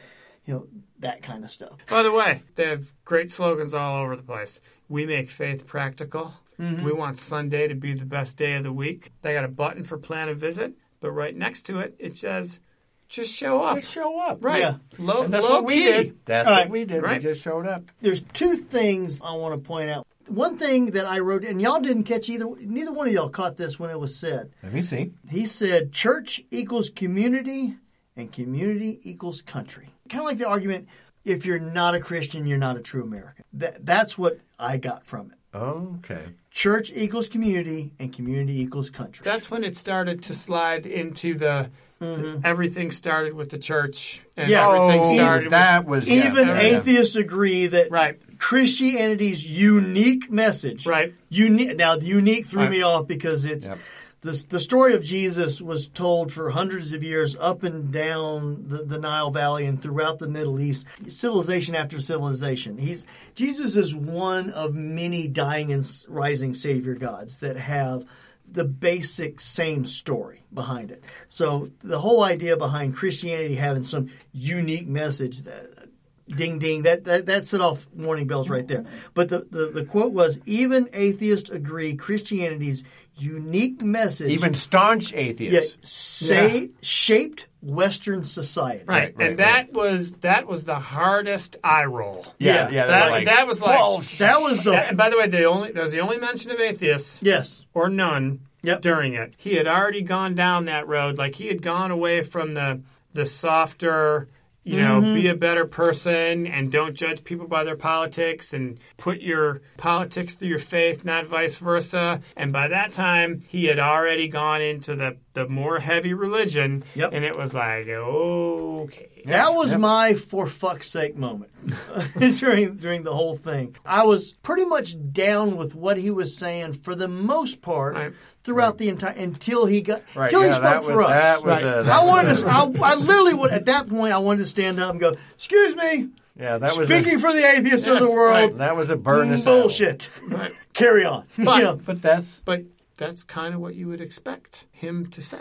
[0.45, 0.67] you know
[1.05, 1.73] that kind of stuff.
[1.89, 4.61] By the way, they have great slogans all over the place.
[4.89, 6.35] We make faith practical.
[6.59, 6.85] Mm-hmm.
[6.85, 9.13] We want Sunday to be the best day of the week.
[9.23, 12.61] They got a button for plan a visit, but right next to it, it says,
[13.09, 14.43] "Just show up." Just show up.
[14.45, 14.61] Right.
[14.61, 14.77] Yeah.
[14.99, 15.85] Low, that's low what we key.
[15.85, 16.19] did.
[16.25, 17.03] That's All what we did.
[17.03, 17.23] Right.
[17.23, 17.83] We just showed up.
[18.01, 20.07] there's two things I want to point out.
[20.29, 22.47] One thing that I wrote, and y'all didn't catch either.
[22.61, 24.53] Neither one of y'all caught this when it was said.
[24.63, 25.13] Let me see.
[25.29, 27.75] He said, "Church equals community,
[28.17, 30.89] and community equals country." Kind of like the argument:
[31.25, 33.45] if you're not a Christian, you're not a true American.
[33.55, 35.57] That, that's what I got from it.
[35.57, 36.23] Okay.
[36.51, 39.25] Church equals community, and community equals country.
[39.25, 41.71] That's when it started to slide into the.
[42.01, 42.41] Mm-hmm.
[42.45, 44.67] Everything started with the church, and Yeah.
[44.67, 45.51] everything oh, started.
[45.51, 46.59] that was Even yeah.
[46.59, 48.19] atheists agree that Right.
[48.39, 51.15] Christianity's unique message, Right.
[51.31, 51.77] Unique.
[51.77, 52.71] Now, the unique threw Right.
[52.71, 53.79] me off because it's Yep.
[54.25, 58.79] The the story of Jesus was told for hundreds of years up and down the,
[58.79, 62.79] the Nile Valley and throughout the Middle East, civilization after civilization.
[62.79, 68.07] He's Jesus is one of many dying and rising Savior gods that have
[68.51, 71.05] the basic same story behind it.
[71.29, 75.89] So the whole idea behind Christianity having some unique message that
[76.29, 79.85] ding ding that, that that set off warning bells right there but the, the, the
[79.85, 82.83] quote was even atheists agree christianity's
[83.16, 85.89] unique message Even staunch yeah, atheists.
[85.89, 92.27] say, shaped western society Right, right, and that was that was the hardest eye roll.
[92.39, 92.70] Yeah, Yeah.
[92.70, 92.86] yeah.
[92.86, 94.19] That, like, that was like bullshit.
[94.19, 96.51] that was the That- and by the way, the only there was the only mention
[96.51, 98.81] of atheists yes or none Yep.
[98.81, 99.35] during it.
[99.39, 101.16] He had already gone down that road.
[101.19, 102.81] Like he had gone away from the
[103.12, 104.28] the softer,
[104.65, 105.15] you know, Mm-hmm.
[105.15, 110.35] be a better person and don't judge people by their politics and put your politics
[110.35, 112.20] through your faith, not vice versa.
[112.36, 116.85] And by that time, he had already gone into the the more heavy religion.
[116.95, 117.11] Yep.
[117.12, 119.09] And it was like, okay.
[119.27, 119.81] That was Yep.
[119.81, 121.51] my for fuck's sake moment
[122.39, 123.74] during during the whole thing.
[123.85, 128.12] I was pretty much down with what he was saying for the most part Right.
[128.45, 131.11] Throughout the entire until he got Right, until he spoke that for was- us.
[131.12, 131.62] that was Right.
[131.79, 132.41] a- that I was wanted a-
[132.77, 132.85] to.
[132.85, 134.12] I, I literally would at that point.
[134.12, 136.09] I wanted to stand up and go, "Excuse me."
[136.39, 138.59] Yeah, that was Speaking a, for the atheists of the world, right.
[138.59, 139.62] that was a burn us out.
[139.62, 140.11] bullshit.
[140.29, 140.53] Right.
[140.75, 141.25] Carry on.
[141.39, 142.62] But- you know, But that's But
[142.99, 145.39] that's kind of what you would expect him to say.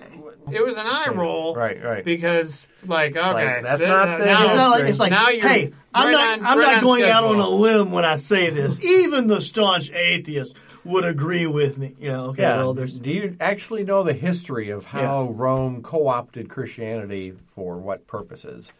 [0.51, 2.03] It was an eye roll, Right, right.
[2.05, 5.47] Because, like, okay, that's th- not the- now, It's not like it's like, now you're
[5.47, 8.05] hey, I'm right not, on- I'm right not on going out on a limb when
[8.05, 8.80] I say this.
[8.84, 10.55] Even the staunch atheist
[10.85, 11.95] would agree with me.
[11.99, 12.57] You know, okay, yeah.
[12.57, 18.07] well, there's Do you actually know the history of how Rome co-opted Christianity for what
[18.07, 18.72] purposes?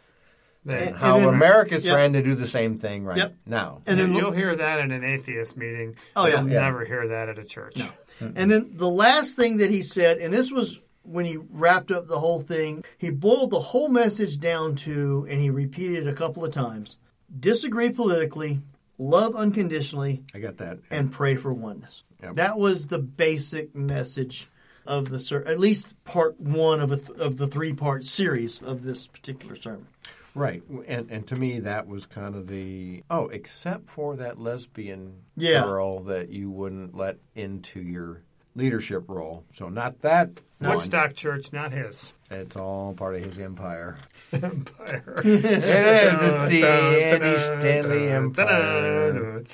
[0.64, 1.92] They- And- How then- America's Yep.
[1.94, 3.34] trying to do the same thing right Yep.
[3.46, 3.80] now.
[3.86, 5.94] And then you'll hear that at an atheist meeting.
[6.16, 6.40] Oh, yeah.
[6.40, 6.60] You'll Yeah.
[6.62, 7.80] never hear that at a church.
[8.20, 12.06] And then the last thing that he said, and this was when he wrapped up
[12.08, 16.14] the whole thing, he boiled the whole message down to, and he repeated it a
[16.14, 16.96] couple of times
[17.40, 18.60] disagree politically,
[18.98, 20.78] love unconditionally, I got that.
[20.90, 22.02] and pray for oneness.
[22.22, 22.36] Yep.
[22.36, 24.48] That was the basic message
[24.86, 28.60] of the ser- at least part one of a th- of the three part series
[28.62, 29.86] of this particular sermon.
[30.34, 35.22] Right, and and to me that was kind of the oh, except for that lesbian
[35.36, 35.62] Yeah.
[35.62, 38.22] girl that you wouldn't let into your
[38.54, 39.44] leadership role.
[39.54, 40.76] So not that one.
[40.76, 42.12] Woodstock Church, not his.
[42.30, 43.98] It's all part of his empire.
[44.32, 45.20] Empire.
[45.24, 46.64] It is the C.
[46.64, 49.44] Andy Stanley Empire.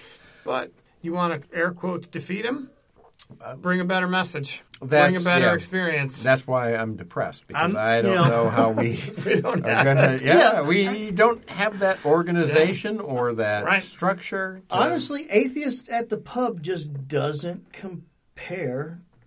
[0.45, 0.73] But
[1.03, 2.71] you want to air quotes defeat him?
[3.41, 4.63] Uh, Bring a better message.
[4.81, 5.55] Bring a That's- better yeah.
[5.55, 6.21] experience.
[6.23, 9.65] That's why I'm depressed because I'm- I don't you know- know how we we don't
[9.65, 10.19] are gonna.
[10.23, 10.63] Yeah, Yeah.
[10.63, 13.83] we don't have that organization or that Right.
[13.83, 14.63] structure.
[14.71, 18.07] Honestly, atheist at the pub just doesn't compare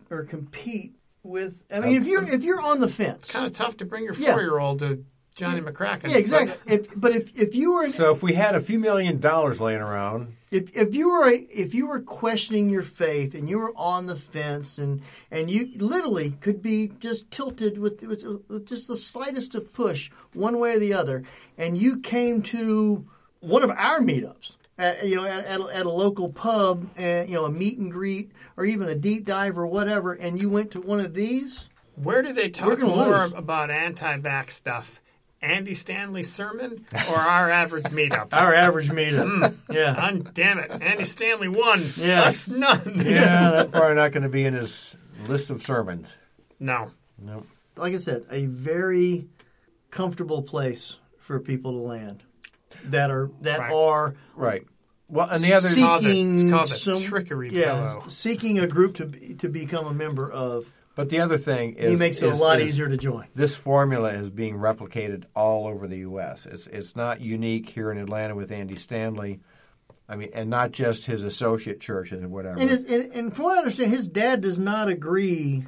[0.09, 1.63] or compete with.
[1.71, 4.13] I mean, if you're if you're on the fence, kind of tough to bring your
[4.15, 4.33] Yeah.
[4.33, 5.03] four year old to
[5.35, 6.09] Johnny McCracken.
[6.11, 6.55] yeah, exactly.
[6.73, 9.81] If, but if if you were So if we had a few million dollars laying
[9.81, 14.05] around, if if you were if you were questioning your faith and you were on
[14.05, 18.97] the fence and and you literally could be just tilted with, with, with just the
[18.97, 21.23] slightest of push one way or the other,
[21.57, 23.05] and you came to
[23.39, 24.51] one of our meetups.
[24.77, 27.77] At, you know, at, at, a, at a local pub, and you know, a meet
[27.77, 31.13] and greet, or even a deep dive, or whatever, and you went to one of
[31.13, 31.69] these.
[31.95, 33.33] Where do they talk more lose.
[33.33, 34.99] about anti vax stuff?
[35.43, 38.29] Andy Stanley's sermon or our average meetup?
[38.31, 39.71] Our average meetup, hmm.
[39.73, 39.93] yeah.
[39.93, 40.71] I'm damn it.
[40.71, 41.91] Andy Stanley won.
[41.97, 42.23] Yeah.
[42.23, 43.03] Us none.
[43.05, 44.95] yeah, that's probably not going to be in his
[45.27, 46.15] list of sermons.
[46.61, 46.91] No.
[47.19, 47.45] No.
[47.75, 49.27] like I said, a very
[49.91, 52.23] comfortable place for people to land
[52.85, 53.71] that are that Right.
[53.73, 54.63] are Right.
[55.09, 58.03] Well, and the other See- called it's seeking called the some trickery yeah, pillow.
[58.07, 60.71] seeking a group to be, to become a member of.
[60.95, 63.25] But the other thing is, he makes it is- a lot is easier to join.
[63.35, 66.45] This formula is being replicated all over the U.S.
[66.45, 69.39] It's it's not unique here in Atlanta with Andy Stanley.
[70.09, 72.59] I mean, and not just his associate churches and whatever.
[72.59, 75.65] And, his, and, and from what I understand, his dad does not agree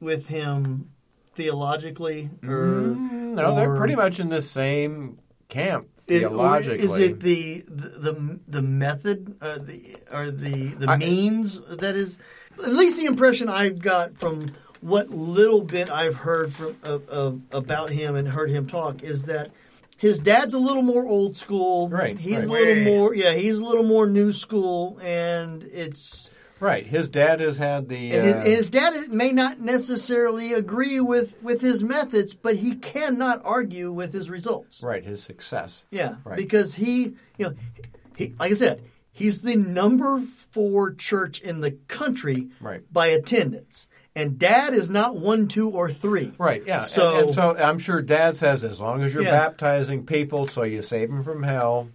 [0.00, 0.90] with him
[1.34, 2.48] theologically or
[2.94, 5.18] mm, no, they're pretty much in the same
[5.48, 6.78] camp Is, or theologically.
[6.84, 11.94] is it the the the, the method uh, the or the the I- means that
[11.96, 12.16] is
[12.62, 14.46] at least the impression I've got from
[14.80, 19.24] what little bit I've heard from of, of, about him and heard him talk is
[19.24, 19.52] that
[19.96, 21.88] his dad's a little more old school.
[21.88, 22.44] Right, He's right.
[22.44, 23.34] a little more yeah.
[23.34, 26.28] He's a little more new school, and it's
[26.62, 26.84] right?
[26.86, 28.18] His dad has had the.
[28.18, 33.92] uh, his dad may not necessarily agree with with his methods, but he cannot argue
[33.92, 34.82] with his results.
[34.82, 35.82] right, his success.
[35.90, 36.36] Yeah, Right.
[36.38, 37.54] because he, you know,
[38.16, 42.82] he like I said, he's the number four church in the country Right.
[42.92, 46.32] by attendance, and Dad is not one, two, or three.
[46.38, 46.82] Right, yeah.
[46.82, 49.30] So- and, and so I'm sure Dad says as long as you're Yeah.
[49.30, 51.88] baptizing people so you save them from hell,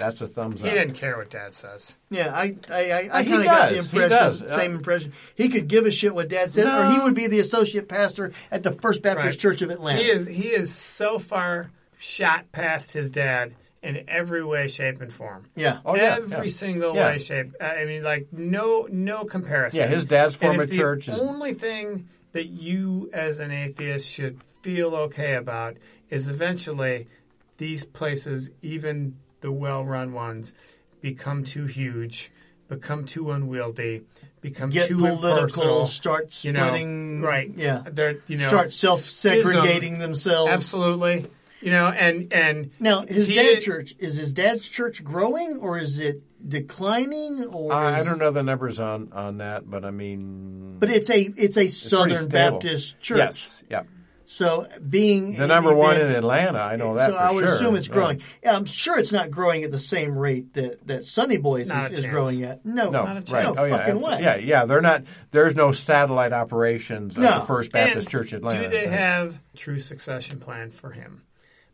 [0.00, 0.66] that's a thumbs up.
[0.68, 1.94] He didn't care what dad says.
[2.10, 3.90] Yeah, I, I, I, I kind of got the does.
[3.90, 4.38] He impression, does.
[4.56, 5.12] same Uh, impression.
[5.36, 8.32] He could give a shit what Dad said, or he would be the associate pastor
[8.50, 9.38] at the First Baptist Right.
[9.38, 10.02] Church of Atlanta.
[10.02, 15.12] He is he is so far shot past his dad in every way, shape, and
[15.12, 15.46] form.
[15.54, 15.78] Yeah.
[15.84, 16.52] Oh, every yeah.
[16.52, 17.06] single Yeah.
[17.10, 17.52] way, shape.
[17.60, 19.78] I mean, like no no comparison.
[19.80, 23.50] Yeah, his dad's And former if the church is- only thing that you as an
[23.50, 25.76] atheist should feel okay about
[26.10, 27.08] is eventually
[27.58, 30.52] these places, even the well-run ones,
[31.00, 32.30] become too huge,
[32.68, 34.02] become too unwieldy,
[34.40, 35.86] become Get too political, impersonal.
[35.86, 36.70] start you know,
[37.26, 37.50] right?
[37.56, 40.50] Yeah, they're you know start self-segregating themselves.
[40.50, 41.26] Absolutely.
[41.60, 45.98] You know, and and Now, his dad's church is his dad's church growing or is
[45.98, 47.44] it declining?
[47.44, 51.10] Or I I don't know the numbers on, on that, but I mean, But it's
[51.10, 52.28] a it's a pretty Southern.
[52.28, 53.18] Baptist church.
[53.18, 53.82] Yes, yeah.
[54.30, 57.52] So being The number one in Atlanta, I know that so for I would sure.
[57.52, 58.22] assume it's growing.
[58.44, 61.90] Yeah, I'm sure it's not growing at the same rate that that Sunny Boys Not
[61.90, 62.64] is, is growing at.
[62.64, 63.42] No, No, Not a right?
[63.42, 64.22] no oh, yeah, fucking abso- way.
[64.22, 64.64] Yeah, yeah.
[64.66, 65.02] They're not.
[65.32, 67.40] There's no satellite operations of No.
[67.40, 68.62] the First Baptist And Church Atlanta.
[68.62, 68.98] Do they right?
[69.00, 71.24] have true succession plan for him?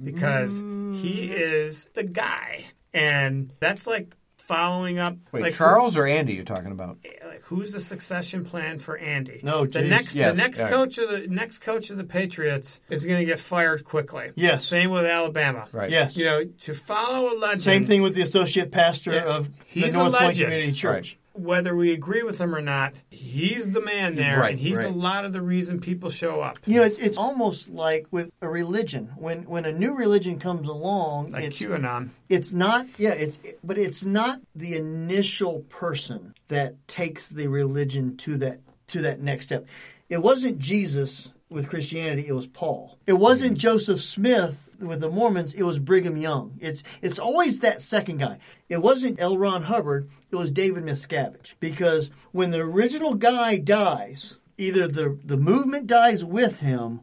[0.03, 1.35] Because he mm.
[1.35, 2.65] is the guy,
[2.95, 4.17] and that's like
[4.47, 5.17] following up.
[5.33, 6.35] Wait, like, Charles or Andy?
[6.35, 6.99] You're talking about?
[7.05, 9.41] Eh, like who's the succession plan for Andy?
[9.43, 10.69] No, the next Yes, the next yeah.
[10.71, 14.31] coach of the next coach of the Patriots is going to get fired quickly.
[14.37, 14.65] Yes.
[14.65, 15.67] same with Alabama.
[15.73, 15.91] Right.
[15.91, 16.17] Yes.
[16.17, 17.61] You know, to follow a legend.
[17.63, 19.25] Same thing with the associate pastor Yeah.
[19.25, 20.37] of the North Point.
[20.39, 21.19] Community Church.
[21.39, 24.89] Whether we agree with him or not, he's the man there, Right, and he's a
[24.89, 26.59] lot of the reason people show up.
[26.67, 29.13] You know, it's, it's almost like with a religion.
[29.17, 32.11] When when a new religion comes along, Like it's, QAnon.
[32.29, 38.37] it's not yeah, it's but it's not the initial person that takes the religion to
[38.39, 39.67] that to that next step.
[40.09, 42.99] It wasn't Jesus with Christianity, it was Paul.
[43.07, 43.59] It wasn't mm-hmm.
[43.61, 46.59] Joseph Smith with the Mormons, it was Brigham Young.
[46.61, 48.39] It's it's always that second guy.
[48.69, 49.39] It wasn't L.
[49.39, 51.55] Ron Hubbard, it was David Miscavige.
[51.61, 57.01] Because when the original guy dies, either the, the movement dies with him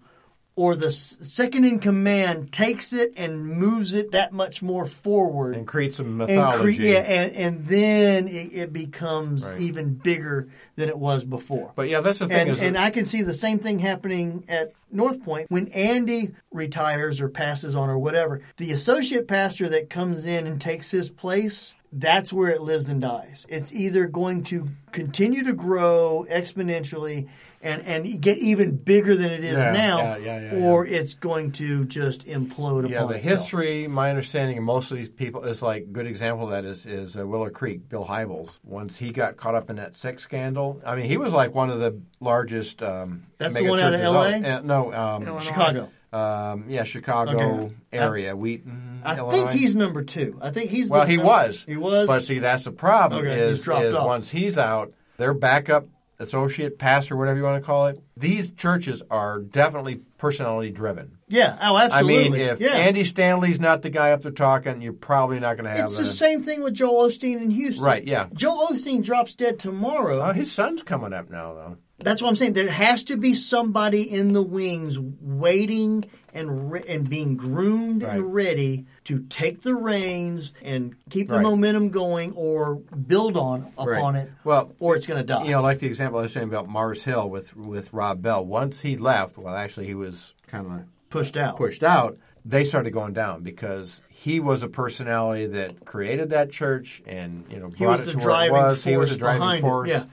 [0.55, 5.65] or the second in command takes it and moves it that much more forward and
[5.67, 6.75] create some and mythology.
[6.77, 9.59] cre- yeah, and, and then it, it becomes Right.
[9.61, 11.71] even bigger than it was before.
[11.75, 14.73] But yeah, that's the thing and, and I can see the same thing happening at
[14.91, 18.41] North Point when Andy retires or passes on or whatever.
[18.57, 23.01] The associate pastor that comes in and takes his place, that's where it lives and
[23.01, 23.45] dies.
[23.49, 27.27] It's either going to continue to grow exponentially
[27.63, 31.13] and, and get even bigger than it is Yeah, now, yeah, yeah, yeah, or it's
[31.15, 33.39] going to just implode Yeah, upon the itself.
[33.39, 36.85] history, my understanding of most of these people is like good example of that is
[36.85, 38.59] is uh, Willow Creek, Bill Hybels.
[38.63, 41.69] Once he got caught up in that sex scandal, I mean, he was like one
[41.69, 42.83] of the largest.
[42.83, 44.21] Um, That's the one out of LA?
[44.47, 45.89] Uh, no, um, Chicago.
[46.11, 47.31] um, yeah, Chicago
[47.65, 47.73] Okay.
[47.93, 49.31] area, Wheaton, I Illinois.
[49.47, 50.37] think he's number two.
[50.41, 50.89] I think he's.
[50.89, 51.63] well, the he number- was.
[51.67, 52.07] He was.
[52.07, 54.05] But see, that's the problem Okay, is he's is off.
[54.05, 55.87] once he's out, their backup
[56.19, 58.01] associate pastor, whatever you want to call it.
[58.15, 61.17] These churches are definitely personality driven.
[61.27, 61.57] yeah.
[61.61, 62.25] Oh, absolutely.
[62.25, 62.69] I mean, if yeah.
[62.75, 65.97] Andy Stanley's not the guy up there talking, you're probably not going to have It's
[65.97, 67.83] the same thing with Joel Osteen in Houston.
[67.83, 68.27] Right, yeah.
[68.33, 70.21] Joel Osteen drops dead tomorrow.
[70.21, 71.77] Oh, his son's coming up now, though.
[71.99, 72.53] That's what I'm saying.
[72.53, 78.15] There has to be somebody in the wings waiting and re- and being groomed Right.
[78.15, 81.43] and ready to take the reins and keep the Right.
[81.43, 84.29] momentum going or build on upon it.
[84.43, 85.43] Well, or it's going to die.
[85.43, 88.45] You know, like the example I was saying about Mars Hill with with Rob Bell.
[88.45, 91.57] Once he left, well, actually, he was kind of pushed out.
[91.57, 92.17] pushed out.
[92.45, 97.57] They started going down because he was a personality that created that church and you
[97.59, 98.83] know brought it to where it was.
[98.83, 99.89] He was force a driving force.
[99.89, 100.03] yeah.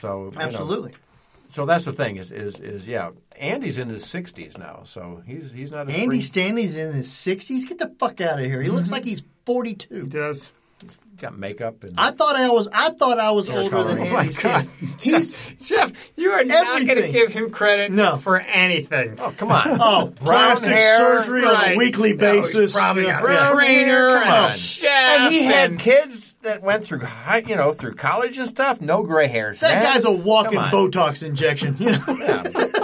[0.00, 0.92] So you know, Absolutely.
[1.54, 3.10] So that's the thing is is is yeah.
[3.38, 5.88] Andy's in his sixties now, so he's he's not.
[5.88, 7.66] Andy free- Stanley's in his 60s.
[7.68, 8.60] Get the fuck out of here.
[8.60, 8.76] He Mm-hmm.
[8.76, 9.94] looks like he's 42.
[10.02, 10.52] He does.
[11.20, 12.68] Got makeup and I thought I was.
[12.72, 14.08] I thought I was older than coloring.
[14.08, 14.68] Oh my Andy God.
[15.00, 18.16] He's Jeff, you are not going to give him credit No.
[18.16, 19.14] for anything.
[19.20, 22.72] oh come on oh plastic hair, surgery on a weekly No, basis.
[22.72, 23.20] probably Yeah, yeah.
[23.20, 24.52] brown Trainer Come and on.
[24.54, 24.90] chef
[25.20, 28.80] And he had and- kids that went through high, you know, through college and stuff.
[28.82, 29.60] No gray hairs.
[29.60, 29.94] That man.
[29.94, 31.76] guy's a walking Botox injection.
[31.78, 32.04] You know?
[32.08, 32.42] Yeah.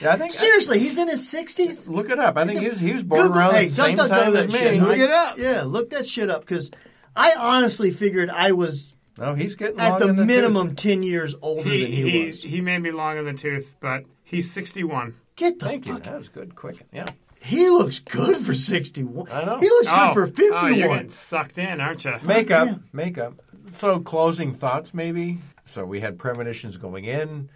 [0.00, 1.88] Yeah, I think Seriously, he's in his 60s.
[1.88, 2.36] Look it up.
[2.36, 4.36] I think he was he was born Google, around hey, the same duck, duck, time
[4.36, 4.80] as me.
[4.80, 5.38] Look I- it up.
[5.38, 6.70] Yeah, look that shit up because
[7.14, 11.68] I honestly figured I was No, he's getting at the the minimum 10 years older
[11.68, 12.42] He, than he, he, was.
[12.42, 15.16] he may be long in the tooth, but he's 61.
[15.36, 15.94] Get the Thank you.
[15.94, 16.54] fuck That was good.
[16.54, 16.86] Quick.
[16.92, 17.06] Yeah.
[17.42, 19.28] He looks good for 61.
[19.30, 19.58] I know.
[19.58, 20.74] He looks good oh, for Oh, 51.
[20.74, 22.14] you're getting sucked in, aren't you?
[22.22, 22.68] Makeup.
[22.68, 22.74] yeah.
[22.92, 23.34] Makeup.
[23.72, 25.38] So closing thoughts, maybe.
[25.64, 27.48] So we had premonitions going in,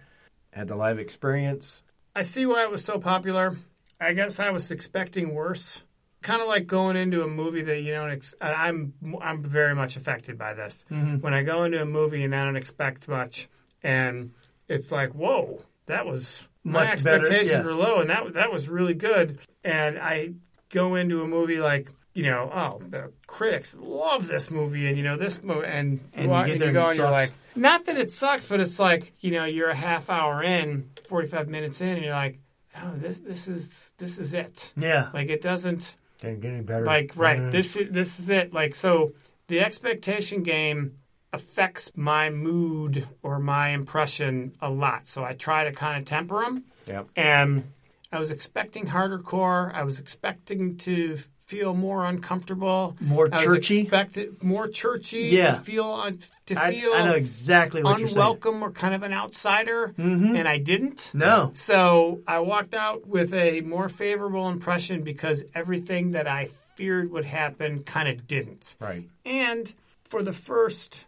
[0.51, 1.81] had the live experience.
[2.15, 3.57] I see why it was so popular.
[3.99, 5.81] I guess I was expecting worse.
[6.21, 8.09] Kind of like going into a movie that you don't.
[8.09, 10.85] Ex- I'm I'm very much affected by this.
[10.89, 11.17] Mm-hmm.
[11.17, 13.47] When I go into a movie and I don't expect much,
[13.83, 14.31] and
[14.67, 17.63] it's like, whoa, that was my Much better, expectations yeah.
[17.63, 19.37] were low, and that that was really good.
[19.63, 20.31] And I
[20.69, 21.91] go into a movie like.
[22.17, 26.15] You know, oh, the critics love this movie, and you know this movie, and, And
[26.15, 28.09] you, you walk- get and you and go, it and you're like, not that it
[28.09, 31.89] sucks, but it's like you know you're a half hour in, forty five minutes in,
[31.89, 32.39] and you're like,
[32.83, 34.71] oh, this this is this is it.
[34.77, 35.09] Yeah.
[35.13, 36.85] Like it doesn't Can't get any better.
[36.85, 37.39] like right.
[37.39, 37.51] Mm.
[37.51, 38.53] This is- this is it.
[38.53, 39.13] Like so,
[39.47, 40.97] the expectation game
[41.33, 45.07] affects my mood or my impression a lot.
[45.07, 46.63] So I try to kind of temper them.
[46.87, 47.09] Yep.
[47.15, 47.71] And
[48.11, 49.71] I was expecting harder core.
[49.75, 53.81] I was expecting to feel more uncomfortable, More churchy?
[53.81, 55.23] expected more churchy.
[55.31, 55.55] Yeah.
[55.55, 58.17] to feel un- to I, feel I know exactly what you're saying.
[58.19, 60.35] unwelcome or kind of an outsider, mm-hmm.
[60.35, 61.11] and I didn't.
[61.13, 61.51] No.
[61.53, 67.25] So I walked out with a more favorable impression because everything that I feared would
[67.25, 68.75] happen kind of didn't.
[68.79, 69.07] Right.
[69.23, 69.71] And
[70.03, 71.05] for the first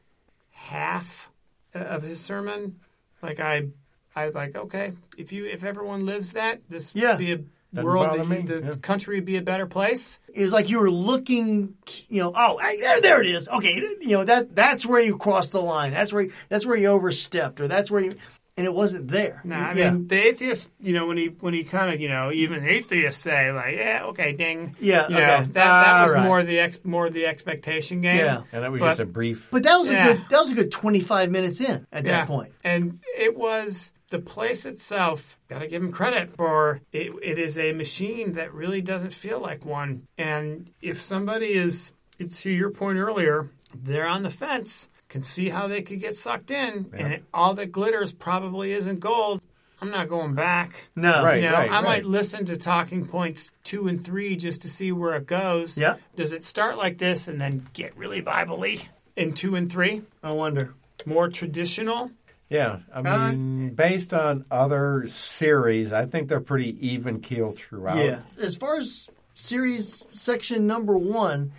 [0.52, 1.30] half
[1.76, 2.80] uh, of his sermon,
[3.22, 3.68] like I,
[4.16, 7.12] I was like, okay, if you if everyone lives that, this Yeah.
[7.12, 7.40] would be a
[7.74, 8.72] Doesn't world, the, the yeah.
[8.82, 10.20] country would be a better place.
[10.34, 11.76] It's like you were looking,
[12.08, 13.48] you know, oh, hey, there, there it is.
[13.50, 15.92] Okay, you know that that's where you crossed the line.
[15.92, 18.14] That's where that's where you overstepped, or that's where you.
[18.56, 19.42] and it wasn't there.
[19.44, 19.92] No, I yeah.
[19.92, 20.70] mean the atheist.
[20.80, 24.04] You know, when he when he kind of you know even atheists say like, yeah,
[24.06, 24.76] okay, ding.
[24.80, 26.24] Yeah, you know, that that All was right.
[26.24, 28.18] more the ex, more the expectation game.
[28.18, 28.44] Yeah.
[28.54, 29.50] And that was But- just a brief.
[29.52, 30.08] but that was Yeah.
[30.10, 32.26] a good that was a good twenty five minutes in at Yeah.
[32.26, 32.50] that.
[32.64, 35.40] And it was the place itself.
[35.50, 37.12] Got to give him credit for it.
[37.22, 40.08] It is a machine that really doesn't feel like one.
[40.18, 45.50] And if somebody is, it's to your point earlier, they're on the fence, can see
[45.50, 49.42] how they could get sucked in, and it, all that glitters probably isn't gold.
[49.80, 50.90] I'm not going back.
[50.96, 51.36] No, Right.
[51.44, 51.84] You know, I right.
[51.84, 55.78] might listen to talking points two and three just to see where it goes.
[55.78, 55.98] Yeah.
[56.16, 60.02] Does it start like this and then get really Bible-y in two and three?
[60.24, 60.74] I wonder.
[61.06, 62.10] More traditional?
[62.50, 67.98] Yeah, I Uh, mean, based on other series, I think they're pretty even keel throughout.
[67.98, 68.20] Yeah.
[68.40, 71.52] As far as series section number one,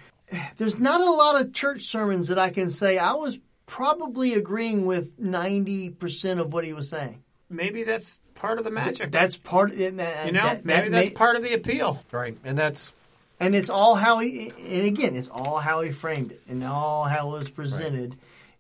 [0.56, 4.86] there's not a lot of church sermons that I can say I was probably agreeing
[4.86, 7.22] with ninety percent of what he was saying.
[7.50, 9.10] Maybe that's part of the magic.
[9.12, 9.70] That's part.
[9.72, 12.02] Of, you know, maybe that's part of the appeal.
[12.12, 12.36] right.
[12.44, 12.92] And that's
[13.40, 14.52] And it's all how he.
[14.68, 18.16] And again, it's all how he framed it, and all how it was presented,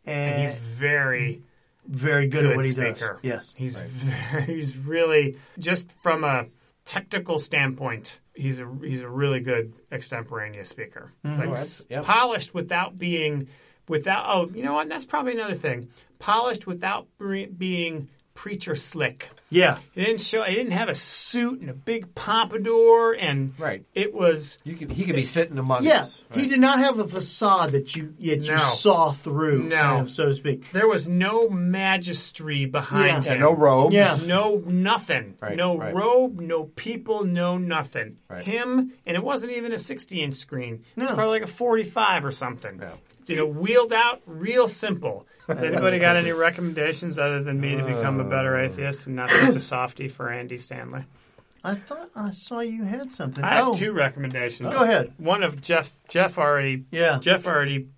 [0.06, 1.42] And and, he's very
[1.88, 3.14] very good, good at what he speaker.
[3.14, 3.18] does.
[3.22, 3.54] Yes.
[3.56, 6.46] He's very, he's really just from a
[6.84, 11.12] technical standpoint, he's a he's a really good extemporaneous speaker.
[11.24, 11.50] Mm-hmm.
[11.50, 12.04] Like Oh, yep.
[12.04, 13.48] polished without being
[13.88, 14.88] without oh, you know what?
[14.88, 15.88] That's probably another thing.
[16.18, 18.08] Polished without being
[18.38, 19.28] preacher slick.
[19.50, 19.78] Yeah.
[19.94, 20.44] He didn't show.
[20.44, 23.82] He didn't have a suit and a big pompadour, and Right.
[23.96, 26.22] it was you could he could be sitting among Yeah, us.
[26.34, 29.76] he did not have a facade that you that you saw through, No.
[29.76, 30.70] kind of, so to speak.
[30.70, 33.32] there was no magistry behind Yeah.
[33.32, 33.40] him.
[33.40, 33.92] Yeah, no robe.
[33.92, 34.18] Yeah.
[34.24, 35.34] No nothing.
[35.40, 35.94] Right, no right.
[35.94, 38.18] robe, no people, no nothing.
[38.30, 38.44] Right.
[38.46, 40.84] Him, and it wasn't even a 60 inch screen.
[40.96, 41.06] It's No.
[41.06, 42.78] probably like a 45 or something.
[42.80, 42.92] Yeah.
[43.26, 45.26] You know, wheeled out, real simple.
[45.48, 49.30] Has anybody got any recommendations other than me to become a better atheist and not
[49.30, 51.04] such a softie for Andy Stanley?
[51.64, 53.42] I thought I saw you had something.
[53.42, 53.74] I have oh.
[53.74, 54.72] two recommendations.
[54.72, 55.12] Go ahead.
[55.16, 55.90] One of Jeff.
[56.08, 56.84] Jeff already.
[56.90, 57.18] Yeah.
[57.18, 57.88] Jeff already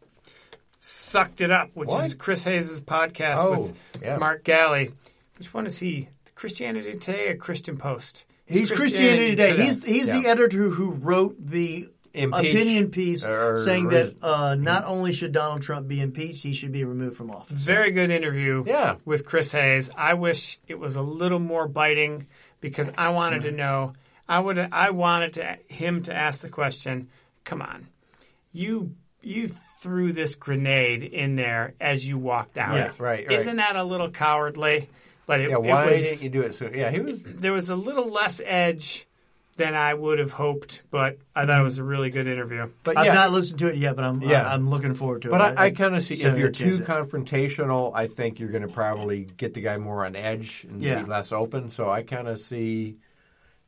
[0.79, 4.17] sucked it up, which is Chris Hayes' podcast Oh, with yeah.
[4.17, 4.93] Mark Galli.
[5.39, 6.09] Which one is he?
[6.35, 8.25] Christianity Today or Christian Post?
[8.47, 9.57] He's Christianity Today.
[9.57, 12.51] He's he's the editor who wrote the Impeach.
[12.55, 16.43] opinion piece Or- saying or that is- uh, not only should Donald Trump be impeached,
[16.43, 17.57] he should be removed from office.
[17.57, 18.65] very good interview.
[18.67, 18.97] Yeah.
[19.05, 19.91] with Chris Hayes.
[19.97, 22.27] I wish it was a little more biting
[22.61, 23.93] because I wanted to know.
[24.29, 24.59] I would.
[24.59, 27.09] I wanted to him to ask the question.
[27.45, 27.87] Come on,
[28.53, 29.49] you you
[29.81, 32.75] threw this grenade in there as you walked out.
[32.77, 33.31] Yeah, right, right.
[33.41, 34.89] Isn't that a little cowardly?
[35.27, 35.63] But it, Yeah, it
[35.93, 36.75] was, didn't you do it soon?
[36.75, 37.23] Yeah, he was.
[37.23, 39.07] there was a little less edge
[39.57, 42.71] than I would have hoped, but I thought it was a really good interview.
[42.83, 44.49] But I've not listened to it yet, but I'm Yeah.
[44.49, 45.31] I, am looking forward to it.
[45.33, 46.85] But I, I kind of see if you're too it.
[46.87, 51.03] confrontational, I think you're going to probably get the guy more on edge and Yeah.
[51.03, 51.69] be less open.
[51.71, 52.97] So I kind of see,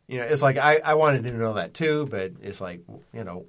[0.06, 2.80] you know, it's like I, I wanted to know that too, but it's like
[3.12, 3.44] you know,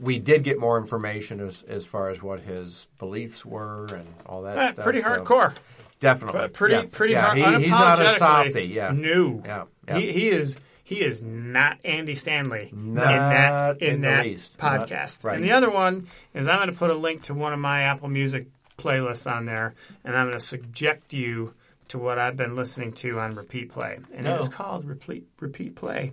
[0.00, 4.42] we did get more information as as far as what his beliefs were and all
[4.42, 4.84] that Eh, stuff.
[4.84, 5.54] pretty so hardcore.
[6.00, 6.84] definitely, But pretty yeah.
[6.90, 7.38] pretty yeah, hard.
[7.38, 8.64] He, he's not a unapologetically, softy.
[8.64, 9.42] Yeah, No.
[9.44, 9.98] Yeah, yeah.
[9.98, 14.58] He, he is he is not Andy Stanley in that in, in that least.
[14.58, 15.24] Podcast.
[15.24, 15.36] right.
[15.36, 17.82] And the other one is I'm going to put a link to one of my
[17.82, 18.46] Apple Music
[18.78, 19.74] playlists on there,
[20.04, 21.54] and I'm going to subject you
[21.88, 24.36] to what I've been listening to on repeat play, and No.
[24.36, 26.12] it is called Repeat Repeat Play,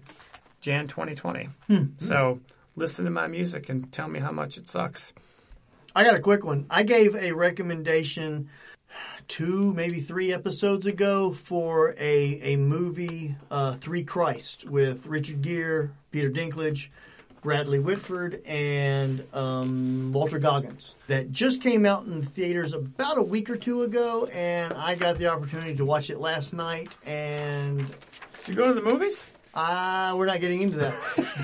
[0.61, 1.49] Jan 2020.
[1.67, 1.83] Hmm.
[1.97, 2.39] So
[2.75, 5.11] listen to my music and tell me how much it sucks.
[5.93, 6.65] I got a quick one.
[6.69, 8.49] I gave a recommendation
[9.27, 15.89] two, maybe three episodes ago for a a movie, uh, Three Christs, with Richard Gere,
[16.11, 16.89] Peter Dinklage,
[17.41, 20.95] Bradley Whitford, and um, Walter Goggins.
[21.07, 25.17] That just came out in theaters about a week or two ago, and I got
[25.17, 26.89] the opportunity to watch it last night.
[27.05, 27.87] And
[28.45, 29.23] Did you go to the movies?
[29.53, 30.95] uh, we're not getting into that.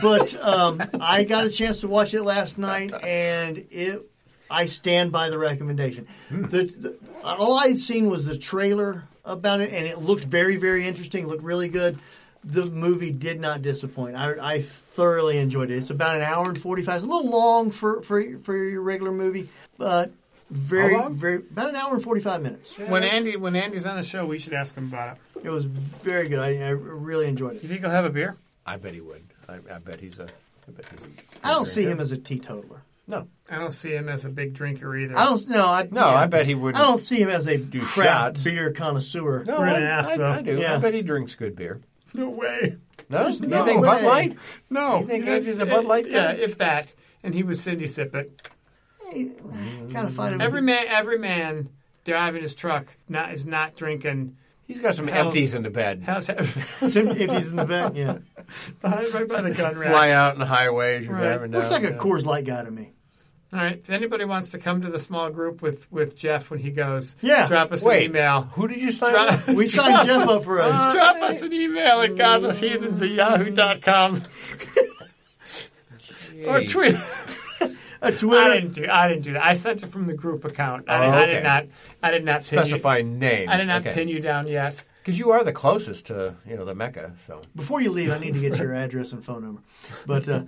[0.02, 4.10] But um, I got a chance to watch it last night, and it.
[4.50, 6.08] I stand by the recommendation.
[6.30, 6.44] Hmm.
[6.44, 10.56] The, the, all I had seen was the trailer about it, and it looked very,
[10.58, 11.24] very interesting.
[11.24, 12.00] It looked really good.
[12.44, 14.16] The movie did not disappoint.
[14.16, 15.78] I, I thoroughly enjoyed it.
[15.78, 16.96] It's about an hour and forty five.
[16.98, 20.12] It's a little long for for for your regular movie, but
[20.50, 22.78] very, very about an hour and forty five minutes.
[22.78, 25.46] When Andy when Andy's on the show, we should ask him about it.
[25.46, 26.40] It was very good.
[26.40, 27.64] I, I really enjoyed it.
[27.64, 27.70] You it.
[27.70, 28.38] think he'll have a beer?
[28.66, 29.24] I bet he would.
[29.50, 30.28] I, I bet he's a.
[30.68, 32.82] I bet he's a I don't see him as a teetotaler.
[33.08, 33.28] No.
[33.50, 35.18] I don't see him as a big drinker either.
[35.18, 35.48] I don't.
[35.50, 36.16] No, I, No, yeah.
[36.16, 36.84] I bet he wouldn't.
[36.84, 37.96] I don't see him as a craft
[38.38, 38.44] shots.
[38.44, 39.44] beer connoisseur.
[39.46, 40.40] No, I, ask, I.
[40.40, 40.58] I do.
[40.58, 40.76] Yeah.
[40.76, 41.82] I bet he drinks good beer.
[42.14, 42.78] No way.
[43.10, 44.04] No, There's you no think Bud.
[44.04, 44.38] Light?
[44.70, 45.00] No.
[45.00, 46.94] You think Angie's a Bud Light Yeah, if that.
[47.24, 48.50] And he was Cindy sip it.
[49.12, 50.42] kind of find him.
[50.42, 51.70] Every man, every man
[52.06, 54.36] driving his truck not is not drinking,
[54.66, 56.04] He's got some How's- empties in the bed.
[56.06, 56.40] How's that?
[56.92, 57.96] Tim empties in the bed.
[57.96, 58.18] Yeah,
[58.84, 59.90] right right by the gun rack.
[59.92, 61.06] Fly out in the highways.
[61.08, 61.24] You're Right.
[61.24, 62.02] driving looks down, like a yeah.
[62.02, 62.92] Coors Light guy to me.
[63.54, 63.78] All right.
[63.78, 67.16] If anybody wants to come to the small group with, with Jeff when he goes,
[67.22, 67.48] Yeah.
[67.48, 68.00] drop us Wait.
[68.00, 68.42] an email.
[68.54, 69.56] Who did you sign Drop, up?
[69.56, 70.68] We signed Jeff up for a.
[70.92, 74.24] drop us an email at godlessheathens at yahoo.com
[76.46, 76.70] or Jeez.
[76.70, 76.96] tweet.
[78.02, 78.54] a I Twitter.
[78.54, 78.86] didn't do.
[78.90, 79.44] I didn't do that.
[79.46, 80.90] I sent it from the group account.
[80.90, 81.66] I, Oh, did, I did not.
[82.04, 83.04] I did not pin Specify you.
[83.06, 83.50] names.
[83.52, 84.84] I did not pin you down yet.
[85.04, 87.14] Because you are the closest to, you know, the Mecca.
[87.26, 89.62] So Before you leave, I need to get your address and phone number.
[90.06, 90.44] But uh,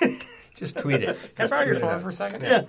[0.56, 1.16] just tweet it.
[1.36, 2.42] Can I borrow your tweet phone for a second?
[2.42, 2.64] yeah,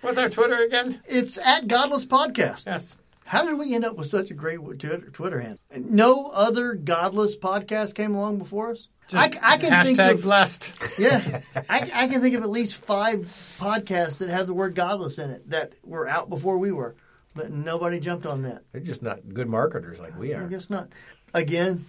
[0.00, 1.00] What's our Twitter again?
[1.06, 2.66] it's at Godless Podcast.
[2.66, 2.96] Yes.
[3.24, 5.58] How did we end up with such a great Twitter, Twitter handle?
[5.74, 8.88] No other Godless podcast came along before us.
[9.14, 10.72] I, I can Hashtag think of blessed.
[10.98, 13.20] yeah, I, I can think of at least five
[13.58, 16.94] podcasts that have the word godless in it that were out before we were,
[17.34, 18.62] but nobody jumped on that.
[18.72, 20.44] They're just not good marketers like we are.
[20.44, 20.88] I guess not.
[21.34, 21.86] Again,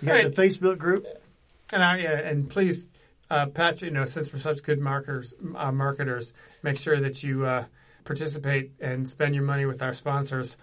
[0.00, 0.34] you got Right.
[0.34, 1.06] the Facebook group.
[1.72, 2.86] And I, yeah, and please,
[3.30, 6.32] uh, Pat, you know, since we're such good marketers, uh, marketers,
[6.62, 7.64] make sure that you uh,
[8.04, 10.56] participate and spend your money with our sponsors.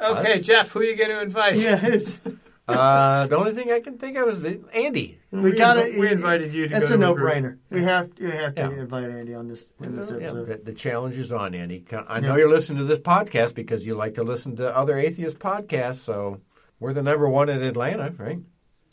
[0.00, 0.40] Okay, Us?
[0.46, 1.56] Jeff, who are you going to invite?
[1.56, 1.98] Yeah,
[2.66, 5.18] Uh, the only thing I can think of is Andy.
[5.30, 7.58] we We got inv- we invited you to That's go a a no-brainer.
[7.68, 8.70] We have we have to Yeah.
[8.70, 10.46] invite Andy on this in this Yeah, episode.
[10.46, 11.84] the, the challenge is on, Andy.
[12.08, 12.38] I know Yeah.
[12.38, 15.96] you're listening to this podcast because you like to listen to other atheist podcasts.
[15.96, 16.40] So
[16.80, 18.38] we're the number one in Atlanta, right?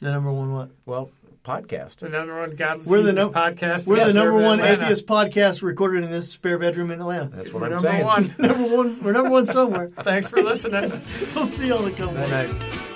[0.01, 0.71] The number one what?
[0.85, 1.09] Well,
[1.43, 1.97] podcast.
[1.97, 3.87] The number one Godless We're the Heathens num- podcast.
[3.87, 4.83] We're the number one Atlanta.
[4.83, 7.35] atheist podcast recorded in this spare bedroom in Atlanta.
[7.35, 8.05] That's what We're I'm number saying.
[8.05, 8.35] one.
[8.39, 9.03] number one.
[9.03, 9.89] We're number one somewhere.
[10.01, 11.01] Thanks for listening.
[11.35, 12.13] We'll see y'all in a couple.
[12.13, 12.90] Night,